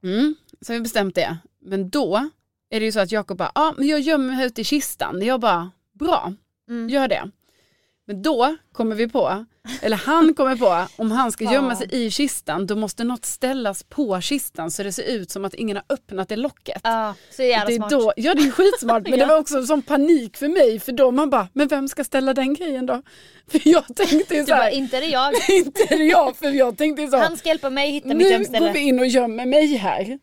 Mm. 0.03 0.35
Så 0.62 0.74
har 0.74 0.77
vi 0.77 0.83
bestämt 0.83 1.15
det. 1.15 1.38
Men 1.62 1.89
då 1.89 2.29
är 2.69 2.79
det 2.79 2.85
ju 2.85 2.91
så 2.91 3.00
att 3.00 3.12
Jakob 3.12 3.38
bara, 3.38 3.51
ja 3.55 3.62
ah, 3.62 3.74
men 3.77 3.88
jag 3.88 4.00
gömmer 4.00 4.35
mig 4.35 4.45
ute 4.45 4.62
i 4.62 4.63
kistan. 4.63 5.21
Jag 5.21 5.39
bara, 5.39 5.71
bra, 5.93 6.33
Mm. 6.69 6.89
gör 6.89 7.07
det. 7.07 7.31
Men 8.07 8.21
då 8.21 8.57
kommer 8.71 8.95
vi 8.95 9.09
på, 9.09 9.45
eller 9.81 9.98
han 9.98 10.34
kommer 10.34 10.55
på, 10.55 10.86
om 10.95 11.12
han 11.12 11.31
ska 11.31 11.43
gömma 11.43 11.69
Ja. 11.72 11.75
sig 11.75 11.88
i 12.05 12.12
kistan 12.12 12.65
då 12.67 12.75
måste 12.75 13.03
något 13.03 13.25
ställas 13.25 13.84
på 13.84 14.22
kistan 14.22 14.72
så 14.72 14.84
det 14.84 14.91
ser 14.91 15.03
ut 15.03 15.31
som 15.31 15.45
att 15.45 15.53
ingen 15.53 15.77
har 15.77 15.86
öppnat 15.89 16.29
det 16.29 16.36
locket. 16.36 16.81
Ja, 16.84 17.13
så 17.31 17.43
jävla 17.43 17.65
det 17.65 17.74
är 17.74 17.77
smart. 17.77 17.89
då, 17.89 18.13
ja 18.17 18.34
det 18.34 18.43
är 18.43 18.51
skitsmart 18.51 19.03
men 19.10 19.12
det 19.12 19.17
Ja. 19.17 19.25
var 19.27 19.38
också 19.39 19.65
sån 19.65 19.81
panik 19.81 20.38
för 20.38 20.48
mig 20.48 20.79
för 20.79 20.91
då 20.91 21.12
man 21.12 21.29
bara, 21.29 21.48
men 21.53 21.67
vem 21.67 21.88
ska 21.88 22.03
ställa 22.03 22.34
den 22.34 22.53
grejen 22.53 22.86
då? 22.86 23.01
För 23.51 23.62
jag 23.69 23.84
tänkte 23.95 24.36
ju 24.36 24.43
så 24.45 24.50
bara, 24.50 24.62
här, 24.62 24.72
inte 24.72 24.98
är 24.98 25.01
det 25.01 25.07
jag. 25.07 25.34
inte 25.50 25.84
är 25.89 25.98
det 25.98 26.03
jag 26.03 26.36
för 26.38 26.51
jag 26.51 26.77
tänkte 26.77 27.07
så, 27.07 27.17
Han 27.17 27.38
ska 27.38 27.50
hjälpa 27.50 27.69
mig 27.69 27.91
hitta 27.91 28.07
mitt 28.07 28.17
nu 28.17 28.24
gömställe. 28.29 28.60
går 28.67 28.74
vi 28.74 28.79
in 28.79 29.00
och 29.00 29.07
gömmer 29.07 29.45
mig 29.45 29.75
här. 29.75 30.19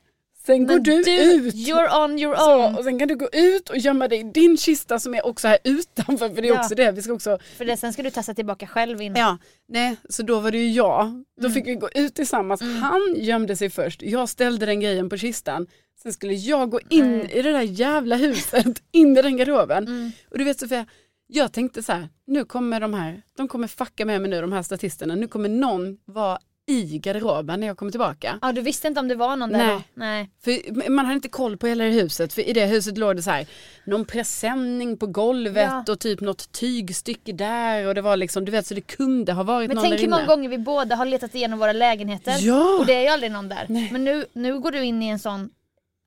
Sen 0.46 0.66
går 0.66 0.74
Men 0.74 0.82
du, 0.82 0.92
ut. 0.92 1.54
You're 1.54 2.04
on 2.04 2.18
your 2.18 2.36
Så, 2.36 2.66
own. 2.66 2.74
och 2.76 2.84
sen 2.84 2.98
kan 2.98 3.08
du 3.08 3.16
gå 3.16 3.28
ut 3.32 3.70
och 3.70 3.76
gömma 3.78 4.08
dig 4.08 4.20
i 4.20 4.22
din 4.22 4.56
kista 4.56 4.98
som 4.98 5.14
är 5.14 5.26
också 5.26 5.48
här 5.48 5.58
utanför 5.64 6.28
för 6.28 6.42
det 6.42 6.48
är 6.48 6.54
Ja. 6.54 6.60
också 6.60 6.74
det. 6.74 6.92
Vi 6.92 7.02
ska 7.02 7.12
också, 7.12 7.38
För 7.56 7.64
det, 7.64 7.76
sen 7.76 7.92
ska 7.92 8.02
du 8.02 8.10
tassa 8.10 8.34
tillbaka 8.34 8.66
själv 8.66 9.02
in. 9.02 9.14
ja, 9.16 9.38
nej, 9.68 9.96
så 10.08 10.22
då 10.22 10.40
var 10.40 10.50
det 10.50 10.58
ju 10.58 10.70
jag. 10.72 11.24
Då 11.40 11.46
Mm. 11.46 11.52
fick 11.52 11.66
vi 11.66 11.74
gå 11.74 11.88
ut 11.94 12.14
tillsammans. 12.14 12.60
Han 12.60 13.14
gömde 13.16 13.56
sig 13.56 13.70
först, 13.70 14.02
jag 14.02 14.28
ställde 14.28 14.66
den 14.66 14.80
grejen 14.80 15.08
på 15.08 15.16
kistan. 15.18 15.66
Sen 16.02 16.12
skulle 16.12 16.34
jag 16.34 16.70
gå 16.70 16.80
in 16.88 17.04
Mm. 17.04 17.26
i 17.30 17.42
det 17.42 17.52
där 17.52 17.62
jävla 17.62 18.16
huset, 18.16 18.82
in 18.92 19.16
i 19.16 19.22
den 19.22 19.36
garderoben. 19.36 20.12
Och 20.30 20.38
du 20.38 20.44
vet 20.44 20.60
Sofia, 20.60 20.86
jag 21.26 21.52
tänkte 21.52 21.82
så 21.82 21.92
här, 21.92 22.08
nu 22.26 22.44
kommer 22.44 22.80
de 22.80 22.94
här, 22.94 23.22
de 23.36 23.48
kommer 23.48 23.68
fucka 23.68 24.04
med 24.04 24.20
mig 24.20 24.30
nu 24.30 24.40
de 24.40 24.52
här 24.52 24.62
statisterna. 24.62 25.14
Nu 25.14 25.28
kommer 25.28 25.48
någon 25.48 25.98
vara 26.04 26.38
i 26.66 26.98
garderoben 26.98 27.60
när 27.60 27.66
jag 27.66 27.76
kommer 27.76 27.90
tillbaka. 27.92 28.38
Ja, 28.42 28.52
du 28.52 28.60
visste 28.60 28.88
inte 28.88 29.00
om 29.00 29.08
det 29.08 29.14
var 29.14 29.36
någon 29.36 29.52
där 29.52 29.58
Nej. 29.66 29.76
då? 29.76 29.82
Nej. 29.94 30.30
För 30.44 30.90
man 30.90 31.04
hade 31.04 31.14
inte 31.14 31.28
koll 31.28 31.56
på 31.56 31.66
hela 31.66 31.84
det 31.84 31.90
huset 31.90 32.32
för 32.32 32.42
i 32.48 32.52
det 32.52 32.66
huset 32.66 32.98
låg 32.98 33.16
det 33.16 33.22
så 33.22 33.30
här 33.30 33.46
någon 33.86 34.04
presenning 34.04 34.96
på 34.96 35.06
golvet 35.06 35.68
Ja. 35.86 35.92
och 35.92 36.00
typ 36.00 36.20
något 36.20 36.52
tygstycke 36.52 37.32
där 37.32 37.86
och 37.86 37.94
det 37.94 38.00
var 38.02 38.16
liksom 38.16 38.44
du 38.44 38.52
vet 38.52 38.66
så 38.66 38.74
det 38.74 38.80
kunde 38.80 39.32
ha 39.32 39.42
varit 39.42 39.68
Men 39.68 39.74
någon 39.74 39.82
tänk 39.82 39.94
där 39.94 40.02
hur 40.02 40.08
många 40.10 40.22
inne. 40.22 40.28
gånger 40.34 40.48
vi 40.48 40.58
båda 40.58 40.96
har 40.96 41.06
letat 41.06 41.34
igenom 41.34 41.58
våra 41.58 41.72
lägenheter. 41.72 42.36
Ja. 42.40 42.76
Och 42.80 42.86
det 42.86 42.94
är 42.94 43.00
ju 43.02 43.08
aldrig 43.08 43.32
någon 43.32 43.48
där. 43.48 43.66
Nej. 43.68 43.88
Men 43.92 44.04
nu, 44.04 44.26
nu 44.32 44.58
går 44.60 44.70
du 44.70 44.84
in 44.84 45.02
i 45.02 45.08
en 45.08 45.18
sån, 45.18 45.50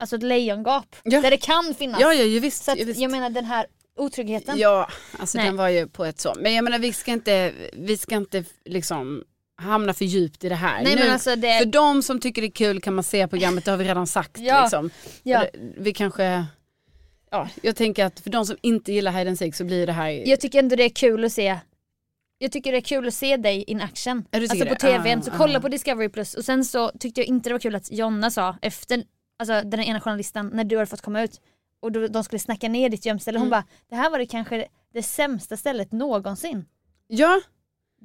alltså 0.00 0.16
ett 0.16 0.22
lejongap. 0.22 0.96
Ja. 1.02 1.20
Där 1.20 1.30
det 1.30 1.36
kan 1.36 1.74
finnas. 1.78 2.00
Ja, 2.00 2.14
ja, 2.14 2.24
ju 2.24 2.40
visst. 2.40 2.64
Så 2.64 2.72
att, 2.72 2.78
ju 2.78 2.84
visst. 2.84 3.00
jag 3.00 3.10
menar 3.10 3.30
den 3.30 3.44
här 3.44 3.66
otryggheten. 3.96 4.58
Ja, 4.58 4.88
alltså 5.18 5.38
Nej. 5.38 5.46
den 5.46 5.56
var 5.56 5.68
ju 5.68 5.88
på 5.88 6.04
ett 6.04 6.20
så. 6.20 6.34
Men 6.40 6.54
jag 6.54 6.64
menar 6.64 6.78
vi 6.78 6.92
ska 6.92 7.12
inte, 7.12 7.52
vi 7.72 7.96
ska 7.96 8.14
inte 8.16 8.44
liksom 8.64 9.24
hamna 9.56 9.94
för 9.94 10.04
djupt 10.04 10.44
i 10.44 10.48
det 10.48 10.54
här. 10.54 10.84
Nej, 10.84 10.96
nu, 10.96 11.08
alltså 11.08 11.36
det- 11.36 11.58
För 11.58 11.66
de 11.66 12.02
som 12.02 12.20
tycker 12.20 12.42
det 12.42 12.48
är 12.48 12.50
kul 12.50 12.80
kan 12.80 12.94
man 12.94 13.04
se 13.04 13.28
programmet, 13.28 13.64
det 13.64 13.70
har 13.70 13.78
vi 13.78 13.84
redan 13.84 14.06
sagt. 14.06 14.38
Ja. 14.38 14.60
Liksom. 14.62 14.90
Ja. 15.22 15.44
Vi 15.76 15.92
kanske, 15.92 16.46
ja 17.30 17.48
jag 17.62 17.76
tänker 17.76 18.04
att 18.04 18.20
för 18.20 18.30
de 18.30 18.46
som 18.46 18.56
inte 18.62 18.92
gillar 18.92 19.12
hide 19.12 19.30
and 19.30 19.54
så 19.54 19.64
blir 19.64 19.86
det 19.86 19.92
här 19.92 20.08
Jag 20.10 20.40
tycker 20.40 20.58
ändå 20.58 20.76
det 20.76 20.82
är 20.84 20.88
kul 20.88 21.24
att 21.24 21.32
se 21.32 21.58
jag 22.38 22.52
tycker 22.52 22.72
det 22.72 22.78
är 22.78 22.82
kul 22.82 23.08
att 23.08 23.14
se 23.14 23.36
dig 23.36 23.62
in 23.66 23.80
action. 23.80 24.24
Alltså 24.32 24.66
på 24.66 24.74
tvn, 24.74 25.18
Ah, 25.18 25.22
så 25.22 25.30
ah. 25.30 25.34
kolla 25.36 25.60
på 25.60 25.68
Discovery 25.68 26.08
Plus 26.08 26.34
och 26.34 26.44
sen 26.44 26.64
så 26.64 26.90
tyckte 27.00 27.20
jag 27.20 27.28
inte 27.28 27.48
det 27.48 27.54
var 27.54 27.60
kul 27.60 27.74
att 27.74 27.92
Jonna 27.92 28.30
sa 28.30 28.56
efter, 28.62 29.04
alltså 29.38 29.62
den 29.68 29.80
ena 29.80 30.00
journalisten, 30.00 30.50
när 30.54 30.64
du 30.64 30.76
hade 30.76 30.86
fått 30.86 31.00
komma 31.00 31.22
ut 31.22 31.40
och 31.80 31.92
då, 31.92 32.06
de 32.08 32.24
skulle 32.24 32.38
snacka 32.40 32.68
ner 32.68 32.88
ditt 32.88 33.06
gömställe, 33.06 33.38
hon 33.38 33.46
Mm. 33.48 33.50
bara 33.50 33.64
det 33.90 33.96
här 33.96 34.10
var 34.10 34.18
det 34.18 34.26
kanske 34.26 34.66
det 34.92 35.02
sämsta 35.02 35.56
stället 35.56 35.92
någonsin. 35.92 36.64
Ja, 37.08 37.40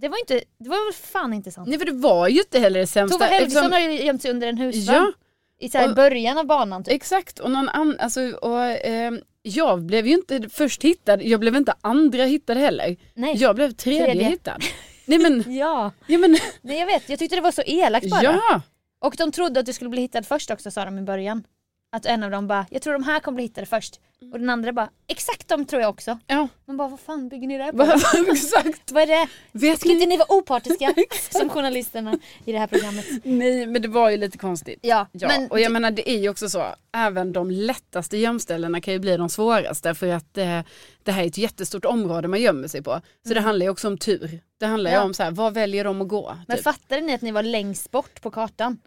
Det 0.02 0.10
var 0.10 0.18
inte, 0.20 0.42
det 0.60 0.70
var 0.70 0.86
väl 0.86 0.94
fan 0.94 1.34
inte 1.34 1.52
sant. 1.52 1.68
nej 1.70 1.80
för 1.80 1.86
det 1.86 1.92
var 1.92 2.28
ju 2.28 2.40
inte 2.40 2.60
heller 2.60 2.80
det 2.80 2.88
sämsta. 2.88 3.18
Tove 3.18 3.30
Helgesson 3.30 3.66
eftersom- 3.66 3.72
har 3.72 3.92
ju 3.92 4.04
gömt 4.06 4.22
sig 4.22 4.32
under 4.32 4.48
en 4.48 4.58
husvagn. 4.58 4.98
Ja, 5.00 5.12
I 5.66 5.70
så 5.70 5.90
Och- 5.90 5.96
början 5.96 6.38
av 6.38 6.46
banan 6.46 6.84
typ. 6.84 6.94
exakt. 6.94 7.40
Och 7.40 7.52
någon 7.52 7.70
annan, 7.70 7.96
alltså, 8.00 8.22
och, 8.32 8.62
ehm, 8.64 9.20
jag 9.42 9.82
blev 9.82 10.08
ju 10.08 10.14
inte 10.14 10.50
först 10.50 10.84
hittad, 10.84 11.22
jag 11.22 11.40
blev 11.40 11.56
inte 11.56 11.74
andra 11.82 12.24
hittad 12.24 12.54
heller. 12.58 12.98
Nej. 13.14 13.36
Jag 13.38 13.56
blev 13.56 13.72
tredje, 13.72 14.06
Tredje. 14.06 14.24
hittad. 14.30 14.58
Nej 15.06 15.20
men, 15.20 15.44
Ja, 15.58 15.92
ja 16.08 16.18
men, 16.18 16.38
nej, 16.62 16.80
jag 16.80 16.86
vet. 16.86 17.10
Jag 17.10 17.20
tyckte 17.20 17.36
det 17.36 17.42
var 17.42 17.52
så 17.52 17.62
elakt 17.66 18.10
bara. 18.10 18.24
ja. 18.24 18.62
Och 19.02 19.16
de 19.18 19.32
trodde 19.32 19.60
att 19.60 19.66
du 19.66 19.74
skulle 19.74 19.90
bli 19.90 20.02
hittad 20.02 20.24
först 20.24 20.52
också 20.52 20.72
sa 20.72 20.86
de 20.86 21.00
i 21.00 21.02
början. 21.02 21.44
Att 21.96 22.06
en 22.06 22.24
av 22.24 22.32
dem 22.32 22.48
bara, 22.48 22.66
jag 22.70 22.82
tror 22.82 22.94
de 22.94 23.04
här 23.04 23.20
kommer 23.20 23.36
bli 23.36 23.44
hittade 23.44 23.68
först. 23.68 24.00
Och 24.34 24.40
den 24.40 24.50
andra 24.50 24.74
bara, 24.74 24.90
exakt 25.22 25.48
de 25.48 25.66
tror 25.66 25.82
jag 25.82 25.90
också. 25.90 26.20
ja. 26.28 26.48
Man 26.66 26.78
bara, 26.78 26.88
vad 26.88 27.00
fan 27.00 27.30
bygger 27.30 27.48
ni 27.48 27.58
det 27.58 27.64
här 27.64 27.72
på? 27.72 28.32
Exakt. 28.32 28.92
vad 28.92 29.04
är 29.04 29.08
det? 29.08 29.28
Vet 29.52 29.80
Ska 29.80 29.90
inte 29.92 30.06
ni? 30.06 30.10
ni 30.10 30.18
vara 30.18 30.34
opartiska 30.34 30.94
som 31.30 31.50
journalisterna 31.50 32.20
i 32.46 32.52
det 32.52 32.60
här 32.60 32.68
programmet? 32.68 33.06
Nej 33.24 33.66
men 33.68 33.82
det 33.82 33.88
var 33.88 34.10
ju 34.10 34.18
lite 34.18 34.38
konstigt. 34.38 34.80
Ja, 34.82 35.08
Ja, 35.12 35.28
men 35.28 35.52
och 35.52 35.60
jag 35.60 35.72
menar 35.72 35.92
det 35.92 36.10
är 36.12 36.18
ju 36.18 36.30
också 36.30 36.50
så, 36.50 36.66
även 36.96 37.34
de 37.34 37.52
lättaste 37.52 38.18
gömställena 38.18 38.82
kan 38.82 38.94
ju 38.94 39.00
bli 39.00 39.18
de 39.18 39.30
svåraste 39.30 39.94
för 39.96 40.08
att 40.08 40.38
eh, 40.38 40.60
det 41.04 41.12
här 41.12 41.24
är 41.24 41.28
ett 41.28 41.38
jättestort 41.38 41.86
område 41.86 42.28
man 42.28 42.42
gömmer 42.42 42.68
sig 42.68 42.84
på. 42.84 43.02
Så 43.28 43.34
det 43.34 43.42
handlar 43.42 43.66
ju 43.66 43.70
också 43.70 43.88
om 43.88 43.98
tur. 43.98 44.40
Det 44.60 44.66
handlar 44.66 44.92
ju 44.92 44.96
Mm. 44.96 45.02
Ja. 45.02 45.06
om 45.08 45.14
så 45.14 45.24
här, 45.24 45.32
vad 45.32 45.54
väljer 45.54 45.84
de 45.84 46.02
att 46.02 46.08
gå? 46.08 46.38
men 46.48 46.58
typ. 46.58 46.64
fattade 46.64 47.02
ni 47.02 47.14
att 47.14 47.22
ni 47.22 47.32
var 47.32 47.44
längst 47.44 47.92
bort 47.92 48.22
på 48.22 48.32
kartan? 48.32 48.78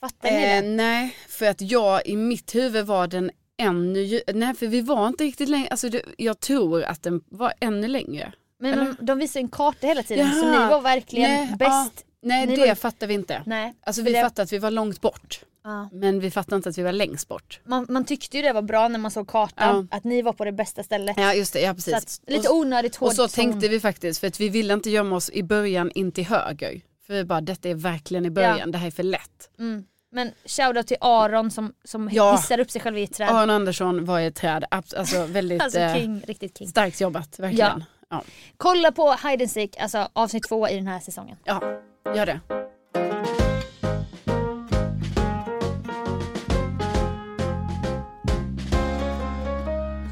Fattade 0.00 0.34
ni 0.34 0.42
Eh, 0.44 0.62
det? 0.62 0.68
nej, 0.68 1.16
för 1.28 1.46
att 1.46 1.60
jag 1.60 2.06
i 2.06 2.16
mitt 2.16 2.54
huvud 2.54 2.86
var 2.86 3.06
den 3.06 3.30
ännu, 3.58 4.20
nej 4.34 4.54
för 4.54 4.66
vi 4.66 4.80
var 4.80 5.08
inte 5.08 5.24
riktigt 5.24 5.48
längre, 5.48 5.68
alltså 5.68 5.88
det, 5.88 6.02
jag 6.18 6.40
tror 6.40 6.82
att 6.82 7.02
den 7.02 7.20
var 7.28 7.52
ännu 7.60 7.88
längre. 7.88 8.32
Men 8.60 8.78
de, 8.78 9.06
de 9.06 9.18
visade 9.18 9.40
en 9.42 9.48
karta 9.48 9.86
hela 9.86 10.02
tiden 10.02 10.30
så 10.32 10.38
Jaha. 10.46 10.64
ni 10.64 10.70
var 10.70 10.80
verkligen 10.80 11.30
Nej, 11.30 11.54
bäst. 11.58 11.92
ja, 11.96 12.02
nej 12.22 12.46
Ni 12.46 12.56
det 12.56 12.66
var- 12.68 12.74
fattar 12.74 13.06
vi 13.06 13.14
inte. 13.14 13.42
Nej, 13.46 13.74
Alltså 13.86 14.02
vi 14.02 14.12
det- 14.12 14.20
fattade 14.22 14.42
att 14.42 14.52
vi 14.52 14.58
var 14.58 14.70
långt 14.70 15.00
bort. 15.00 15.40
ja. 15.64 15.88
Men 15.92 16.20
vi 16.20 16.30
fattade 16.30 16.56
inte 16.56 16.68
att 16.68 16.78
vi 16.78 16.82
var 16.82 16.92
längst 16.92 17.28
bort. 17.28 17.60
man, 17.64 17.86
man 17.88 18.04
tyckte 18.04 18.36
ju 18.36 18.42
det 18.42 18.52
var 18.52 18.62
bra 18.62 18.88
när 18.88 18.98
man 18.98 19.10
såg 19.10 19.28
kartan, 19.28 19.88
att 19.90 20.04
ni 20.04 20.22
var 20.22 20.32
på 20.32 20.44
det 20.44 20.52
bästa 20.52 20.82
stället. 20.82 21.16
Ja 21.18 21.34
just 21.34 21.52
det, 21.52 21.60
ja 21.60 21.74
precis. 21.74 21.92
så 21.92 21.96
att, 21.96 22.20
lite 22.26 22.48
onödigt 22.50 22.96
hård 22.96 23.06
Och 23.08 23.14
så 23.14 23.28
tänkte 23.28 23.68
vi 23.68 23.80
faktiskt, 23.80 24.20
för 24.20 24.26
att 24.26 24.40
vi 24.40 24.48
ville 24.48 24.74
inte 24.74 24.90
gömma 24.90 25.16
oss 25.16 25.30
i 25.30 25.42
början 25.42 25.90
in 25.90 26.12
till 26.12 26.24
höger. 26.26 26.80
För 27.06 27.14
vi 27.14 27.24
bara, 27.24 27.40
detta 27.40 27.68
är 27.68 27.74
verkligen 27.74 28.26
i 28.26 28.30
början, 28.30 28.58
Ja. 28.58 28.66
det 28.66 28.78
här 28.78 28.86
är 28.86 28.90
för 28.90 29.02
lätt. 29.02 29.50
Mm. 29.58 29.84
Men 30.12 30.32
shoutout 30.44 30.86
till 30.86 30.96
Aron 31.00 31.50
som, 31.50 31.72
som 31.84 32.10
Ja. 32.12 32.32
hissar 32.36 32.60
upp 32.60 32.70
sig 32.70 32.80
själv 32.80 32.98
i 32.98 33.02
ett 33.02 33.12
träd. 33.14 33.28
Aron 33.28 33.50
Andersson 33.50 34.04
var 34.04 34.20
i 34.20 34.26
ett 34.26 34.34
träd, 34.36 34.64
alltså 34.70 35.24
väldigt 35.26 35.62
Alltså 35.62 35.78
eh, 35.78 35.94
king, 35.94 36.22
riktigt 36.26 36.58
king. 36.58 36.68
starkt 36.68 37.00
jobbat, 37.00 37.38
verkligen. 37.38 37.84
Ja. 38.10 38.22
Kolla 38.56 38.92
på 38.92 39.12
Hide 39.28 39.44
and 39.44 39.50
Seek, 39.50 39.76
alltså 39.80 40.08
avsnitt 40.12 40.48
två 40.48 40.68
i 40.68 40.74
den 40.76 40.86
här 40.86 41.00
säsongen. 41.00 41.36
ja, 41.44 41.60
gör 42.14 42.26
det. 42.26 42.40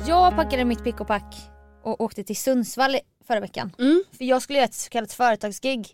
Jag 0.07 0.37
packade 0.37 0.65
mitt 0.65 0.85
pick 0.85 1.01
och 1.01 1.07
pack 1.07 1.35
och 1.83 2.01
åkte 2.01 2.25
till 2.25 2.37
Sundsvall 2.37 2.97
förra 3.27 3.41
veckan. 3.41 3.73
Mm. 3.79 4.03
För 4.19 4.25
jag 4.25 4.43
skulle 4.43 4.59
göra 4.59 4.65
ett 4.69 4.75
så 4.75 4.91
kallat 4.91 5.13
företagsgig. 5.13 5.89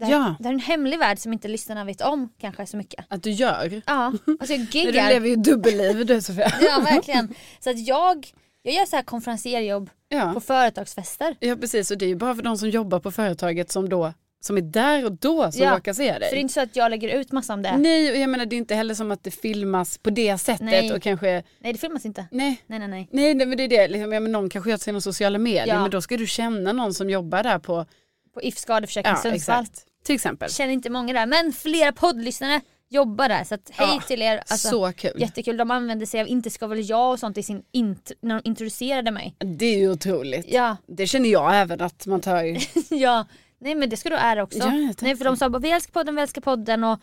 Det 0.00 0.06
här, 0.06 0.12
Ja. 0.12 0.34
det 0.38 0.44
här 0.44 0.50
är 0.50 0.54
en 0.54 0.60
hemlig 0.60 0.98
värld 0.98 1.18
som 1.18 1.32
inte 1.32 1.48
lyssnarna 1.48 1.84
vet 1.84 2.00
om 2.00 2.28
kanske 2.40 2.66
så 2.66 2.76
mycket. 2.76 3.04
Att 3.08 3.22
du 3.22 3.30
gör. 3.30 3.82
Ja, 3.86 4.12
alltså 4.40 4.54
jag 4.54 4.60
Du 4.66 4.78
giggar. 4.78 5.08
lever 5.08 5.28
ju 5.28 5.36
dubbelliv 5.36 6.06
du 6.06 6.20
Sofia. 6.22 6.52
Ja 6.60 6.80
verkligen. 6.80 7.34
Så 7.60 7.70
att 7.70 7.86
jag, 7.86 8.26
jag 8.62 8.74
gör 8.74 8.86
så 8.86 8.96
här 8.96 9.02
konferencierjobb 9.02 9.90
Ja. 10.08 10.30
på 10.34 10.40
företagsfester. 10.40 11.36
ja 11.40 11.56
precis 11.56 11.90
och 11.90 11.98
det 11.98 12.04
är 12.04 12.08
ju 12.08 12.16
bara 12.16 12.34
för 12.34 12.42
de 12.42 12.58
som 12.58 12.68
jobbar 12.70 13.00
på 13.00 13.10
företaget 13.10 13.70
som 13.72 13.88
då 13.88 14.12
som 14.42 14.56
är 14.56 14.60
där 14.62 15.04
och 15.04 15.12
då 15.12 15.52
som 15.52 15.62
Ja, 15.62 15.76
råkar 15.76 15.92
se 15.92 16.02
dig. 16.04 16.12
För 16.12 16.20
det 16.20 16.36
är 16.36 16.40
inte 16.40 16.54
så 16.54 16.60
att 16.60 16.76
jag 16.76 16.90
lägger 16.90 17.08
ut 17.20 17.32
massa 17.32 17.54
om 17.54 17.62
det. 17.62 17.76
Nej, 17.76 18.10
och 18.10 18.16
jag 18.16 18.30
menar 18.30 18.46
det 18.46 18.56
är 18.56 18.58
inte 18.58 18.74
heller 18.74 18.94
som 18.94 19.10
att 19.10 19.24
det 19.24 19.30
filmas 19.30 19.98
på 19.98 20.10
det 20.10 20.38
sättet 20.38 20.60
Nej. 20.66 20.92
och 20.92 21.02
kanske, 21.02 21.42
Nej 21.58 21.72
det 21.72 21.78
filmas 21.78 22.04
inte. 22.06 22.26
nej. 22.30 22.62
Nej 22.66 22.78
nej 22.78 22.88
nej. 22.88 23.08
Nej 23.12 23.34
nej, 23.34 23.46
men 23.46 23.58
det 23.58 23.64
är 23.64 23.68
det, 23.68 23.88
liksom, 23.88 24.12
ja, 24.12 24.20
men 24.20 24.32
någon 24.32 24.50
kanske 24.50 24.70
gör 24.70 24.78
genom 24.86 25.00
sociala 25.02 25.38
medier 25.38 25.66
Ja. 25.74 25.82
men 25.82 25.90
då 25.90 26.00
ska 26.02 26.16
du 26.16 26.26
känna 26.26 26.72
någon 26.72 26.94
som 26.94 27.10
jobbar 27.10 27.42
där 27.42 27.58
på, 27.58 27.86
På 28.34 28.42
If 28.42 28.58
skadeförsäkring 28.58 29.10
ja 29.10 29.16
Sundsvall. 29.22 29.60
exakt. 29.62 29.86
Till 30.04 30.14
exempel. 30.14 30.50
Känner 30.50 30.72
inte 30.72 30.90
många 30.90 31.12
där 31.12 31.26
men 31.26 31.52
flera 31.52 31.92
poddlyssnare 31.92 32.60
jobbar 32.88 33.28
där 33.28 33.44
så 33.44 33.54
att 33.54 33.70
hej 33.72 33.88
Ja, 33.94 34.00
till 34.00 34.22
er. 34.22 34.36
Alltså, 34.48 34.68
så 34.68 34.92
kul. 34.92 35.12
Jättekul, 35.20 35.56
de 35.56 35.70
använde 35.70 36.06
sig 36.06 36.20
av 36.20 36.28
Inte 36.28 36.50
ska 36.50 36.66
väl 36.66 36.88
jag 36.90 37.10
och 37.12 37.18
sånt 37.18 37.38
i 37.38 37.42
sin 37.42 37.62
int- 37.72 38.12
när 38.22 38.34
de 38.34 38.48
introducerade 38.48 39.10
mig. 39.10 39.34
Det 39.38 39.66
är 39.66 39.78
ju 39.78 39.90
otroligt. 39.90 40.46
Ja, 40.48 40.76
Det 40.86 41.06
känner 41.06 41.28
jag 41.28 41.56
även 41.56 41.80
att 41.80 42.06
man 42.06 42.20
tar 42.20 42.42
ju. 42.42 42.58
ja. 42.96 43.26
Nej 43.58 43.74
men 43.74 43.88
det 43.90 43.96
ska 43.96 44.10
du 44.10 44.16
ära 44.16 44.42
också. 44.42 44.58
Ja. 44.58 44.70
Nej 45.00 45.16
för 45.16 45.24
de 45.24 45.36
sa 45.36 45.48
bara 45.50 45.58
vi 45.58 45.70
älskar 45.70 45.92
podden, 45.92 46.14
vi 46.16 46.22
älskar 46.22 46.40
podden 46.40 46.84
och 46.84 47.00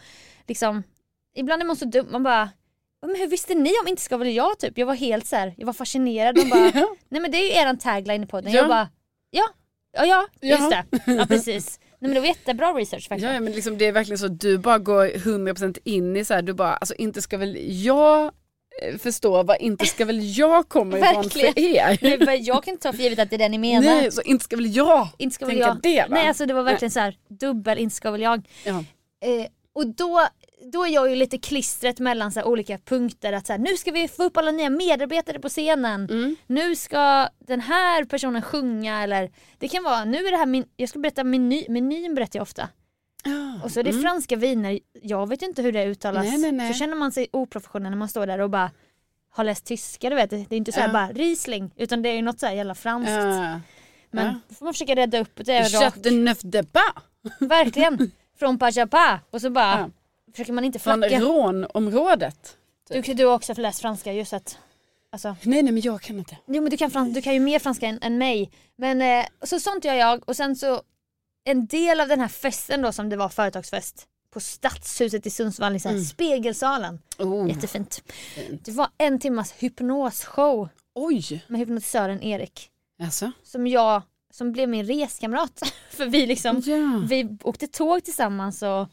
liksom 0.48 0.84
ibland 1.36 1.62
är 1.62 1.66
man 1.66 1.76
så 1.76 1.86
dum, 1.86 2.08
man 2.12 2.24
bara 2.24 2.50
men 3.02 3.16
hur 3.16 3.28
visste 3.28 3.54
ni 3.54 3.70
om 3.84 3.88
Inte 3.88 4.02
ska 4.02 4.18
väl 4.18 4.34
jag 4.36 4.60
typ? 4.60 4.78
Jag 4.78 4.86
var 4.86 4.96
helt 4.96 5.28
så 5.28 5.36
här, 5.36 5.54
jag 5.58 5.66
var 5.66 5.74
fascinerad. 5.74 6.36
De 6.36 6.50
bara, 6.50 6.72
Ja. 6.76 6.96
nej 7.10 7.22
men 7.22 7.32
det 7.32 7.38
är 7.38 7.44
ju 7.44 7.52
eran 7.62 7.78
tagline 7.78 8.24
i 8.24 8.28
podden. 8.28 8.52
Ja. 8.52 8.60
Jag 8.60 8.68
bara, 8.70 8.90
ja, 9.30 9.44
ja, 9.98 10.06
ja, 10.06 10.28
just 10.42 10.70
det. 10.70 10.86
Ja 11.14 11.26
precis. 11.26 11.80
Nej 12.00 12.10
men 12.10 12.14
det 12.14 12.20
var 12.20 12.28
jättebra 12.28 12.74
research 12.74 13.08
faktiskt. 13.08 13.34
Ja, 13.34 13.40
men 13.40 13.54
liksom, 13.54 13.78
det 13.78 13.86
är 13.86 13.92
verkligen 13.92 14.18
så 14.18 14.26
att 14.26 14.40
du 14.40 14.58
bara 14.58 14.78
går 14.80 15.06
100% 15.06 15.78
in 15.84 16.16
i 16.18 16.26
så 16.26 16.34
här, 16.34 16.42
du 16.42 16.54
bara, 16.54 16.76
alltså 16.76 16.96
inte 16.96 17.22
ska 17.22 17.38
väl 17.38 17.58
jag 17.86 18.24
eh, 18.82 18.98
förstå 18.98 19.44
vad 19.44 19.58
inte 19.62 19.86
ska 19.86 20.06
väl 20.06 20.38
jag 20.38 20.70
kommer 20.70 20.98
ifrån 20.98 21.30
för 21.30 21.60
er. 21.60 22.26
Nej, 22.26 22.42
jag 22.42 22.64
kan 22.64 22.72
inte 22.72 22.84
ta 22.84 22.94
för 22.94 23.04
givet 23.04 23.20
att 23.20 23.30
det 23.30 23.36
är 23.36 23.38
det 23.38 23.50
ni 23.50 23.58
menar. 23.58 23.82
Nej, 23.82 24.12
så 24.12 24.22
inte 24.22 24.44
ska 24.44 24.56
väl 24.56 24.76
jag 24.76 25.08
inte 25.18 25.36
ska 25.36 25.46
väl 25.46 25.56
tänka 25.56 25.68
jag. 25.68 25.82
det 25.82 26.02
va? 26.02 26.08
Nej 26.10 26.28
alltså 26.28 26.46
det 26.46 26.54
var 26.54 26.64
verkligen 26.64 26.92
så 26.92 27.00
här 27.00 27.18
dubbel 27.30 27.78
inte 27.78 27.96
ska 27.96 28.12
väl 28.12 28.22
jag. 28.22 28.48
ja. 28.64 28.84
Eh, 29.22 29.48
och 29.74 29.88
då, 29.88 30.28
då 30.74 30.86
är 30.86 30.90
jag 30.90 31.10
ju 31.10 31.16
lite 31.16 31.38
klistret 31.38 32.00
mellan 32.00 32.32
så 32.32 32.44
olika 32.44 32.78
punkter. 32.78 33.34
Att 33.34 33.48
så 33.48 33.54
här, 33.54 33.60
nu 33.60 33.78
ska 33.78 33.92
vi 33.92 34.08
få 34.08 34.24
upp 34.24 34.38
alla 34.38 34.52
nya 34.52 34.70
medarbetare 34.70 35.40
på 35.40 35.50
scenen. 35.50 36.10
Mm. 36.10 36.36
Nu 36.48 36.76
ska 36.76 37.30
den 37.40 37.62
här 37.62 38.04
personen 38.04 38.42
sjunga 38.42 39.04
eller 39.04 39.32
det 39.58 39.68
kan 39.68 39.84
vara, 39.84 40.06
nu 40.06 40.18
är 40.18 40.32
det 40.32 40.38
här 40.38 40.46
min, 40.46 40.66
jag 40.76 40.90
ska 40.90 41.00
berätta 41.00 41.24
meny, 41.24 41.66
menyn 41.70 42.16
berättar 42.16 42.40
jag 42.40 42.42
ofta. 42.42 42.70
Och 43.64 43.72
så 43.72 43.80
är 43.80 43.84
det 43.84 43.94
franska 43.94 44.36
viner, 44.36 44.80
jag 45.02 45.30
vet 45.30 45.42
inte 45.42 45.62
hur 45.62 45.72
det 45.72 45.86
uttalas. 45.86 46.26
Mm. 46.26 46.42
Nej, 46.42 46.52
nej, 46.52 46.58
nej. 46.58 46.74
Så 46.74 46.80
känner 46.80 46.96
man 46.96 47.12
sig 47.12 47.28
oprofessionell 47.32 47.90
när 47.90 47.98
man 47.98 48.10
står 48.10 48.28
där 48.28 48.40
och 48.40 48.50
bara 48.50 48.72
har 49.30 49.44
läst 49.44 49.66
tyska 49.66 50.10
du 50.10 50.16
vet. 50.16 50.30
Det 50.30 50.36
är 50.36 50.54
inte 50.54 50.72
så 50.72 50.80
här 50.80 50.88
Ja. 50.88 50.94
bara 50.94 51.08
Riesling 51.08 51.72
utan 51.76 52.02
det 52.02 52.10
är 52.10 52.14
ju 52.14 52.22
något 52.22 52.40
så 52.40 52.46
här 52.46 52.54
jävla 52.54 52.76
franskt. 52.76 53.12
Ja. 53.12 53.60
Men 54.12 54.26
ja. 54.26 54.36
då 54.48 54.56
får 54.56 54.66
man 54.66 54.74
försöka 54.74 54.96
rädda 54.96 55.20
upp 55.20 55.46
det 55.46 55.60
rakt. 55.60 55.80
Chat 55.80 56.04
de 56.04 56.20
Verkligen. 57.40 58.12
Från 58.40 58.60
Pachapa 58.60 59.20
och 59.30 59.42
så 59.42 59.50
bara. 59.50 59.92
Försöker 60.38 60.54
man 60.54 60.64
inte 60.64 60.80
från 60.80 60.98
flacka. 61.00 61.20
rånområdet. 61.20 62.58
Du, 62.90 63.02
du 63.02 63.26
har 63.26 63.34
också 63.34 63.54
läst 63.54 63.82
franska 63.82 64.14
just 64.14 64.34
att 64.34 64.58
Alltså, 65.10 65.36
Nej 65.42 65.64
nej 65.64 65.72
men 65.74 65.82
jag 65.82 66.02
kan 66.02 66.18
inte. 66.20 66.38
jo, 66.48 66.62
men 66.62 66.70
du, 66.70 66.78
kan 66.78 66.92
frans, 66.92 67.14
du 67.14 67.22
kan 67.22 67.34
ju 67.34 67.40
mer 67.40 67.60
franska 67.60 67.86
än, 67.88 68.00
än 68.02 68.18
mig. 68.18 68.52
Men 68.76 69.02
eh, 69.02 69.26
så 69.44 69.60
sånt 69.60 69.86
gör 69.86 69.94
jag 69.94 70.30
och 70.30 70.36
sen 70.36 70.56
så 70.56 70.82
en 71.44 71.66
del 71.68 72.00
av 72.02 72.08
den 72.08 72.20
här 72.20 72.28
festen 72.28 72.82
då 72.82 72.92
som 72.92 73.10
det 73.10 73.16
var 73.18 73.30
företagsfest 73.30 74.08
på 74.34 74.40
Stadshuset 74.40 75.26
i 75.26 75.30
Sundsvall 75.30 75.80
så 75.80 75.90
här 75.90 76.00
Spegelsalen. 76.00 77.00
Oh. 77.18 77.50
Jättefint. 77.50 78.04
Det 78.64 78.72
var 78.72 78.88
en 78.98 79.20
timmas 79.20 79.54
hypnosshow 79.58 80.70
Oj, 80.96 81.44
med 81.48 81.60
hypnotisören 81.60 82.24
Erik. 82.24 82.70
alltså. 83.02 83.32
Som 83.44 83.68
jag, 83.68 84.02
som 84.34 84.52
blev 84.52 84.70
min 84.70 84.86
reskamrat. 84.86 85.62
För 85.90 86.06
vi 86.06 86.26
liksom, 86.28 86.62
Ja. 86.66 87.04
vi 87.10 87.38
åkte 87.44 87.68
tåg 87.68 88.04
tillsammans 88.04 88.62
och 88.64 88.88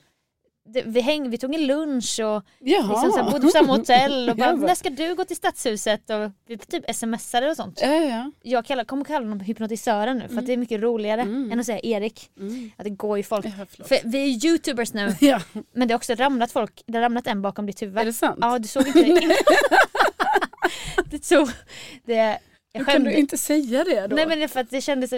det, 0.66 0.82
vi, 0.86 1.00
häng, 1.00 1.30
vi 1.30 1.38
tog 1.38 1.54
en 1.54 1.66
lunch 1.66 2.20
och 2.20 2.42
Jaha. 2.58 2.88
liksom 2.92 3.10
så 3.12 3.16
här, 3.22 3.30
bodde 3.30 3.40
på 3.46 3.48
samma 3.50 3.72
hotell 3.76 4.28
och 4.30 4.36
bara, 4.36 4.50
Ja, 4.50 4.56
va. 4.56 4.66
när 4.66 4.74
ska 4.74 4.90
du 4.90 5.14
gå 5.14 5.24
till 5.24 5.36
Stadshuset? 5.36 6.10
Och 6.10 6.30
vi 6.46 6.58
typ 6.58 6.94
smsade 6.94 7.50
och 7.50 7.56
sånt. 7.56 7.78
Ja, 7.82 7.94
ja. 7.94 8.30
Jag 8.42 8.64
kallar, 8.66 8.84
kommer 8.84 9.04
kalla 9.04 9.26
honom 9.26 9.40
hypnotisören 9.40 10.18
nu 10.18 10.28
för 10.28 10.38
att 10.38 10.46
det 10.46 10.52
är 10.52 10.56
mycket 10.56 10.80
roligare 10.80 11.20
än 11.22 11.60
att 11.60 11.66
säga 11.66 11.80
Erik. 11.82 12.30
Att 12.76 12.84
det 12.84 12.90
går 12.90 13.16
ju 13.16 13.22
folk. 13.22 13.46
Ja. 13.46 13.84
För 13.84 13.98
vi 14.08 14.18
är 14.18 14.46
youtubers 14.46 14.92
nu 14.94 15.14
ja. 15.20 15.40
men 15.72 15.88
det 15.88 15.94
har 15.94 15.96
också 15.98 16.14
ramlat 16.14 16.52
folk, 16.52 16.82
det 16.86 16.98
har 16.98 17.02
ramlat 17.02 17.26
en 17.26 17.42
bakom 17.42 17.66
ditt 17.66 17.82
huvud. 17.82 17.98
Är 17.98 18.04
det 18.04 18.12
sant? 18.12 18.38
Ja 18.40 18.58
du 18.58 18.68
såg 18.68 18.86
inte 18.96 19.02
det. 19.02 19.36
det 21.10 21.18
tog, 21.18 21.48
det, 22.04 22.38
jag 22.74 22.80
Hur 22.80 22.92
kan 22.92 22.94
du 23.02 23.04
skämde. 23.10 23.20
inte 23.20 23.38
säga 23.38 23.84
det 23.84 24.06
då? 24.06 24.16
Nej 24.16 24.26
men 24.26 24.38
det 24.38 24.48
för 24.48 24.60
att 24.60 24.70
det 24.70 24.80
kändes, 24.80 25.10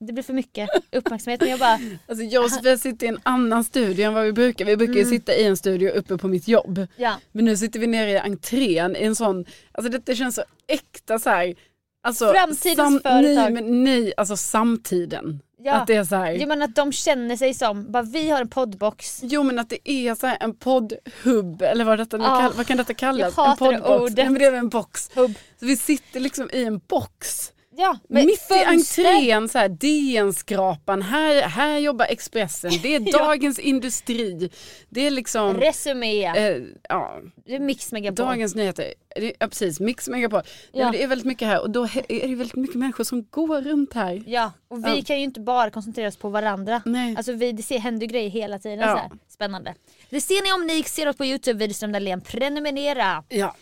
det 0.00 0.12
blev 0.12 0.22
för 0.22 0.32
mycket 0.32 0.68
uppmärksamhet 0.92 1.40
men 1.40 1.50
jag 1.50 1.58
bara, 1.58 1.78
Alltså 2.08 2.24
jag 2.24 2.78
sitter 2.80 3.06
i 3.06 3.08
en 3.08 3.18
annan 3.22 3.64
studio 3.64 4.06
än 4.06 4.14
vad 4.14 4.24
vi 4.24 4.32
brukar. 4.32 4.64
Vi 4.64 4.76
brukar 4.76 4.94
ju 4.94 5.04
sitta 5.04 5.34
i 5.34 5.44
en 5.44 5.56
studio 5.56 5.90
uppe 5.90 6.18
på 6.18 6.28
mitt 6.28 6.48
jobb. 6.48 6.86
ja. 6.96 7.20
Men 7.32 7.44
nu 7.44 7.56
sitter 7.56 7.80
vi 7.80 7.86
nere 7.86 8.10
i 8.10 8.18
entrén 8.18 8.96
i 8.96 9.02
en 9.04 9.14
sån, 9.14 9.44
alltså 9.72 9.92
detta 9.92 10.14
känns 10.14 10.34
så 10.34 10.42
äkta 10.66 11.18
så 11.18 11.30
här. 11.30 11.54
Alltså, 12.02 12.32
Framtidens 12.32 13.02
företag. 13.02 13.34
Nej, 13.34 13.50
men 13.52 13.84
nej, 13.84 14.12
alltså 14.16 14.36
samtiden. 14.36 15.40
Ja. 15.64 15.72
Att 15.74 15.86
det 15.86 15.94
är 15.94 16.04
så 16.04 16.16
här. 16.16 16.32
Jag 16.32 16.48
menar 16.48 16.64
att 16.64 16.76
de 16.76 16.92
känner 16.92 17.36
sig 17.36 17.54
som, 17.54 17.92
bara 17.92 18.02
vi 18.02 18.30
har 18.30 18.40
en 18.40 18.48
poddbox. 18.48 19.20
Jo 19.22 19.42
men 19.42 19.58
att 19.58 19.70
det 19.70 19.90
är 19.90 20.14
så 20.14 20.26
här 20.26 20.36
en 20.40 20.56
poddhubb 20.56 21.62
eller 21.62 21.84
vad, 21.84 21.98
detta 21.98 22.16
nu 22.16 22.24
Ja. 22.24 22.40
kall, 22.40 22.52
vad 22.56 22.66
kan 22.66 22.76
detta 22.76 22.94
kallas? 22.94 23.34
Jag 23.36 23.44
hatar 23.44 23.72
en 23.72 23.80
poddbox. 23.80 24.02
ordet. 24.02 24.16
Nej, 24.16 24.24
men 24.30 24.34
det 24.38 24.44
är 24.44 24.52
en 24.52 24.68
box. 24.68 25.10
Hubb. 25.14 25.34
Så 25.60 25.66
vi 25.66 25.76
sitter 25.76 26.20
liksom 26.20 26.50
i 26.52 26.64
en 26.64 26.78
box. 26.88 27.52
Ja, 27.76 27.98
Mitt 28.08 28.50
i 28.50 28.64
entrén 28.64 29.48
så 29.48 29.58
här 29.58 29.68
DN-skrapan, 29.68 31.02
här, 31.02 31.42
här 31.42 31.78
jobbar 31.78 32.06
Expressen, 32.06 32.70
det 32.82 32.94
är. 32.94 33.00
Dagens 33.18 33.58
Industri. 33.58 34.50
Det 34.88 35.06
är 35.06 35.10
liksom, 35.10 35.56
Resumé, 35.60 36.24
eh, 36.26 36.62
ja, 36.88 37.20
det 37.46 37.54
är 37.54 37.58
Mix 37.60 37.92
Megapol. 37.92 38.26
Dagens 38.26 38.54
Nyheter. 38.54 38.94
Ja 39.38 39.48
precis, 39.48 39.80
Mix 39.80 40.08
Megapol. 40.08 40.40
Ja. 40.72 40.90
Det 40.90 41.02
är 41.02 41.06
väldigt 41.08 41.26
mycket 41.26 41.48
här 41.48 41.60
och 41.62 41.70
då 41.70 41.84
är 42.08 42.28
det 42.28 42.34
väldigt 42.34 42.56
mycket 42.56 42.76
människor 42.76 43.04
som 43.04 43.26
går 43.30 43.62
runt 43.62 43.92
här. 43.92 44.22
Ja, 44.26 44.52
och 44.68 44.86
vi 44.86 44.96
Ja. 44.96 45.02
kan 45.06 45.16
ju 45.18 45.24
inte 45.24 45.40
bara 45.40 45.70
koncentrera 45.70 46.08
oss 46.08 46.16
på 46.16 46.28
varandra. 46.28 46.82
Nej. 46.84 47.14
Alltså 47.16 47.32
vi, 47.32 47.52
det 47.52 47.62
ser, 47.62 47.78
händer 47.78 48.06
grejer 48.06 48.30
hela 48.30 48.58
tiden. 48.58 48.78
Ja. 48.78 48.86
Så 48.86 48.96
här. 48.96 49.10
Spännande. 49.28 49.74
Det 50.10 50.20
ser 50.20 50.42
ni 50.42 50.52
om 50.62 50.66
ni 50.66 50.82
ser 50.82 51.08
oss 51.08 51.16
på 51.16 51.24
Youtube, 51.24 51.58
Widerström 51.58 51.92
Dahlén. 51.92 52.20
Prenumerera. 52.20 53.24
Ja. 53.28 53.54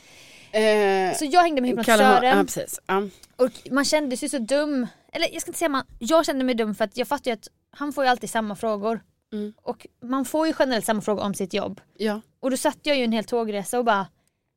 Eh, 0.52 1.14
Så 1.16 1.24
jag 1.24 1.40
hängde 1.42 1.60
med 1.60 1.70
hypnotisören 1.70 2.38
Ja 2.38 2.44
precis. 2.44 2.80
Ja. 2.86 3.02
och 3.36 3.50
man 3.70 3.84
kände 3.84 4.16
sig 4.16 4.28
så 4.28 4.38
dum. 4.38 4.86
Eller 5.12 5.28
jag 5.32 5.42
ska 5.42 5.48
inte 5.48 5.58
säga 5.58 5.68
man, 5.68 5.84
jag 5.98 6.26
kände 6.26 6.44
mig 6.44 6.54
dum 6.54 6.74
för 6.74 6.84
att 6.84 6.96
jag 6.96 7.08
fattar 7.08 7.30
ju 7.30 7.32
att 7.34 7.48
han 7.70 7.92
får 7.92 8.04
ju 8.04 8.10
alltid 8.10 8.30
samma 8.30 8.56
frågor. 8.56 9.00
Mm. 9.32 9.52
Och 9.62 9.86
man 10.02 10.24
får 10.24 10.46
ju 10.46 10.54
generellt 10.58 10.84
samma 10.84 11.00
frågor 11.00 11.22
om 11.22 11.34
sitt 11.34 11.54
jobb. 11.54 11.80
ja. 11.96 12.20
Och 12.40 12.50
då 12.50 12.56
satt 12.56 12.78
jag 12.82 12.96
ju 12.96 13.04
en 13.04 13.12
hel 13.12 13.24
tågresa 13.24 13.78
och 13.78 13.84
bara, 13.84 14.06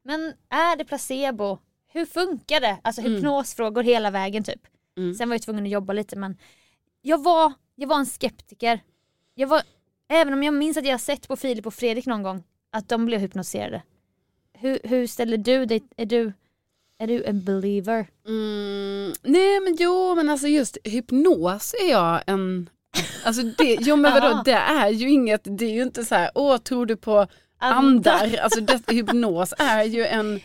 men 0.03 0.33
är 0.49 0.77
det 0.77 0.85
placebo? 0.85 1.57
Hur 1.93 2.05
funkar 2.05 2.59
det? 2.61 2.77
Alltså 2.81 3.01
hypnosfrågor 3.01 3.83
hela 3.83 4.11
vägen 4.11 4.43
typ. 4.43 4.61
Mm. 4.97 5.13
Sen 5.15 5.29
var 5.29 5.33
jag 5.35 5.41
tvungen 5.41 5.63
att 5.65 5.69
jobba 5.71 5.93
lite 5.93 6.15
men 6.15 6.37
jag 7.01 7.23
var, 7.23 7.53
jag 7.75 7.87
var 7.87 7.97
en 7.99 8.05
skeptiker. 8.05 8.79
Jag 9.33 9.47
var, 9.47 9.61
även 10.09 10.33
om 10.33 10.43
jag 10.43 10.53
minns 10.53 10.77
att 10.77 10.85
jag 10.85 11.01
sett 11.01 11.27
på 11.27 11.35
Filip 11.35 11.65
och 11.65 11.73
Fredrik 11.73 12.05
någon 12.05 12.23
gång 12.23 12.43
att 12.71 12.89
de 12.89 13.05
blev 13.05 13.19
hypnotiserade. 13.19 13.81
Hur, 14.59 14.79
hur 14.83 15.07
ställer 15.07 15.37
du 15.37 15.65
dig? 15.65 15.83
Är 15.97 16.05
du, 16.05 16.33
är 16.99 17.07
du 17.07 17.23
en 17.23 17.43
believer? 17.43 18.07
Mm, 18.27 19.13
nej 19.23 19.59
men 19.59 19.75
jo 19.79 20.15
men 20.15 20.29
alltså 20.29 20.47
just 20.47 20.77
hypnos 20.83 21.75
är 21.83 21.91
jag 21.91 22.21
en 22.27 22.69
Alltså 23.25 23.41
det, 23.43 23.77
jo 23.81 23.95
men 23.95 24.13
vadå 24.13 24.41
det 24.45 24.51
är 24.51 24.89
ju 24.89 25.09
inget, 25.09 25.41
det 25.43 25.65
är 25.65 25.69
ju 25.69 25.83
inte 25.83 26.05
så 26.05 26.15
här, 26.15 26.31
åh 26.35 26.57
tror 26.57 26.85
du 26.85 26.95
på 26.95 27.27
andar? 27.59 28.37
Alltså 28.41 28.61
det, 28.61 28.91
hypnos 28.91 29.53
är 29.57 29.83
ju 29.83 30.05
en, 30.05 30.39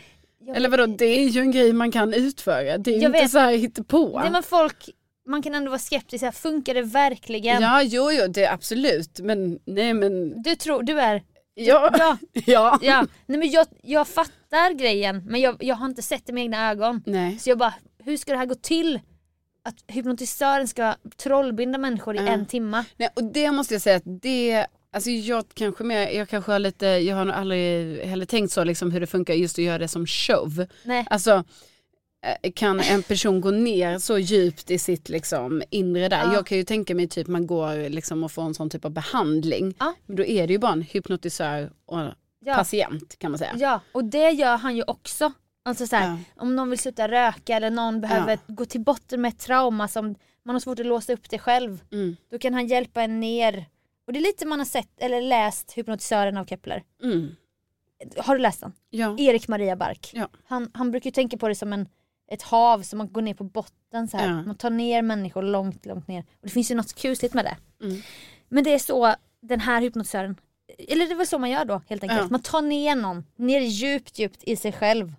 Jag 0.46 0.56
eller 0.56 0.68
vadå 0.68 0.86
det 0.86 1.04
är 1.04 1.28
ju 1.28 1.40
en 1.40 1.50
grej 1.50 1.72
man 1.72 1.92
kan 1.92 2.14
utföra. 2.14 2.78
Det 2.78 2.90
är 2.90 2.98
ju 2.98 3.06
inte 3.06 3.20
vet. 3.20 3.30
så 3.30 3.38
här 3.38 3.52
hittepå. 3.52 4.20
Nej 4.20 4.30
men 4.30 4.42
folk, 4.42 4.90
man 5.28 5.42
kan 5.42 5.54
ändå 5.54 5.70
vara 5.70 5.78
skeptisk, 5.78 6.24
här, 6.24 6.32
funkar 6.32 6.74
det 6.74 6.82
verkligen? 6.82 7.62
Ja 7.62 7.82
jo 7.82 8.12
jo 8.12 8.26
det 8.28 8.44
är 8.44 8.52
absolut 8.52 9.20
men 9.20 9.58
nej 9.64 9.94
men 9.94 10.42
Du 10.42 10.56
tror, 10.56 10.82
du 10.82 11.00
är, 11.00 11.22
ja. 11.54 11.90
ja, 11.98 12.18
ja. 12.46 12.78
ja. 12.82 13.06
Nej 13.26 13.38
men 13.38 13.50
jag, 13.50 13.66
jag 13.82 14.08
fattar 14.08 14.74
grejen 14.74 15.22
men 15.26 15.40
jag, 15.40 15.56
jag 15.60 15.76
har 15.76 15.86
inte 15.86 16.02
sett 16.02 16.26
det 16.26 16.32
med 16.32 16.42
egna 16.42 16.70
ögon. 16.70 17.02
Nej. 17.06 17.38
Så 17.38 17.50
jag 17.50 17.58
bara, 17.58 17.74
hur 18.04 18.16
ska 18.16 18.32
det 18.32 18.38
här 18.38 18.46
gå 18.46 18.54
till? 18.54 19.00
Att 19.62 19.84
hypnotisören 19.86 20.68
ska 20.68 20.94
trollbinda 21.16 21.78
människor 21.78 22.16
i 22.16 22.28
en 22.28 22.46
timma. 22.46 22.84
Nej, 22.96 23.08
och 23.16 23.24
det 23.24 23.50
måste 23.50 23.74
jag 23.74 23.82
säga 23.82 23.96
att 23.96 24.22
det, 24.22 24.66
alltså 24.92 25.10
jag 25.10 25.44
kanske 25.54 25.84
mer, 25.84 26.08
jag 26.08 26.28
kanske 26.28 26.52
har 26.52 26.58
lite, 26.58 26.86
jag 26.86 27.16
har 27.16 27.24
nog 27.24 27.34
aldrig 27.34 27.98
heller 28.00 28.26
tänkt 28.26 28.52
så 28.52 28.64
liksom 28.64 28.90
hur 28.90 29.00
det 29.00 29.06
funkar 29.06 29.34
just 29.34 29.58
att 29.58 29.64
göra 29.64 29.78
det 29.78 29.88
som 29.88 30.06
show. 30.06 30.66
Nej. 30.84 31.06
Alltså 31.10 31.44
kan 32.54 32.80
en 32.80 33.02
person 33.02 33.40
gå 33.40 33.50
ner 33.50 33.98
så 33.98 34.18
djupt 34.18 34.70
i 34.70 34.78
sitt 34.78 35.08
liksom 35.08 35.62
inre 35.70 36.08
där? 36.08 36.24
Ja. 36.24 36.34
Jag 36.34 36.46
kan 36.46 36.58
ju 36.58 36.64
tänka 36.64 36.94
mig 36.94 37.08
typ 37.08 37.26
man 37.26 37.46
går 37.46 37.88
liksom 37.88 38.24
och 38.24 38.32
får 38.32 38.42
en 38.42 38.54
sån 38.54 38.70
typ 38.70 38.84
av 38.84 38.90
behandling. 38.90 39.74
Ja. 39.78 39.94
Men 40.06 40.16
då 40.16 40.24
är 40.24 40.46
det 40.46 40.52
ju 40.52 40.58
bara 40.58 40.72
en 40.72 40.82
hypnotisör 40.82 41.72
och 41.86 41.98
Ja. 42.44 42.54
patient 42.54 43.18
kan 43.18 43.30
man 43.30 43.38
säga. 43.38 43.54
Ja, 43.58 43.80
och 43.92 44.04
det 44.04 44.30
gör 44.30 44.56
han 44.56 44.76
ju 44.76 44.82
också. 44.86 45.32
Alltså 45.62 45.86
så 45.86 45.96
här, 45.96 46.18
om 46.36 46.56
någon 46.56 46.70
vill 46.70 46.78
sluta 46.78 47.08
röka 47.08 47.56
eller 47.56 47.70
någon 47.70 48.00
behöver 48.00 48.38
gå 48.46 48.64
till 48.64 48.80
botten 48.80 49.20
med 49.20 49.28
ett 49.28 49.38
trauma 49.38 49.88
som 49.88 50.14
man 50.44 50.54
har 50.54 50.60
svårt 50.60 50.78
att 50.80 50.86
låsa 50.86 51.12
upp 51.12 51.30
det 51.30 51.38
själv. 51.38 51.84
Mm. 51.92 52.16
Då 52.30 52.38
kan 52.38 52.54
han 52.54 52.66
hjälpa 52.66 53.02
en 53.02 53.20
ner. 53.20 53.66
Och 54.06 54.12
det 54.12 54.18
är 54.18 54.20
lite 54.22 54.46
man 54.46 54.58
har 54.58 54.66
sett 54.66 55.00
eller 55.00 55.20
läst 55.22 55.72
Hypnotisören 55.72 56.36
av 56.36 56.44
Kepler. 56.44 56.82
Mm. 57.02 57.36
Har 58.16 58.34
du 58.36 58.42
läst 58.42 58.60
den? 58.60 58.72
Ja. 58.90 59.16
Erik 59.18 59.48
Maria 59.48 59.76
Bark. 59.76 60.14
Han, 60.44 60.70
han 60.74 60.90
brukar 60.90 61.08
ju 61.10 61.12
tänka 61.12 61.36
på 61.36 61.48
det 61.48 61.54
som 61.54 61.72
en, 61.72 61.88
ett 62.30 62.42
hav 62.42 62.82
som 62.82 62.98
man 62.98 63.12
går 63.12 63.22
ner 63.22 63.34
på 63.34 63.44
botten 63.44 64.08
så 64.08 64.16
här. 64.16 64.28
Man 64.46 64.54
tar 64.56 64.70
ner 64.70 65.02
människor 65.02 65.42
långt, 65.42 65.86
långt 65.86 66.08
ner. 66.08 66.20
Och 66.20 66.46
det 66.46 66.50
finns 66.50 66.70
ju 66.70 66.74
något 66.74 66.94
kusligt 66.94 67.34
med 67.34 67.44
det. 67.44 67.56
Mm. 67.86 68.02
Men 68.48 68.64
det 68.64 68.74
är 68.74 68.78
så 68.78 69.14
den 69.42 69.60
här 69.60 69.80
hypnotisören, 69.80 70.36
eller 70.88 71.06
det 71.06 71.12
är 71.12 71.16
väl 71.16 71.26
så 71.26 71.38
man 71.38 71.50
gör 71.50 71.64
då 71.64 71.82
helt 71.88 72.02
enkelt. 72.02 72.30
Man 72.30 72.42
tar 72.42 72.62
ner 72.62 72.96
någon, 72.96 73.24
ner 73.36 73.60
djupt, 73.60 74.18
djupt 74.18 74.44
i 74.44 74.56
sig 74.56 74.72
själv. 74.72 75.14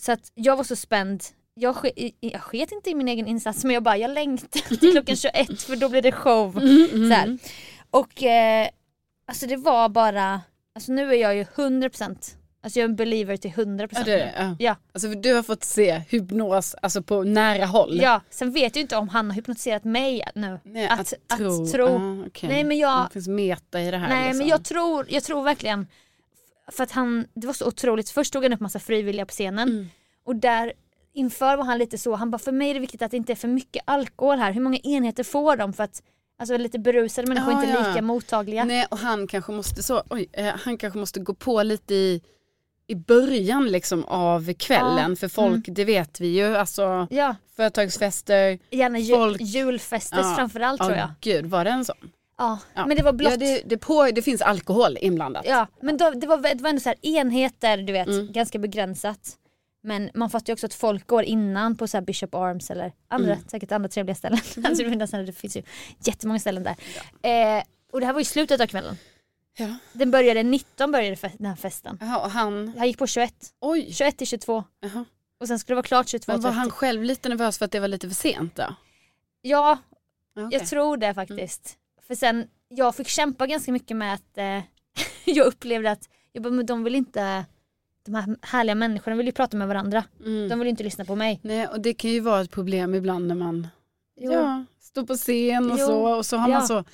Så 0.00 0.12
att 0.12 0.32
jag 0.34 0.56
var 0.56 0.64
så 0.64 0.76
spänd. 0.76 1.24
Jag, 1.54 1.76
ske, 1.76 2.12
jag 2.20 2.40
sket 2.42 2.72
inte 2.72 2.90
i 2.90 2.94
min 2.94 3.08
egen 3.08 3.26
insats 3.26 3.64
men 3.64 3.74
jag 3.74 3.82
bara, 3.82 3.96
jag 3.96 4.10
längtar 4.10 4.76
till 4.78 4.92
klockan 4.92 5.16
21 5.16 5.62
för 5.62 5.76
då 5.76 5.88
blir 5.88 6.02
det 6.02 6.12
show. 6.12 6.58
Mm, 6.58 7.08
Så 7.08 7.14
här. 7.14 7.38
Och 7.90 8.22
eh, 8.22 8.68
alltså 9.26 9.46
det 9.46 9.56
var 9.56 9.88
bara, 9.88 10.40
alltså 10.74 10.92
nu 10.92 11.10
är 11.10 11.14
jag 11.14 11.36
ju 11.36 11.42
100% 11.44 12.34
Alltså 12.62 12.78
jag 12.78 12.84
är 12.84 12.88
en 12.88 12.96
believer 12.96 13.36
till 13.36 13.50
100% 13.50 13.88
Ja, 13.92 14.02
det 14.04 14.12
är 14.12 14.16
det. 14.18 14.34
Ja. 14.38 14.56
Ja. 14.58 14.76
Alltså 14.92 15.08
du 15.08 15.34
har 15.34 15.42
fått 15.42 15.64
se 15.64 16.02
hypnos 16.08 16.74
alltså 16.82 17.02
på 17.02 17.22
nära 17.22 17.66
håll. 17.66 17.98
Ja, 18.02 18.20
sen 18.30 18.52
vet 18.52 18.76
jag 18.76 18.82
inte 18.82 18.96
om 18.96 19.08
han 19.08 19.26
har 19.30 19.34
hypnotiserat 19.34 19.84
mig 19.84 20.22
nu. 20.34 20.58
Nej, 20.64 20.88
att, 20.88 21.00
att, 21.00 21.12
att 21.28 21.38
tro. 21.38 21.66
tro. 21.66 21.86
Ah, 21.86 22.24
okej. 22.26 22.48
Nej 22.48 22.64
men 22.64 22.78
jag, 22.78 23.06
Det 23.08 23.12
finns 23.12 23.28
meta 23.28 23.80
i 23.80 23.90
det 23.90 23.96
här. 23.96 24.08
nej 24.08 24.22
liksom. 24.24 24.38
men 24.38 24.48
jag 24.48 24.64
tror, 24.64 25.06
jag 25.08 25.22
tror 25.24 25.42
verkligen 25.42 25.86
för 26.72 26.82
att 26.82 26.90
han, 26.92 27.26
det 27.34 27.46
var 27.46 27.54
så 27.54 27.66
otroligt, 27.66 28.10
först 28.10 28.32
tog 28.32 28.42
han 28.42 28.52
upp 28.52 28.60
massa 28.60 28.78
frivilliga 28.78 29.26
på 29.26 29.32
scenen 29.32 29.68
Mm. 29.68 29.88
och 30.24 30.36
där 30.36 30.72
inför 31.14 31.56
var 31.56 31.64
han 31.64 31.78
lite 31.78 31.98
så, 31.98 32.14
han 32.14 32.30
bara 32.30 32.38
för 32.38 32.52
mig 32.52 32.70
är 32.70 32.74
det 32.74 32.80
viktigt 32.80 33.02
att 33.02 33.10
det 33.10 33.16
inte 33.16 33.32
är 33.32 33.36
för 33.36 33.48
mycket 33.48 33.82
alkohol 33.86 34.38
här, 34.38 34.52
hur 34.52 34.60
många 34.60 34.78
enheter 34.78 35.24
får 35.24 35.56
de 35.56 35.72
för 35.72 35.84
att 35.84 36.02
Alltså 36.38 36.56
lite 36.56 36.78
berusade 36.78 37.28
människor 37.28 37.52
Ja, 37.52 37.60
inte 37.64 37.72
ja. 37.80 37.88
lika 37.88 38.02
mottagliga. 38.02 38.64
Nej 38.64 38.86
och 38.90 38.98
han 38.98 39.26
kanske 39.26 39.52
måste 39.52 39.82
så, 39.82 40.02
oj, 40.10 40.28
eh, 40.32 40.54
han 40.56 40.78
kanske 40.78 40.98
måste 40.98 41.20
gå 41.20 41.34
på 41.34 41.62
lite 41.62 41.94
i, 41.94 42.22
i 42.90 42.94
början 42.96 43.68
liksom 43.68 44.04
av 44.04 44.52
kvällen. 44.52 45.10
Ja. 45.10 45.16
För 45.16 45.28
folk, 45.28 45.64
det 45.68 45.84
vet 45.84 46.20
vi 46.20 46.26
ju, 46.28 46.56
alltså 46.56 47.06
Ja, 47.10 47.34
företagsfester. 47.56 48.58
gärna 48.70 48.98
ju, 48.98 49.14
Folk- 49.14 49.40
julfester 49.40 50.18
Ja. 50.18 50.34
framförallt 50.36 50.80
Ja, 50.80 50.86
tror 50.86 50.98
jag. 50.98 51.10
Gud, 51.20 51.46
var 51.46 51.64
det 51.64 51.70
en 51.70 51.84
sån? 51.84 51.96
Ja. 52.38 52.58
Ja. 52.74 52.86
Men 52.86 52.96
det 52.96 53.02
var 53.02 53.12
blått. 53.12 53.30
Ja, 53.30 53.36
det, 53.36 53.62
det, 53.66 53.78
på, 53.78 54.10
det 54.14 54.22
finns 54.22 54.42
alkohol 54.42 54.98
inblandat. 55.00 55.44
Ja, 55.48 55.66
men 55.82 55.96
då, 55.96 56.10
det, 56.10 56.26
var, 56.26 56.36
det 56.54 56.62
var 56.62 56.70
ändå 56.70 56.80
så 56.80 56.88
här 56.88 56.98
enheter, 57.06 57.76
du 57.76 57.92
vet, 57.92 58.08
Mm. 58.08 58.32
ganska 58.32 58.58
begränsat. 58.58 59.36
Men 59.82 60.10
man 60.14 60.30
fattar 60.30 60.46
ju 60.50 60.52
också 60.52 60.66
att 60.66 60.74
folk 60.74 61.06
går 61.06 61.22
innan 61.24 61.76
på 61.76 61.86
så 61.86 61.96
här 61.96 62.02
Bishop 62.04 62.34
Arms 62.34 62.70
eller 62.70 62.92
andra, 63.08 63.32
Mm. 63.32 63.44
säkert 63.48 63.72
andra 63.72 63.88
trevliga 63.88 64.14
ställen. 64.14 64.38
alltså, 64.64 64.84
det, 64.84 64.90
finns, 64.90 65.10
det 65.10 65.32
finns 65.32 65.56
ju 65.56 65.62
jättemånga 66.04 66.38
ställen 66.40 66.62
där. 66.62 66.76
Eh, 67.58 67.62
och 67.92 68.00
det 68.00 68.06
här 68.06 68.12
var 68.12 68.20
ju 68.20 68.24
slutet 68.24 68.60
av 68.60 68.66
kvällen. 68.66 68.96
Ja. 69.56 69.76
Den 69.92 70.10
började 70.10 70.42
19 70.42 70.92
började 70.92 71.14
fe- 71.16 71.36
den 71.38 71.46
här 71.46 71.56
festen. 71.56 71.98
Jaha, 72.00 72.18
och 72.24 72.30
han, 72.30 72.72
Jag 72.76 72.86
gick 72.86 72.98
på 72.98 73.06
21, 73.06 73.34
oj. 73.60 73.92
21 73.92 74.16
till 74.16 74.26
22 74.26 74.64
Jaha. 74.80 75.04
och 75.40 75.48
sen 75.48 75.58
skulle 75.58 75.72
det 75.74 75.76
vara 75.76 75.82
klart 75.86 76.08
22 76.08 76.32
Men 76.32 76.40
var 76.40 76.50
30. 76.50 76.58
han 76.58 76.70
själv 76.70 77.02
lite 77.04 77.28
nervös 77.28 77.58
för 77.58 77.64
att 77.64 77.70
det 77.72 77.80
var 77.80 77.88
lite 77.88 78.08
för 78.08 78.14
sent 78.14 78.56
då? 78.56 78.62
Ja, 78.62 78.76
Ja, 79.42 79.78
okej. 80.32 80.42
Mm. 80.42 80.50
Jag 80.52 80.66
tror 80.66 80.96
det 80.96 81.14
faktiskt. 81.14 81.76
För 82.06 82.14
sen, 82.14 82.48
jag 82.68 82.96
fick 82.96 83.08
kämpa 83.08 83.46
ganska 83.46 83.72
mycket 83.72 83.96
med 83.96 84.14
att 84.14 84.38
eh, 84.38 84.60
jag 85.24 85.46
upplevde 85.46 85.90
att 85.90 86.08
jag 86.32 86.42
bara, 86.42 86.50
men 86.52 86.66
de 86.66 86.84
vill 86.84 86.94
inte, 86.94 87.44
de 88.04 88.14
här 88.14 88.36
härliga 88.42 88.74
människorna 88.74 89.16
vill 89.16 89.26
ju 89.26 89.32
prata 89.32 89.56
med 89.56 89.68
varandra. 89.68 90.04
Mm. 90.20 90.48
De 90.48 90.58
vill 90.58 90.66
ju 90.66 90.70
inte 90.70 90.82
lyssna 90.84 91.04
på 91.04 91.14
mig. 91.16 91.40
Nej, 91.42 91.66
och 91.66 91.80
det 91.80 91.94
kan 91.94 92.10
ju 92.10 92.20
vara 92.20 92.40
ett 92.40 92.50
problem 92.50 92.94
ibland 92.94 93.26
när 93.26 93.34
man 93.34 93.68
Jo. 94.16 94.32
ja, 94.32 94.64
står 94.80 95.02
på 95.02 95.14
scen 95.14 95.70
och 95.70 95.78
Jo. 95.80 95.86
så 95.86 96.16
och 96.16 96.26
så 96.26 96.36
har 96.36 96.48
Ja. 96.50 96.58
man 96.58 96.66
så, 96.66 96.84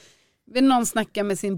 vill 0.46 0.64
någon 0.64 0.86
snacka 0.86 1.24
med 1.24 1.38
sin 1.38 1.56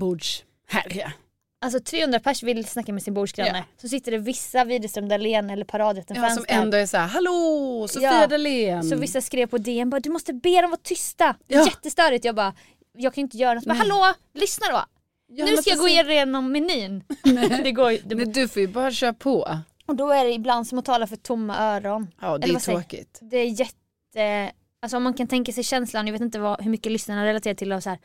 bordsherre. 0.72 1.12
Alltså 1.60 1.80
300 1.80 2.20
pers 2.20 2.42
vill 2.42 2.64
snacka 2.64 2.92
med 2.92 3.02
sin 3.02 3.14
bordsgranne. 3.14 3.58
Ja. 3.58 3.64
Så 3.80 3.88
sitter 3.88 4.12
det 4.12 4.18
vissa 4.18 4.64
Widerström 4.64 5.08
Dahlén 5.08 5.50
eller 5.50 5.64
paradrätten 5.64 6.16
Ja, 6.22 6.30
som 6.30 6.44
ändå 6.48 6.76
är 6.76 6.86
så 6.86 6.96
här, 6.96 7.06
hallå 7.06 7.86
Sofia 7.90 8.20
Ja. 8.20 8.26
Dalén. 8.26 8.82
Så 8.82 8.96
vissa 8.96 9.20
skrev 9.20 9.46
på 9.46 9.58
DN 9.58 9.90
bara 9.90 10.00
du 10.00 10.10
måste 10.10 10.32
be 10.32 10.62
dem 10.62 10.70
vara 10.70 10.80
tysta. 10.82 11.36
Det 11.46 11.54
är 11.54 11.58
Ja. 11.58 11.64
jättestörigt. 11.64 12.24
Jag 12.24 12.34
bara 12.34 12.54
jag 12.92 13.14
kan 13.14 13.22
inte 13.22 13.36
göra 13.36 13.54
något. 13.54 13.66
Nej. 13.66 13.76
hallå 13.76 14.14
lyssna 14.34 14.66
då. 14.70 14.84
Ja, 15.28 15.44
nu 15.44 15.52
men 15.52 15.62
ska 15.62 15.70
jag 15.70 15.78
gå 15.78 15.88
igenom 15.88 16.52
menyn. 16.52 17.04
det 17.64 17.72
går 17.72 17.92
ju. 17.92 18.00
Nej, 18.04 18.26
du 18.26 18.48
får 18.48 18.62
ju 18.62 18.68
bara 18.68 18.90
köra 18.90 19.12
på. 19.12 19.58
Och 19.86 19.96
då 19.96 20.10
är 20.10 20.24
det 20.24 20.32
ibland 20.32 20.66
som 20.66 20.78
att 20.78 20.84
tala 20.84 21.06
för 21.06 21.16
tomma 21.16 21.58
öron. 21.58 22.06
Ja, 22.20 22.38
det 22.38 22.44
Eller 22.44 22.56
är 22.56 22.60
tråkigt. 22.60 23.18
Det 23.22 23.36
är 23.36 23.60
jätte, 23.60 24.52
alltså 24.82 24.96
om 24.96 25.02
man 25.02 25.14
kan 25.14 25.26
tänka 25.26 25.52
sig 25.52 25.64
känslan, 25.64 26.06
jag 26.06 26.12
vet 26.12 26.22
inte 26.22 26.38
vad, 26.38 26.62
hur 26.62 26.70
mycket 26.70 26.92
lyssnarna 26.92 27.24
relaterar 27.26 27.54
till 27.54 27.72
och 27.72 27.82
så 27.82 27.90
här. 27.90 27.98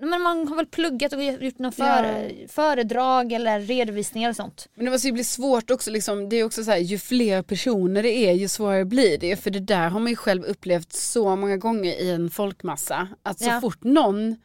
Men 0.00 0.22
man 0.22 0.48
har 0.48 0.56
väl 0.56 0.66
pluggat 0.66 1.12
och 1.12 1.22
gjort 1.24 1.58
någon 1.58 1.72
före, 1.72 2.30
föredrag 2.48 3.32
eller 3.32 3.60
redovisningar 3.60 4.30
och 4.30 4.36
sånt. 4.36 4.68
Men 4.74 4.84
det 4.84 4.90
måste 4.90 5.06
ju 5.08 5.12
bli 5.12 5.24
svårt 5.24 5.70
också, 5.70 5.90
liksom, 5.90 6.28
det 6.28 6.36
är 6.36 6.44
också 6.44 6.64
så 6.64 6.70
här, 6.70 6.78
ju 6.78 6.98
fler 6.98 7.42
personer 7.42 8.02
det 8.02 8.12
är 8.16 8.32
ju 8.32 8.48
svårare 8.48 8.84
blir 8.84 9.18
det. 9.18 9.36
För 9.36 9.50
det 9.50 9.60
där 9.60 9.88
har 9.88 10.00
man 10.00 10.08
ju 10.10 10.16
själv 10.16 10.44
upplevt 10.44 10.92
så 10.92 11.36
många 11.36 11.56
gånger 11.56 11.92
i 12.00 12.10
en 12.10 12.30
folkmassa. 12.30 13.08
Att 13.22 13.38
så 13.38 13.44
Ja. 13.48 13.60
fort 13.60 13.84
någon, 13.84 14.36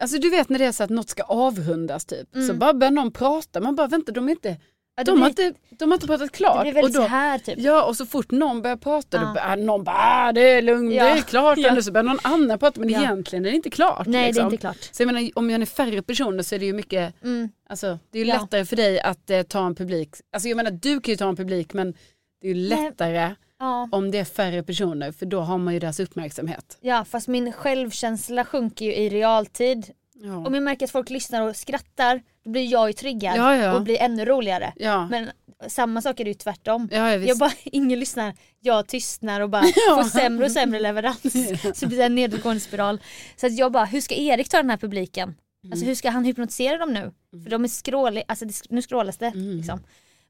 alltså 0.00 0.18
du 0.18 0.30
vet 0.30 0.48
när 0.48 0.58
det 0.58 0.64
är 0.64 0.72
så 0.72 0.84
att 0.84 0.90
något 0.90 1.08
ska 1.08 1.22
avrundas 1.22 2.04
typ, 2.04 2.28
så 2.32 2.38
Mm. 2.38 2.58
bara 2.58 2.74
börjar 2.74 2.90
någon 2.92 3.12
prata, 3.12 3.60
man 3.60 3.74
bara 3.76 3.86
vänta 3.86 4.12
de 4.12 4.26
är 4.28 4.32
inte, 4.32 4.48
Ja, 4.48 4.56
de, 5.04 5.20
har 5.22 5.28
inte 5.28 5.52
de 5.70 5.90
har 5.90 5.94
inte 5.96 6.06
pratat 6.06 6.32
klart. 6.32 6.56
Det 6.56 6.62
blir 6.62 6.72
väldigt 6.82 6.96
och 6.98 7.02
så 7.02 7.08
här 7.08 7.38
typ. 7.38 7.54
Ja 7.58 7.84
och 7.84 7.96
så 7.96 8.06
fort 8.06 8.30
någon 8.30 8.62
börjar 8.62 8.76
prata 8.76 9.16
Ja. 9.16 9.22
då 9.26 9.32
börjar 9.32 9.56
någon 9.56 9.84
bara 9.84 9.96
ah, 9.98 10.32
det 10.32 10.40
är 10.40 10.62
lugnt, 10.62 10.94
Ja. 10.94 11.04
det 11.04 11.10
är 11.10 11.22
klart. 11.22 11.58
Ja. 11.62 11.82
Så 11.82 11.92
börjar 11.92 12.04
någon 12.04 12.18
annan 12.22 12.58
prata 12.58 12.80
men 12.80 12.88
Ja. 12.88 12.98
egentligen 13.02 13.46
är 13.46 13.50
det 13.50 13.56
inte 13.56 13.70
klart. 13.70 14.06
Nej 14.06 14.20
det 14.20 14.26
liksom. 14.26 14.42
är 14.46 14.46
inte 14.46 14.56
klart. 14.56 14.88
Så 14.92 15.02
jag 15.02 15.06
menar 15.06 15.30
om 15.34 15.50
jag 15.50 15.62
är 15.62 15.66
färre 15.66 16.02
personer 16.02 16.42
så 16.42 16.54
är 16.54 16.58
det 16.58 16.66
ju 16.66 16.72
mycket 16.72 17.22
Mm. 17.22 17.48
Alltså 17.68 17.98
det 18.10 18.18
är 18.18 18.24
ju 18.24 18.30
Ja. 18.30 18.40
lättare 18.40 18.64
för 18.64 18.76
dig 18.76 19.00
att 19.00 19.30
eh, 19.30 19.42
ta 19.42 19.66
en 19.66 19.74
publik. 19.74 20.10
Alltså 20.32 20.48
jag 20.48 20.56
menar 20.56 20.70
du 20.70 21.00
kan 21.00 21.12
ju 21.12 21.16
ta 21.16 21.28
en 21.28 21.36
publik 21.36 21.72
men 21.72 21.94
det 22.40 22.48
är 22.50 22.54
ju 22.54 22.68
Nej. 22.68 22.82
lättare 22.84 23.34
Ja. 23.58 23.88
om 23.92 24.10
det 24.10 24.18
är 24.18 24.24
färre 24.24 24.62
personer 24.62 25.12
för 25.12 25.26
då 25.26 25.40
har 25.40 25.58
man 25.58 25.74
ju 25.74 25.80
deras 25.80 26.00
uppmärksamhet. 26.00 26.78
ja 26.80 27.04
fast 27.04 27.28
min 27.28 27.52
självkänsla 27.52 28.44
sjunker 28.44 28.84
ju 28.84 28.94
i 28.94 29.08
realtid. 29.08 29.86
Ja. 30.18 30.36
Om 30.46 30.54
jag 30.54 30.62
märker 30.62 30.84
att 30.86 30.90
folk 30.90 31.10
lyssnar 31.10 31.42
och 31.42 31.56
skrattar 31.56 32.22
då 32.44 32.50
blir 32.50 32.72
jag 32.72 32.88
ju 32.88 32.92
triggad 32.92 33.36
Ja, 33.36 33.56
ja. 33.56 33.74
och 33.74 33.82
blir 33.82 34.00
ännu 34.00 34.24
roligare. 34.24 34.72
Men 35.10 35.30
samma 35.68 36.02
sak 36.02 36.20
är 36.20 36.24
det 36.24 36.30
ju 36.30 36.34
tvärtom. 36.34 36.88
Jag 37.28 37.38
bara, 37.38 37.52
ingen 37.64 38.00
lyssnar, 38.00 38.34
jag 38.60 38.86
tystnar 38.88 39.40
och 39.40 39.50
bara 39.50 39.62
får 39.96 40.04
sämre 40.08 40.44
och 40.44 40.52
sämre 40.52 40.80
leverans. 40.80 41.22
Så 41.78 41.80
det 41.80 41.86
blir 41.86 42.00
en 42.00 42.14
nedåtgående 42.14 42.60
spiral. 42.60 43.00
Så 43.36 43.46
att 43.46 43.56
jag 43.58 43.72
bara, 43.72 43.84
hur 43.84 44.00
ska 44.00 44.14
Erik 44.14 44.48
ta 44.48 44.56
den 44.56 44.70
här 44.70 44.76
publiken? 44.76 45.28
Alltså 45.64 45.76
Mm. 45.76 45.88
hur 45.88 45.94
ska 45.94 46.10
han 46.10 46.24
hypnotisera 46.24 46.78
dem 46.78 46.92
nu? 46.92 47.12
För 47.42 47.50
de 47.50 47.64
är 47.64 47.68
skråliga, 47.68 48.24
alltså 48.28 48.46
nu 48.68 48.82
skrålas 48.82 49.18
det. 49.18 49.26
Mm. 49.26 49.56
Liksom. 49.56 49.80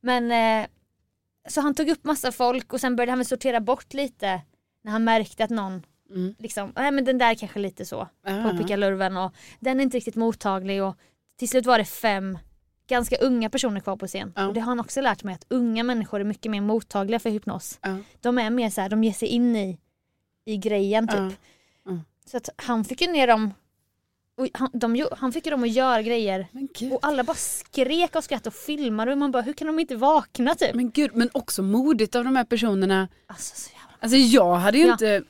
Men 0.00 0.32
eh, 0.62 0.66
så 1.48 1.60
han 1.60 1.74
tog 1.74 1.88
upp 1.88 2.04
massa 2.04 2.32
folk 2.32 2.72
och 2.72 2.80
sen 2.80 2.96
började 2.96 3.12
han 3.12 3.24
sortera 3.24 3.60
bort 3.60 3.94
lite 3.94 4.40
när 4.84 4.92
han 4.92 5.04
märkte 5.04 5.44
att 5.44 5.50
någon 5.50 5.82
Mm. 6.10 6.34
liksom, 6.38 6.72
nej 6.76 6.90
men 6.90 7.04
den 7.04 7.18
där 7.18 7.34
kanske 7.34 7.58
lite 7.58 7.84
så 7.84 8.08
Ja. 8.26 8.50
på 8.50 8.56
pickalurven 8.58 9.16
och 9.16 9.34
den 9.60 9.78
är 9.80 9.82
inte 9.84 9.96
riktigt 9.96 10.16
mottaglig 10.16 10.82
och 10.82 10.96
till 11.38 11.48
slut 11.48 11.66
var 11.66 11.78
det 11.78 11.84
fem 11.84 12.38
ganska 12.88 13.16
unga 13.16 13.50
personer 13.50 13.80
kvar 13.80 13.96
på 13.96 14.06
scen. 14.06 14.32
Ja. 14.36 14.46
Och 14.46 14.54
det 14.54 14.60
har 14.60 14.66
han 14.66 14.80
också 14.80 15.00
lärt 15.00 15.22
mig 15.24 15.34
att 15.34 15.44
unga 15.48 15.82
människor 15.82 16.20
är 16.20 16.24
mycket 16.24 16.50
mer 16.50 16.60
mottagliga 16.60 17.18
för 17.18 17.30
hypnos. 17.30 17.78
Ja. 17.82 17.96
De 18.20 18.38
är 18.38 18.50
mer 18.50 18.70
så 18.70 18.80
här, 18.80 18.88
de 18.88 19.04
ger 19.04 19.12
sig 19.12 19.28
in 19.28 19.56
i, 19.56 19.78
i 20.44 20.56
grejen 20.56 21.08
typ. 21.08 21.38
Så 22.30 22.36
att 22.36 22.48
han 22.56 22.84
fick 22.84 23.00
ju 23.00 23.12
ner 23.12 23.26
dem 23.26 23.54
han, 24.54 24.70
de, 24.72 25.06
han 25.12 25.32
fick 25.32 25.46
ju 25.46 25.50
dem 25.50 25.62
att 25.62 25.70
göra 25.70 26.02
grejer 26.02 26.46
och 26.92 26.98
alla 27.02 27.24
bara 27.24 27.36
skrek 27.36 28.16
och 28.16 28.24
skrattade 28.24 28.48
och 28.48 28.54
filmade 28.54 29.12
och 29.12 29.18
man 29.18 29.30
bara 29.32 29.42
hur 29.42 29.52
kan 29.52 29.66
de 29.66 29.78
inte 29.78 29.96
vakna 29.96 30.54
typ? 30.54 30.74
Men 30.74 30.90
gud, 30.90 31.10
men 31.14 31.30
också 31.32 31.62
modigt 31.62 32.14
av 32.14 32.24
de 32.24 32.36
här 32.36 32.44
personerna. 32.44 33.08
Alltså 33.26 33.54
så 33.56 33.70
jävla... 33.70 33.96
Alltså 34.00 34.16
jag 34.16 34.54
hade 34.54 34.78
ju 34.78 34.86
Ja. 34.86 34.92
inte, 34.92 35.22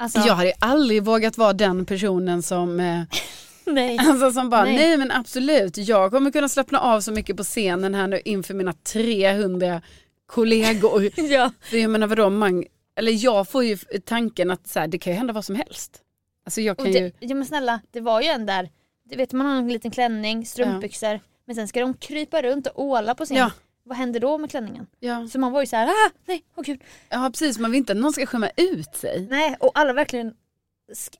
Alltså, 0.00 0.18
jag 0.18 0.34
hade 0.34 0.52
aldrig 0.58 1.04
vågat 1.04 1.38
vara 1.38 1.52
den 1.52 1.86
personen 1.86 2.42
som, 2.42 2.80
eh, 2.80 3.02
nej. 3.64 3.98
alltså 4.08 4.32
som 4.32 4.50
bara 4.50 4.64
Nej. 4.64 4.76
nej. 4.76 4.96
men 4.96 5.10
absolut, 5.10 5.76
jag 5.76 6.10
kommer 6.10 6.30
kunna 6.30 6.48
slappna 6.48 6.80
av 6.80 7.00
så 7.00 7.12
mycket 7.12 7.36
på 7.36 7.44
scenen 7.44 7.94
här 7.94 8.06
nu 8.06 8.20
inför 8.24 8.54
mina 8.54 8.72
300 8.72 9.82
kollegor. 10.26 11.10
ja. 11.20 11.52
För 11.60 11.76
jag 11.76 11.90
menar 11.90 12.06
vadå, 12.06 12.30
man, 12.30 12.64
eller 12.96 13.24
jag 13.24 13.48
får 13.48 13.64
ju 13.64 13.76
tanken 14.04 14.50
att 14.50 14.68
så 14.68 14.80
här, 14.80 14.88
det 14.88 14.98
kan 14.98 15.12
ju 15.12 15.16
hända 15.16 15.32
vad 15.32 15.44
som 15.44 15.54
helst. 15.54 16.02
Alltså 16.44 16.60
jag 16.60 16.78
Och 16.78 16.84
kan 16.84 16.92
det, 16.92 16.98
ju, 16.98 17.12
ja 17.18 17.34
men 17.34 17.46
snälla, 17.46 17.80
det 17.90 18.00
var 18.00 18.20
ju 18.20 18.28
en 18.28 18.46
där, 18.46 18.70
du 19.04 19.16
vet 19.16 19.32
man 19.32 19.46
har 19.46 19.56
en 19.56 19.68
liten 19.68 19.90
klänning, 19.90 20.46
strumpbyxor, 20.46 21.20
men 21.44 21.56
sen 21.56 21.68
ska 21.68 21.80
de 21.80 21.94
krypa 21.94 22.42
runt 22.42 22.66
och 22.66 22.84
åla 22.84 23.14
på 23.14 23.24
scen. 23.24 23.36
Ja. 23.36 23.50
Vad 23.88 23.96
händer 23.98 24.20
då 24.20 24.38
med 24.38 24.50
klänningen? 24.50 24.86
ja, 25.00 25.28
Så 25.28 25.38
man 25.38 25.52
var 25.52 25.60
ju 25.60 25.66
så 25.66 25.76
här, 25.76 25.86
ah, 25.88 26.10
nej, 26.26 26.44
åh 26.56 26.64
gud. 26.64 26.80
ja 27.08 27.30
precis, 27.32 27.58
man 27.58 27.70
vill 27.70 27.78
inte 27.78 27.92
att 27.92 27.98
någon 27.98 28.12
ska 28.12 28.26
skämma 28.26 28.50
ut 28.56 28.94
sig. 28.96 29.26
Nej, 29.30 29.56
och 29.60 29.70
alla 29.74 29.92
verkligen 29.92 30.34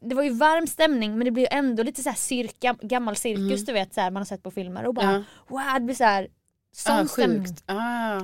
det 0.00 0.14
var 0.14 0.22
ju 0.22 0.30
varm 0.30 0.66
stämning 0.66 1.18
men 1.18 1.24
det 1.24 1.30
blir 1.30 1.42
ju 1.42 1.48
ändå 1.58 1.82
lite 1.82 2.02
så 2.02 2.08
här 2.08 2.16
cirka, 2.16 2.76
gammal 2.82 3.16
cirkus 3.16 3.64
du 3.66 3.72
vet 3.72 3.94
så 3.94 4.00
här, 4.00 4.10
man 4.10 4.20
har 4.20 4.24
sett 4.24 4.42
på 4.42 4.50
filmer 4.50 4.86
och 4.86 4.94
bara 4.94 5.08
Mm. 5.08 5.24
Ja. 5.38 5.44
wow 5.48 5.74
det 5.74 5.80
blir 5.80 5.94
så 5.94 6.04
här 6.04 6.28
sån 6.72 6.96
Ah, 6.96 7.06
stämning. 7.06 7.46
Ah. 7.66 8.20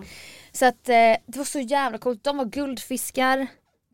Så 0.52 0.66
att 0.66 0.88
eh, 0.88 0.94
det 1.26 1.36
var 1.36 1.44
så 1.44 1.60
jävla 1.60 1.98
coolt, 1.98 2.24
de 2.24 2.36
var 2.36 2.44
guldfiskar, 2.44 3.46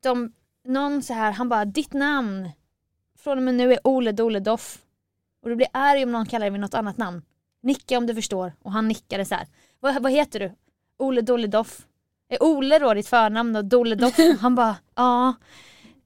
de, 0.03 0.33
någon 0.65 1.03
så 1.03 1.15
här, 1.15 1.33
han 1.33 1.49
bara 1.49 1.65
ditt 1.65 1.93
namn 1.93 2.51
från 3.19 3.39
och 3.39 3.45
med 3.45 3.55
nu 3.55 3.73
är 3.73 3.79
Ole 3.87 4.13
Dole 4.13 4.41
Doff. 4.41 4.79
Och 5.43 5.49
du 5.49 5.57
blir 5.57 5.69
arg 5.73 6.03
om 6.05 6.13
någon 6.13 6.27
kallar 6.27 6.47
dig 6.47 6.51
vid 6.51 6.61
något 6.61 6.75
annat 6.75 6.97
namn. 6.97 7.23
Nicka 7.63 7.99
om 7.99 8.07
du 8.07 8.15
förstår. 8.15 8.53
Och 8.63 8.73
han 8.73 8.89
nickade 8.89 9.25
så 9.25 9.35
här. 9.35 9.47
Vad, 9.81 10.03
vad 10.03 10.13
heter 10.13 10.41
du? 10.41 10.53
Ole 10.99 11.21
Dolledoff. 11.21 11.87
Är 12.29 12.43
Ole 12.43 12.79
då 12.79 12.95
ditt 12.95 13.09
förnamn 13.09 13.53
då? 13.53 13.63
Dolledoff? 13.63 14.17
han 14.41 14.55
bara, 14.55 14.77
ja. 14.95 15.35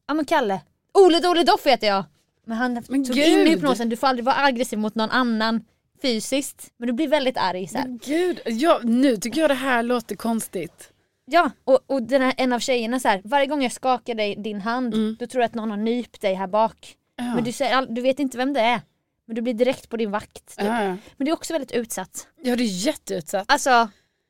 Ja 0.06 0.14
men 0.14 0.24
Kalle. 0.24 0.60
Ole 0.94 1.20
Dolledoff 1.20 1.66
heter 1.66 1.87
jag. 1.87 2.04
Men 2.46 2.56
han 2.58 2.72
Men 2.88 3.04
tog 3.04 3.16
gud. 3.16 3.26
in 3.26 3.38
i 3.38 3.50
hypnosen, 3.50 3.88
du 3.88 3.96
får 3.96 4.06
aldrig 4.06 4.24
vara 4.24 4.37
aggressiv 4.44 4.78
mot 4.78 4.94
någon 4.94 5.10
annan 5.10 5.64
fysiskt. 6.02 6.72
Men 6.76 6.87
du 6.87 6.92
blir 6.92 7.08
väldigt 7.08 7.37
arg 7.38 7.64
här. 7.74 7.82
Men 7.82 7.98
gud, 7.98 8.40
ja, 8.44 8.80
nu 8.82 9.16
tycker 9.16 9.40
jag 9.40 9.50
det 9.50 9.54
här 9.54 9.82
låter 9.82 10.16
konstigt. 10.16 10.90
Ja, 11.26 11.50
och, 11.64 11.80
och 11.87 12.02
den 12.02 12.22
här, 12.22 12.34
en 12.37 12.52
av 12.52 12.58
tjejerna 12.60 13.00
så 13.00 13.08
här, 13.08 13.20
varje 13.24 13.46
gång 13.46 13.62
jag 13.62 13.72
skakar 13.72 14.14
dig, 14.14 14.37
din 14.37 14.60
hand, 14.60 15.16
då 15.18 15.26
tror 15.26 15.42
jag 15.42 15.48
att 15.48 15.54
någon 15.54 15.70
har 15.70 15.76
nypt 15.76 16.20
dig 16.20 16.34
här 16.34 16.46
bak. 16.46 16.96
Mm. 17.18 17.30
Ja. 17.30 17.34
Men 17.34 17.44
du, 17.44 17.52
säger, 17.52 17.87
du 17.87 18.00
vet 18.02 18.18
inte 18.18 18.38
vem 18.38 18.52
det 18.52 18.60
är. 18.60 18.80
Men 19.26 19.34
du 19.37 19.42
blir 19.42 19.54
direkt 19.54 19.88
på 19.88 19.96
din 19.96 20.10
vakt. 20.10 20.56
typ. 20.56 20.66
Ja, 20.66 20.82
ja. 20.84 20.96
Men 21.16 21.24
det 21.24 21.30
är 21.30 21.32
också 21.32 21.52
väldigt 21.52 21.72
utsatt. 21.72 22.26
ja, 22.42 22.56
det 22.56 22.62
är 22.64 22.87
jätteutsatt. 22.87 23.44
Alltså, 23.48 23.88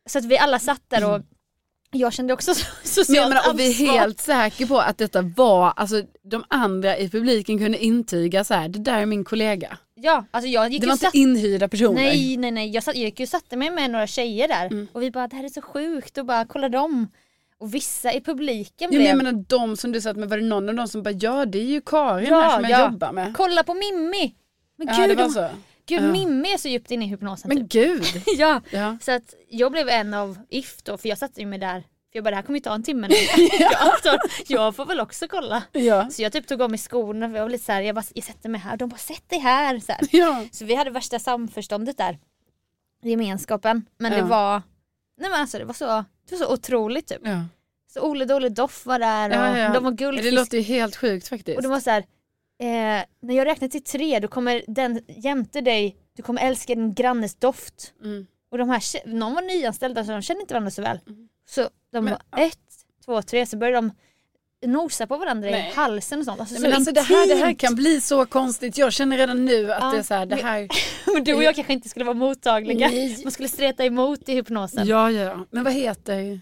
så 0.08 0.18
att 0.18 0.24
vi 0.24 0.38
alla 0.38 0.58
satt 0.58 0.82
där 0.88 1.14
och 1.14 1.20
jag 1.90 2.12
kände 2.12 2.32
också 2.34 2.54
så- 2.54 2.66
Men 2.82 2.88
socialt 2.88 3.16
jag 3.18 3.28
menar, 3.28 3.50
och 3.50 3.58
vi 3.60 3.68
är 3.68 3.92
helt 3.92 4.20
säkra 4.20 4.66
på 4.66 4.78
att 4.80 4.98
detta 4.98 5.22
var, 5.22 5.72
alltså 5.76 6.02
de 6.22 6.44
andra 6.48 6.96
i 6.98 7.08
publiken 7.08 7.58
kunde 7.58 7.78
intyga 7.84 8.44
så 8.44 8.54
här, 8.54 8.68
det 8.68 8.78
där 8.78 8.98
är 9.00 9.06
min 9.06 9.24
kollega. 9.24 9.78
Ja, 9.94 10.24
alltså 10.30 10.48
jag 10.48 10.68
gick 10.72 10.80
Det 10.80 10.86
var 10.86 10.94
inte 10.94 11.04
satt... 11.06 11.14
inhyrda 11.14 11.68
personer. 11.68 11.94
Nej, 11.94 12.36
nej, 12.36 12.50
nej. 12.50 12.70
Jag, 12.70 12.82
satt, 12.84 12.96
jag 12.96 13.04
gick 13.04 13.20
ju 13.20 13.24
och 13.24 13.28
satte 13.28 13.56
mig 13.56 13.70
med 13.70 13.90
några 13.90 14.06
tjejer 14.06 14.48
där 14.48 14.66
Mm. 14.66 14.88
och 14.92 15.02
vi 15.02 15.10
bara, 15.10 15.28
det 15.28 15.36
här 15.36 15.44
är 15.44 15.48
så 15.48 15.62
sjukt 15.62 16.18
och 16.18 16.26
bara 16.26 16.44
kolla 16.46 16.68
dem. 16.68 17.08
Och 17.58 17.74
vissa 17.74 18.12
i 18.12 18.20
publiken 18.20 18.74
Ja, 18.78 18.88
blev... 18.88 19.00
men 19.00 19.06
jag 19.08 19.16
menar 19.16 19.44
de 19.48 19.76
som 19.76 19.92
du 19.92 20.00
satt 20.00 20.16
med, 20.16 20.28
var 20.28 20.36
det 20.38 20.44
någon 20.44 20.68
av 20.68 20.74
dem 20.74 20.88
som 20.88 21.02
bara 21.02 21.10
ja 21.10 21.44
det 21.46 21.58
är 21.58 21.64
ju 21.64 21.80
Karin 21.80 22.28
Ja, 22.28 22.40
här 22.40 22.50
som 22.60 22.70
jag 22.70 22.80
ja. 22.80 22.90
jobbar 22.90 23.12
med. 23.12 23.34
Kolla 23.36 23.62
på 23.62 23.74
Mimmi! 23.74 24.34
Men 24.76 24.86
Ja 24.88 24.96
gud, 25.06 25.08
det 25.16 25.22
var 25.22 25.28
så. 25.30 25.48
gud 25.86 26.02
Ja. 26.02 26.12
Mimmi 26.12 26.52
är 26.52 26.58
så 26.58 26.68
djupt 26.68 26.90
inne 26.90 27.04
i 27.04 27.08
hypnosen. 27.08 27.48
Men 27.48 27.68
typ. 27.68 27.70
gud. 27.70 28.04
ja. 28.36 28.60
Ja. 28.70 28.96
Så 29.00 29.12
att 29.12 29.34
jag 29.48 29.72
blev 29.72 29.88
en 29.88 30.14
av 30.14 30.38
if 30.48 30.82
då, 30.82 30.96
för 30.98 31.08
jag 31.08 31.18
satte 31.18 31.40
ju 31.40 31.46
mig 31.46 31.58
där. 31.58 31.80
För 31.80 32.18
jag 32.18 32.24
bara, 32.24 32.30
det 32.30 32.36
här 32.36 32.42
kommer 32.42 32.58
ju 32.58 32.62
ta 32.62 32.74
en 32.74 32.82
timme 32.82 33.08
nu. 33.08 33.14
jag, 34.04 34.18
jag 34.46 34.76
får 34.76 34.86
väl 34.86 35.00
också 35.00 35.28
kolla. 35.28 35.62
Ja. 35.72 36.10
Så 36.10 36.22
jag 36.22 36.32
typ 36.32 36.46
tog 36.46 36.62
av 36.62 36.70
mig 36.70 36.78
skorna, 36.78 37.28
för 37.28 37.36
jag 37.36 37.42
var 37.42 37.50
lite 37.50 37.64
såhär, 37.64 37.80
jag, 37.82 37.94
bara, 37.94 38.04
jag 38.14 38.24
sätter 38.24 38.48
mig 38.48 38.60
här. 38.60 38.76
De 38.76 38.88
bara, 38.88 38.96
sätt 38.98 39.28
dig 39.30 39.38
här. 39.38 39.78
Så, 39.80 39.92
här. 39.92 40.00
Ja. 40.10 40.44
så 40.52 40.64
vi 40.64 40.74
hade 40.74 40.90
värsta 40.90 41.18
samförståndet 41.18 41.98
där. 41.98 42.18
Gemenskapen. 43.02 43.86
Men 43.98 44.12
Ja. 44.12 44.18
det 44.18 44.24
var, 44.24 44.62
nej 45.20 45.30
men 45.30 45.40
alltså 45.40 45.58
det 45.58 45.64
var 45.64 45.74
så, 45.74 45.84
det 46.28 46.34
var 46.34 46.38
så 46.46 46.52
otroligt 46.52 47.06
typ. 47.08 47.20
Ja. 47.24 47.44
Så 47.94 48.00
Ole 48.00 48.24
Dole 48.24 48.48
Doff 48.48 48.86
var 48.86 48.98
där 48.98 49.28
och 49.30 49.34
Ja, 49.36 49.58
ja. 49.58 49.72
de 49.72 49.84
var 49.84 49.90
Det 49.90 49.96
guldfisk. 49.96 50.32
låter 50.32 50.56
ju 50.58 50.62
helt 50.64 50.96
sjukt 50.96 51.28
faktiskt. 51.28 51.56
Och 51.56 51.62
de 51.62 51.68
var 51.68 51.80
så 51.80 51.90
här, 51.90 52.04
eh, 52.64 53.04
när 53.20 53.34
jag 53.34 53.46
räknar 53.46 53.68
till 53.68 53.84
tre 53.84 54.18
då 54.18 54.28
kommer 54.28 54.62
den 54.68 55.00
jämte 55.08 55.60
dig, 55.60 55.96
du 56.16 56.22
kommer 56.22 56.42
älska 56.42 56.74
din 56.74 56.94
grannes 56.94 57.34
doft. 57.34 57.92
Mm. 58.04 58.26
Och 58.50 58.58
de 58.58 58.68
här, 58.70 59.08
någon 59.08 59.34
var 59.34 59.42
nyanställda 59.42 60.04
så 60.04 60.12
de 60.12 60.22
kände 60.22 60.40
inte 60.40 60.54
varandra 60.54 60.70
så 60.70 60.82
väl. 60.82 61.00
Så 61.48 61.68
de 61.92 62.04
Men- 62.04 62.16
var 62.30 62.40
ett, 62.40 62.58
två, 63.04 63.22
tre 63.22 63.46
så 63.46 63.56
började 63.56 63.76
de 63.76 63.92
nosa 64.66 65.06
på 65.06 65.16
varandra 65.16 65.50
Nej. 65.50 65.70
i 65.70 65.74
halsen 65.74 66.18
och 66.18 66.24
sånt. 66.24 66.40
Alltså, 66.40 66.54
Nej, 66.54 66.62
så 66.62 66.68
men 66.68 66.76
alltså 66.76 66.92
det 66.92 67.00
här, 67.00 67.28
det 67.28 67.34
här 67.34 67.54
kan 67.54 67.74
bli 67.74 68.00
så 68.00 68.26
konstigt. 68.26 68.78
Jag 68.78 68.92
känner 68.92 69.16
redan 69.16 69.44
nu 69.44 69.72
att 69.72 69.82
Ja, 69.82 69.90
det 69.90 69.98
är 69.98 70.02
så 70.02 70.14
här, 70.14 70.26
det 70.26 70.36
här. 70.36 70.68
Men 71.14 71.24
du 71.24 71.34
och 71.34 71.42
jag 71.42 71.54
kanske 71.54 71.72
inte 71.72 71.88
skulle 71.88 72.04
vara 72.04 72.16
mottagliga. 72.16 72.88
Nej. 72.88 73.20
Man 73.22 73.32
skulle 73.32 73.48
streta 73.48 73.84
emot 73.84 74.28
i 74.28 74.34
hypnosen. 74.34 74.86
Ja, 74.86 75.10
ja. 75.10 75.46
Men 75.50 75.64
vad 75.64 75.72
heter 75.72 76.40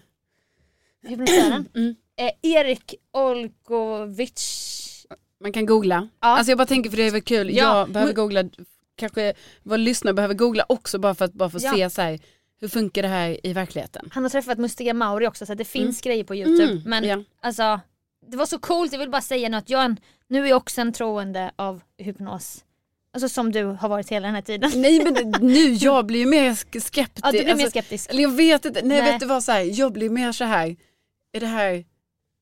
Hypnotisören. 1.07 1.69
Mm. 1.75 1.95
Eh, 2.15 2.51
Erik 2.51 2.95
Olgovic. 3.11 4.39
Man 5.43 5.51
kan 5.53 5.65
googla. 5.65 6.07
Ja. 6.21 6.27
Alltså 6.27 6.51
jag 6.51 6.57
bara 6.57 6.65
tänker 6.67 6.89
för 6.89 6.97
det 6.97 7.03
är 7.03 7.11
väl 7.11 7.21
kul. 7.21 7.55
Ja. 7.55 7.77
Jag 7.79 7.91
behöver 7.91 8.13
googla, 8.13 8.43
kanske 8.95 9.33
våra 9.63 9.77
lyssnare 9.77 10.13
behöver 10.13 10.33
googla 10.33 10.65
också 10.69 10.99
bara 10.99 11.15
för 11.15 11.25
att 11.25 11.33
bara 11.33 11.49
få 11.49 11.57
Ja. 11.61 11.73
se 11.73 11.89
så 11.89 12.01
här, 12.01 12.19
hur 12.61 12.67
funkar 12.67 13.01
det 13.01 13.07
här 13.07 13.37
i 13.47 13.53
verkligheten. 13.53 14.09
Han 14.11 14.23
har 14.23 14.29
träffat 14.29 14.57
Mustiga 14.57 14.93
Mauri 14.93 15.27
också 15.27 15.45
så 15.45 15.53
det 15.53 15.65
finns 15.65 16.01
grejer 16.01 16.23
på 16.23 16.35
youtube. 16.35 16.71
Mm, 16.71 16.83
Men 16.85 17.03
ja. 17.03 17.23
alltså 17.41 17.79
det 18.31 18.37
var 18.37 18.45
så 18.45 18.59
coolt, 18.59 18.91
jag 18.91 18.99
vill 18.99 19.09
bara 19.09 19.21
säga 19.21 19.49
nu 19.49 19.57
att 19.57 19.69
jag 19.69 19.81
är 19.81 19.85
en, 19.85 19.97
nu 20.27 20.43
är 20.43 20.47
jag 20.49 20.57
också 20.57 20.81
en 20.81 20.93
troende 20.93 21.51
av 21.55 21.81
hypnos. 21.97 22.63
Alltså 23.13 23.29
som 23.29 23.51
du 23.51 23.63
har 23.65 23.89
varit 23.89 24.09
hela 24.09 24.27
den 24.27 24.35
här 24.35 24.41
tiden. 24.41 24.71
Nej 24.75 25.03
men 25.03 25.33
nu, 25.41 25.59
jag 25.73 26.05
blir 26.05 26.19
ju 26.19 26.25
mer 26.25 26.51
sk- 26.51 26.79
skeptisk. 26.79 27.25
Ja, 27.27 27.31
du 27.31 27.37
blir 27.37 27.45
mer 27.45 27.51
Alltså, 27.53 27.69
skeptisk. 27.69 28.09
Eller 28.09 28.21
jag 28.23 28.31
vet 28.35 28.65
inte, 28.65 28.81
nej, 28.83 29.01
Nej. 29.01 29.11
vet 29.11 29.19
du 29.19 29.25
vad 29.25 29.43
så 29.43 29.51
här, 29.51 29.79
jag 29.79 29.93
blir 29.93 30.09
mer 30.09 30.31
så 30.31 30.43
här, 30.43 30.75
är 31.33 31.39
det 31.39 31.45
här 31.47 31.85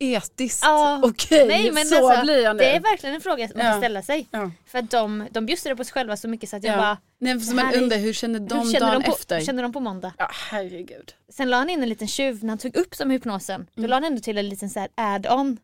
etiskt 0.02 0.64
Ja. 0.64 1.00
okej? 1.04 1.48
Nej, 1.48 1.72
men 1.72 1.86
så 1.86 2.08
alltså, 2.08 2.24
blir 2.24 2.44
jag 2.44 2.56
nu. 2.56 2.64
Det 2.64 2.76
är 2.76 2.80
verkligen 2.80 3.16
en 3.16 3.22
fråga 3.22 3.50
man 3.56 3.66
Ja. 3.66 3.72
kan 3.72 3.82
ställa 3.82 4.02
sig. 4.02 4.28
Ja. 4.32 4.52
För 4.66 4.80
att 4.80 4.92
de, 4.92 5.28
de 5.32 5.46
bjussade 5.46 5.76
på 5.76 5.84
sig 5.84 5.94
själva 5.94 6.18
så 6.18 6.28
mycket 6.28 6.50
så 6.50 6.56
att 6.56 6.64
jag 6.64 6.74
Ja. 6.74 6.78
bara, 6.78 6.98
Nej, 7.18 7.40
för 7.40 7.56
man 7.56 7.74
undrar 7.74 7.98
hur 7.98 8.14
känner 8.14 8.40
de 8.40 8.60
hur 8.60 8.72
känner 8.74 8.88
dagen 8.88 9.02
de, 9.02 9.06
på, 9.06 9.12
efter? 9.16 9.38
hur 9.40 9.46
känner 9.46 9.64
de 9.64 9.74
på 9.74 9.80
måndag? 9.80 10.14
Ja 10.18 10.30
herregud. 10.52 11.14
Sen 11.30 11.50
la 11.50 11.58
han 11.58 11.70
in 11.70 11.84
en 11.84 11.90
liten 11.90 12.08
tjuv 12.08 12.44
när 12.44 12.50
han 12.50 12.58
tog 12.58 12.76
upp 12.76 12.96
som 12.96 13.10
hypnosen. 13.12 13.68
Då 13.76 13.88
la 13.88 13.96
han 13.96 14.04
ändå 14.04 14.22
till 14.22 14.38
en 14.38 14.50
liten 14.50 14.70
så 14.70 14.88
add-on. 14.96 15.58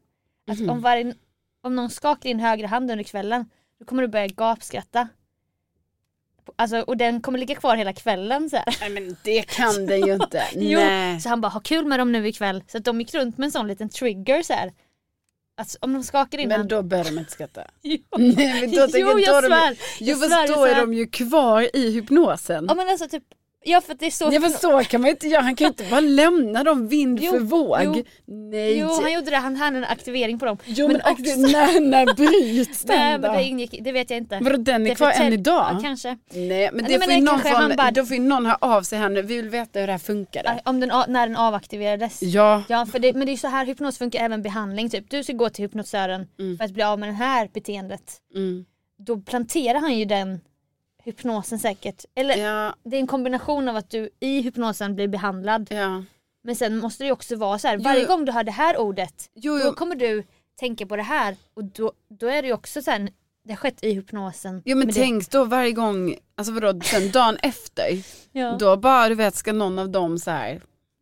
Att 0.52 0.70
om, 0.70 0.82
varje, 0.82 1.14
om 1.64 1.76
någon 1.76 1.90
skakar 1.90 2.30
din 2.30 2.40
högra 2.40 2.68
hand 2.68 2.92
under 2.92 3.04
kvällen 3.04 3.46
då 3.80 3.86
kommer 3.86 4.02
du 4.02 4.08
börja 4.08 4.28
gapskratta. 4.28 5.08
Alltså, 6.56 6.80
och 6.80 6.98
den 6.98 7.22
kommer 7.22 7.40
ligga 7.40 7.56
kvar 7.56 7.76
hela 7.76 7.94
kvällen 7.94 8.50
så 8.50 8.56
här. 8.56 8.78
Nej 8.82 8.90
men 8.90 9.18
det 9.24 9.42
kan 9.42 9.86
den 9.86 10.06
ju 10.06 10.14
inte. 10.14 10.44
Jo, 10.56 10.80
Nej. 10.80 11.20
så 11.22 11.30
han 11.30 11.42
bara 11.42 11.48
ha 11.48 11.60
kul 11.60 11.86
med 11.86 12.00
dem 12.00 12.12
nu 12.12 12.28
ikväll. 12.28 12.64
Så 12.68 12.78
att 12.78 12.86
de 12.86 13.00
gick 13.02 13.14
runt 13.14 13.38
med 13.38 13.46
en 13.46 13.52
sån 13.52 13.68
liten 13.68 13.90
trigger 13.90 14.44
så 14.44 14.54
här. 14.54 14.74
Att 15.62 15.76
om 15.82 15.94
de 15.94 16.04
skakar 16.04 16.38
din 16.38 16.50
Men 16.50 16.68
då 16.68 16.82
börjar 16.84 17.04
de 17.04 17.18
inte 17.20 17.32
skratta. 17.32 17.62
Jo. 17.82 17.98
Nej, 18.18 18.62
men 18.62 18.72
då 18.72 18.82
tänker 18.82 19.00
Jo, 19.00 19.08
jag, 19.08 19.20
jag 19.20 19.34
då 19.34 19.38
är 19.38 19.42
de, 19.42 19.48
svär. 19.48 19.78
Jo 20.00 20.16
fast 20.16 20.32
svär, 20.32 20.48
då 20.48 20.66
är 20.66 20.74
svär. 20.74 20.82
de 20.82 20.94
ju 20.94 21.08
kvar 21.08 21.70
i 21.76 21.92
hypnosen. 21.92 22.66
Ja 22.70 22.76
men 22.76 22.90
alltså 22.90 23.08
typ, 23.08 23.24
ja 23.64 23.82
för 23.82 23.94
det 23.94 24.06
är 24.06 24.12
så. 24.12 24.30
Ja 24.34 24.40
men 24.40 24.52
så 24.52 24.84
kan 24.84 25.02
man 25.02 25.10
inte 25.10 25.28
göra, 25.28 25.42
han 25.42 25.56
kan 25.56 25.66
ju 25.66 25.70
inte 25.70 25.84
bara 25.92 26.00
lämna 26.22 26.64
dem 26.64 26.88
vind 26.88 27.20
Jo, 27.22 27.32
för 27.32 27.40
våg. 27.40 27.80
jo. 27.84 28.04
Nej. 28.26 28.80
Jo 28.80 28.88
han 29.02 29.14
gjorde 29.14 29.30
det, 29.32 29.38
han 29.38 29.56
hade 29.56 29.78
en 29.78 29.84
aktivering 29.84 30.40
på 30.40 30.46
dem. 30.46 30.58
Jo, 30.66 30.88
men, 30.88 31.02
men 31.06 31.12
också... 31.14 31.24
när, 31.40 31.80
när 31.80 32.14
bryts 32.16 32.82
den 32.84 32.98
Nej 32.98 33.18
men 33.20 33.34
det 33.34 33.44
ingick, 33.44 33.76
det 33.82 33.92
vet 33.92 34.10
jag 34.10 34.18
inte. 34.18 34.40
Vadå 34.42 34.58
den 34.58 34.86
är 34.86 34.90
Det 34.90 34.96
kvar 34.96 35.12
än 35.12 35.34
idag? 35.34 35.68
Ja, 35.74 35.80
kanske. 35.84 36.18
Nej 36.34 36.70
men 36.74 36.86
det 36.86 36.98
Nej, 36.98 37.02
får 37.08 37.14
ju 37.14 37.22
någon 37.22 37.40
från, 37.40 37.76
bara- 37.78 37.92
då 37.92 38.06
får 38.06 38.16
ju 38.18 38.22
någon 38.24 38.46
höra 38.46 38.58
av 38.62 38.82
sig 38.82 39.00
här 39.00 39.10
nu, 39.10 39.22
vi 39.22 39.36
vill 39.36 39.50
veta 39.50 39.80
hur 39.80 39.88
det 39.88 39.94
här 39.94 40.00
funkade. 40.00 40.62
Om 40.66 40.80
den, 40.80 40.90
när 41.08 41.28
den 41.28 41.36
avaktiverades. 41.38 42.22
Ja. 42.22 42.64
Ja, 42.70 42.86
för 42.86 43.00
det, 43.00 43.14
men 43.14 43.26
det 43.26 43.30
är 43.30 43.34
ju 43.34 43.38
så 43.38 43.48
här 43.48 43.66
hypnos 43.66 43.98
funkar 43.98 44.20
även 44.26 44.42
behandling. 44.42 44.90
Typ. 44.90 45.10
Du 45.10 45.24
ska 45.24 45.34
gå 45.34 45.50
till 45.50 45.66
hypnotisören 45.66 46.28
för 46.58 46.66
att 46.66 46.72
bli 46.72 46.84
av 46.84 47.00
med 47.00 47.10
det 47.10 47.14
här 47.14 47.50
beteendet. 47.54 48.02
Mm. 48.36 48.66
Då 49.06 49.18
planterar 49.18 49.80
han 49.80 49.98
ju 49.98 50.06
den 50.06 50.40
hypnosen 51.08 51.60
säkert. 51.60 52.06
Eller 52.16 52.38
Ja, 52.38 52.76
det 52.84 52.96
är 52.96 53.00
en 53.00 53.08
kombination 53.08 53.68
av 53.70 53.76
att 53.76 53.90
du 53.90 54.10
i 54.20 54.42
hypnosen 54.42 54.96
blir 54.96 55.08
behandlad. 55.08 55.68
ja. 55.72 56.04
Men 56.44 56.56
sen 56.56 56.78
måste 56.78 57.04
det 57.04 57.06
ju 57.06 57.12
också 57.12 57.36
vara 57.36 57.60
så 57.60 57.68
här. 57.68 57.78
varje 57.78 58.06
gång 58.06 58.26
du 58.26 58.32
hör 58.32 58.44
det 58.44 58.52
här 58.52 58.78
ordet 58.78 59.30
Jo, 59.34 59.58
då 59.58 59.64
jo. 59.66 59.74
kommer 59.74 59.96
du 59.96 60.24
tänka 60.60 60.86
på 60.86 60.96
det 60.96 61.04
här. 61.04 61.36
Och 61.54 61.64
då, 61.64 61.92
då 62.20 62.28
är 62.28 62.42
det 62.42 62.48
ju 62.48 62.54
också 62.54 62.82
så 62.82 62.92
här, 62.92 63.10
det 63.44 63.52
har 63.52 63.58
skett 63.58 63.84
i 63.84 63.94
hypnosen. 63.94 64.62
Jo 64.66 64.78
men 64.78 64.78
Men 64.78 64.88
det- 64.88 64.94
tänk 65.02 65.30
då 65.32 65.44
varje 65.46 65.72
gång, 65.72 66.16
alltså 66.36 66.54
vadå, 66.54 66.80
sen 66.84 67.12
dagen 67.12 67.38
efter, 67.44 68.04
Ja. 68.32 68.58
då 68.60 68.78
bara 68.78 69.10
du 69.10 69.16
vet 69.16 69.36
ska 69.36 69.54
någon 69.54 69.80
av 69.80 69.90
dem 69.90 70.20
så 70.20 70.32
här, 70.32 70.62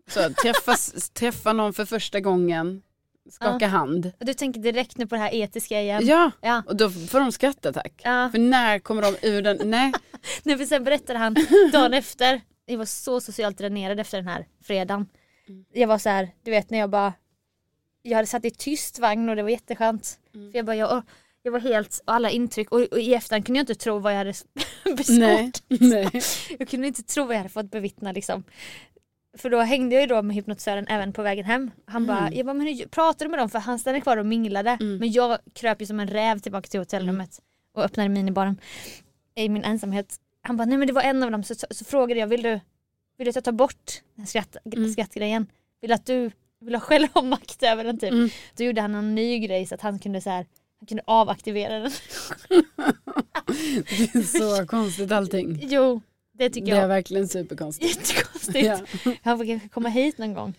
så 0.10 0.30
träffas, 0.44 1.10
träffa 1.10 1.54
någon 1.54 1.74
för 1.74 1.86
första 1.86 2.20
gången, 2.20 2.82
skaka 3.30 3.68
hand. 3.68 4.12
Och 4.20 4.26
Du 4.26 4.34
tänker 4.34 4.60
direkt 4.60 4.98
nu 4.98 5.08
på 5.08 5.16
det 5.16 5.22
här 5.22 5.34
etiska 5.34 5.82
igen. 5.82 6.06
Ja, 6.08 6.32
Ja. 6.42 6.64
och 6.68 6.76
då 6.76 6.90
får 6.90 7.20
de 7.20 7.32
skratta 7.32 7.74
tack. 7.74 8.02
Ja. 8.04 8.30
För 8.32 8.40
när 8.40 8.80
kommer 8.80 9.02
de 9.02 9.16
ur 9.28 9.42
den, 9.42 9.70
nej. 9.70 9.94
Nej, 10.44 10.58
för 10.58 10.66
sen 10.66 10.84
berättade 10.84 11.20
han 11.20 11.36
dagen 11.72 11.94
efter, 12.04 12.42
jag 12.66 12.78
var 12.78 12.86
så 12.86 13.22
socialt 13.22 13.58
dränerad 13.58 14.00
efter 14.00 14.18
den 14.18 14.28
här 14.28 14.46
fredagen. 14.64 15.06
Jag 15.74 15.88
var 15.88 15.98
så 15.98 16.10
här, 16.10 16.30
du 16.44 16.52
vet 16.52 16.70
när 16.70 16.78
jag 16.80 16.90
bara, 16.90 17.14
jag 18.02 18.16
hade 18.16 18.28
satt 18.28 18.46
i 18.46 18.52
tyst 18.52 19.00
vagn 19.00 19.30
och 19.30 19.36
det 19.36 19.44
var 19.44 19.50
jätteskönt. 19.50 20.20
För 20.32 20.58
jag 20.58 20.66
bara, 20.66 20.76
jag, 20.76 21.04
jag 21.44 21.52
var 21.52 21.60
helt, 21.60 22.02
alla 22.06 22.30
intryck 22.30 22.72
och, 22.72 22.82
och 22.82 23.00
i 23.00 23.14
efterhand 23.14 23.46
kunde 23.46 23.58
jag 23.60 23.64
inte 23.64 23.76
tro 23.76 24.00
vad 24.00 24.14
jag 24.14 24.18
hade 24.18 24.34
Nej, 24.86 24.96
beskått. 24.96 25.64
nej. 25.82 26.22
Jag 26.60 26.68
kunde 26.68 26.88
inte 26.88 27.04
tro 27.04 27.24
vad 27.26 27.34
jag 27.36 27.40
hade 27.40 27.50
fått 27.50 27.72
bevittna 27.72 28.12
liksom. 28.12 28.44
För 29.38 29.50
då 29.50 29.60
hängde 29.60 29.96
jag 29.96 30.02
ju 30.02 30.08
då 30.08 30.22
med 30.22 30.36
hypnotisören 30.36 30.88
även 30.88 31.14
på 31.14 31.22
vägen 31.22 31.46
hem. 31.46 31.72
Han 31.86 32.06
bara, 32.08 32.32
jag 32.34 32.46
bara, 32.46 32.54
men 32.54 32.68
hur 32.68 32.86
pratade 32.88 33.26
du 33.26 33.30
med 33.30 33.40
dem? 33.40 33.50
För 33.50 33.60
han 33.60 33.80
stannade 33.80 34.02
kvar 34.02 34.18
och 34.18 34.26
minglade. 34.26 34.78
Men 35.00 35.12
jag 35.12 35.38
kröp 35.54 35.82
ju 35.82 35.86
som 35.86 36.00
en 36.00 36.08
räv 36.08 36.40
tillbaka 36.40 36.68
till 36.68 36.80
hotellrummet 36.80 37.40
och 37.74 37.84
öppnade 37.84 38.10
minibaren 38.10 38.60
i 39.36 39.50
min 39.50 39.64
ensamhet. 39.64 40.16
Han 40.42 40.58
bara, 40.58 40.66
nej 40.66 40.78
men 40.78 40.88
det 40.88 40.94
var 40.94 41.02
en 41.02 41.24
av 41.24 41.32
dem. 41.32 41.44
Så, 41.44 41.56
så, 41.56 41.68
så 41.72 41.86
frågade 41.86 42.20
jag, 42.20 42.28
vill 42.28 42.42
du, 42.42 42.60
vill 43.18 43.26
du 43.26 43.30
att 43.30 43.36
jag 43.36 43.44
tar 43.44 43.52
bort 43.52 43.92
den 44.16 44.28
skratt, 44.28 44.58
skrattgrejen? 44.94 45.48
Vill 45.82 45.92
att 45.92 46.06
du 46.06 46.32
vill 46.60 46.74
du 46.74 46.80
själv 46.80 47.08
ha 47.14 47.22
makt 47.22 47.64
över 47.64 47.84
den 47.84 48.00
typ? 48.00 48.34
Då 48.58 48.64
gjorde 48.64 48.82
han 48.82 48.96
en 48.96 49.16
ny 49.16 49.40
grej 49.40 49.66
så 49.66 49.76
att 49.76 49.82
han 49.82 50.00
kunde 50.00 50.22
så 50.22 50.30
här, 50.30 50.46
han 50.80 50.88
kunde 50.88 51.04
avaktivera 51.08 51.80
den. 51.80 51.92
Det 53.88 54.16
är 54.16 54.22
så 54.60 54.68
konstigt 54.68 55.12
allting. 55.12 55.60
jo, 55.62 56.02
det 56.38 56.50
tycker 56.50 56.72
Det 56.72 56.78
är 56.78 56.82
jag. 56.82 56.88
verkligen 56.88 57.28
superkonstigt. 57.28 57.98
Jättekonstigt. 58.14 58.66
Ja. 58.66 58.80
Han 59.24 59.38
får 59.38 59.46
kanske 59.46 59.70
komma 59.70 59.90
hit 59.90 60.18
någon 60.18 60.34
gång 60.34 60.54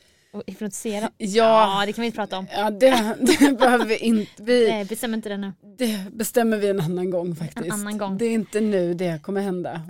hypnotisera? 0.46 1.10
Ja. 1.16 1.80
ja, 1.80 1.86
det 1.86 1.92
kan 1.92 2.02
vi 2.02 2.06
inte 2.06 2.16
prata 2.16 2.38
om. 2.38 2.46
Ja, 2.52 2.70
det, 2.70 3.16
det 3.20 3.58
behöver 3.58 3.84
vi 3.84 3.96
inte. 3.96 4.42
Vi, 4.42 4.68
Nej, 4.70 4.84
bestäm 4.84 5.14
inte 5.14 5.28
det 5.28 5.36
nu. 5.36 5.52
det 5.78 5.98
bestämmer 6.12 6.56
vi 6.56 6.68
en 6.68 6.80
annan 6.80 7.10
gång 7.10 7.36
faktiskt. 7.36 7.66
En 7.66 7.72
annan 7.72 7.98
gång. 7.98 8.18
Det 8.18 8.24
är 8.24 8.30
inte 8.32 8.60
nu 8.60 8.94
det 8.94 9.22
kommer 9.22 9.40
hända. 9.40 9.80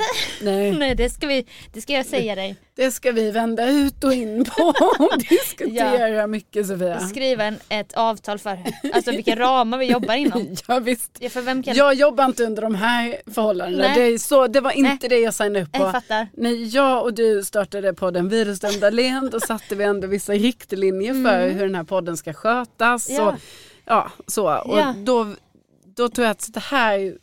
Nej, 0.42 0.72
Nej, 0.78 0.94
det 0.94 1.10
ska, 1.10 1.26
vi, 1.26 1.46
det 1.72 1.80
ska 1.80 1.92
jag 1.92 2.06
säga 2.06 2.34
dig. 2.34 2.56
det 2.76 2.90
ska 2.90 3.12
vi 3.12 3.30
vända 3.30 3.68
ut 3.70 4.04
och 4.04 4.12
in 4.12 4.44
på 4.44 4.62
och 4.98 5.18
diskutera 5.28 6.26
mycket 6.26 6.66
Sofia. 6.66 7.00
Skriva 7.00 7.44
en, 7.44 7.58
ett 7.68 7.92
avtal 7.92 8.38
för 8.38 8.58
alltså 8.92 9.10
vilka 9.10 9.36
ramar 9.36 9.78
vi 9.78 9.84
jobbar 9.84 10.14
inom. 10.14 10.56
Ja, 10.68 10.78
visst. 10.78 11.10
Ja, 11.20 11.28
för 11.28 11.40
vem 11.42 11.62
kan... 11.62 11.74
Jag 11.74 11.94
jobbar 11.94 12.24
inte 12.24 12.44
under 12.44 12.62
de 12.62 12.74
här 12.74 13.16
förhållandena. 13.34 13.88
Nej. 13.88 14.12
Det, 14.12 14.18
så, 14.18 14.46
det 14.46 14.60
var 14.60 14.70
inte 14.72 14.90
Nej. 15.00 15.08
det 15.08 15.18
jag 15.18 15.34
signade 15.34 15.62
upp 15.62 15.72
på. 15.72 15.82
Jag 15.82 15.92
fattar. 15.92 16.28
När 16.34 16.74
jag 16.76 17.02
och 17.02 17.14
du 17.14 17.44
startade 17.44 17.94
podden 17.94 18.28
Virusdömda 18.28 18.90
Len 18.90 19.30
då 19.32 19.40
satte 19.40 19.74
vi 19.74 19.84
ändå 19.84 20.06
vissa 20.06 20.32
riktlinjer 20.38 21.24
för 21.24 21.48
hur 21.48 21.62
den 21.62 21.74
här 21.74 21.84
podden 21.84 22.16
ska 22.16 22.32
skötas. 22.32 23.10
Mm. 23.10 23.22
Ja. 23.22 23.28
Och, 23.32 23.38
ja, 23.84 24.10
så. 24.26 24.58
Och 24.58 24.78
Ja. 24.78 24.94
då, 24.98 25.34
då 25.84 26.08
tror 26.08 26.24
jag 26.26 26.30
att 26.32 26.52
det 26.52 26.60
här 26.60 27.18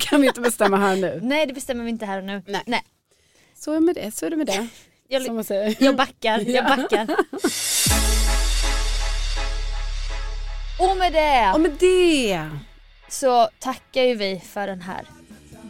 kan 0.00 0.20
vi 0.20 0.26
inte 0.26 0.40
bestämma 0.40 0.76
här 0.76 0.96
nu. 0.96 1.20
Nej, 1.22 1.46
det 1.46 1.52
bestämmer 1.52 1.84
vi 1.84 1.90
inte 1.90 2.06
här 2.06 2.18
och 2.18 2.24
nu. 2.24 2.42
Nej. 2.46 2.62
Nej. 2.66 2.82
Så 3.54 3.70
är 3.70 3.74
det 3.74 3.80
med 3.80 3.94
det, 3.94 4.12
så 4.14 4.26
är 4.26 4.30
det 4.30 4.36
med 4.36 4.46
det. 4.46 4.66
Jag, 5.08 5.22
Som 5.22 5.34
man 5.34 5.44
säger. 5.44 5.76
jag 5.78 5.96
backar, 5.96 6.38
jag 6.38 6.48
Ja. 6.48 6.76
backar. 6.76 7.06
Och 10.80 10.96
med 10.96 11.12
det 11.12 11.50
Och 11.54 11.60
med 11.60 11.70
det. 11.80 12.48
så 13.08 13.48
tackar 13.58 14.02
ju 14.02 14.14
vi 14.14 14.42
för 14.52 14.66
den 14.66 14.80
här 14.82 15.04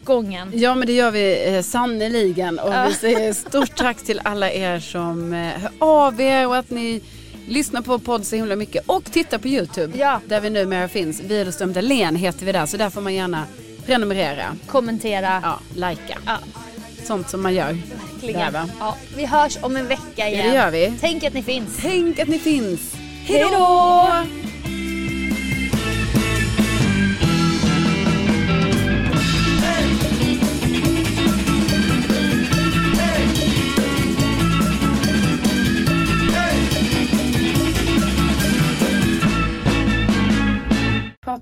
gången. 0.04 0.50
Ja 0.54 0.74
men 0.74 0.86
det 0.86 0.92
gör 0.92 1.10
vi 1.10 1.54
eh, 1.56 1.62
sannoliken 1.62 2.58
och 2.58 2.72
Ja. 2.74 2.86
vi 2.88 2.94
säger 2.94 3.32
stort 3.32 3.76
tack 3.76 3.96
till 3.96 4.20
alla 4.24 4.50
er 4.50 4.80
som 4.80 5.32
eh, 5.32 5.38
hör 5.38 5.70
av 5.78 6.20
er 6.20 6.46
och 6.46 6.56
att 6.56 6.70
ni 6.70 7.00
lyssnar 7.48 7.82
på 7.82 7.98
podd 7.98 8.26
så 8.26 8.36
himla 8.36 8.56
mycket 8.56 8.82
och 8.86 9.04
tittar 9.04 9.38
på 9.38 9.48
Youtube 9.48 9.98
Ja. 9.98 10.20
där 10.26 10.40
vi 10.40 10.50
numera 10.50 10.88
finns. 10.88 11.20
Virusdömda 11.20 11.80
Len 11.80 12.16
heter 12.16 12.46
vi 12.46 12.52
där 12.52 12.66
så 12.66 12.76
där 12.76 12.90
får 12.90 13.00
man 13.00 13.14
gärna 13.14 13.44
prenumerera, 13.86 14.56
Kommentera. 14.66 15.40
ja, 15.42 15.58
likea. 15.74 16.18
Ja. 16.26 16.38
Sånt 17.04 17.30
som 17.30 17.42
man 17.42 17.54
gör. 17.54 17.78
Verkligen. 18.12 18.52
Där? 18.52 18.64
Ja, 18.80 18.96
vi 19.16 19.26
hörs 19.26 19.58
om 19.60 19.76
en 19.76 19.86
vecka 19.88 20.02
Ja, 20.16 20.26
igen. 20.28 20.48
det 20.48 20.54
gör 20.54 20.70
vi. 20.70 20.92
Tänk 21.00 21.24
att 21.24 21.34
ni 21.34 21.42
finns. 21.42 21.78
Tänk 21.82 22.18
att 22.18 22.28
ni 22.28 22.38
finns. 22.38 22.94
Hej 23.26 23.46
då! 23.52 24.08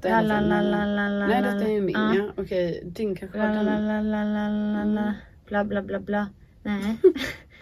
Prata 0.01 0.23
La, 0.23 0.35
hela 0.37 0.41
la, 0.41 0.61
tiden. 0.61 0.71
la, 0.71 0.85
la, 0.85 1.09
la, 1.09 1.09
la, 1.09 1.27
Nej 1.27 1.43
detta 1.43 1.65
är 1.65 1.73
ju 1.73 1.81
min 1.81 1.95
ja. 1.95 2.15
ja. 2.15 2.33
Okej, 2.37 2.83
din 2.85 3.17
kanske 3.17 3.39
var 3.39 3.47
den. 3.47 4.95
la. 4.95 5.15
Bla, 5.47 5.65
bla, 5.65 5.83
bla, 5.83 6.01
bla. 6.01 6.29
Nej. 6.63 6.97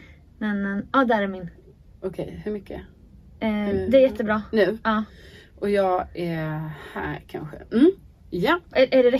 Nej, 0.39 0.55
nej. 0.55 0.83
Ja, 0.93 1.05
där 1.05 1.23
är 1.23 1.27
min. 1.29 1.51
Okej, 2.03 2.41
hur 2.45 2.53
mycket? 2.53 2.81
Eh, 3.41 3.49
Mm. 3.49 3.91
det 3.91 3.97
är 3.97 4.01
jättebra. 4.01 4.43
Nu? 4.53 4.79
Ja. 4.85 5.05
Och 5.61 5.71
jag 5.71 6.07
är 6.15 6.71
här 6.93 7.23
kanske. 7.27 7.57
Mm. 7.73 7.91
Ja. 8.31 8.61
Är, 8.73 8.95
är 8.95 9.03
det 9.03 9.11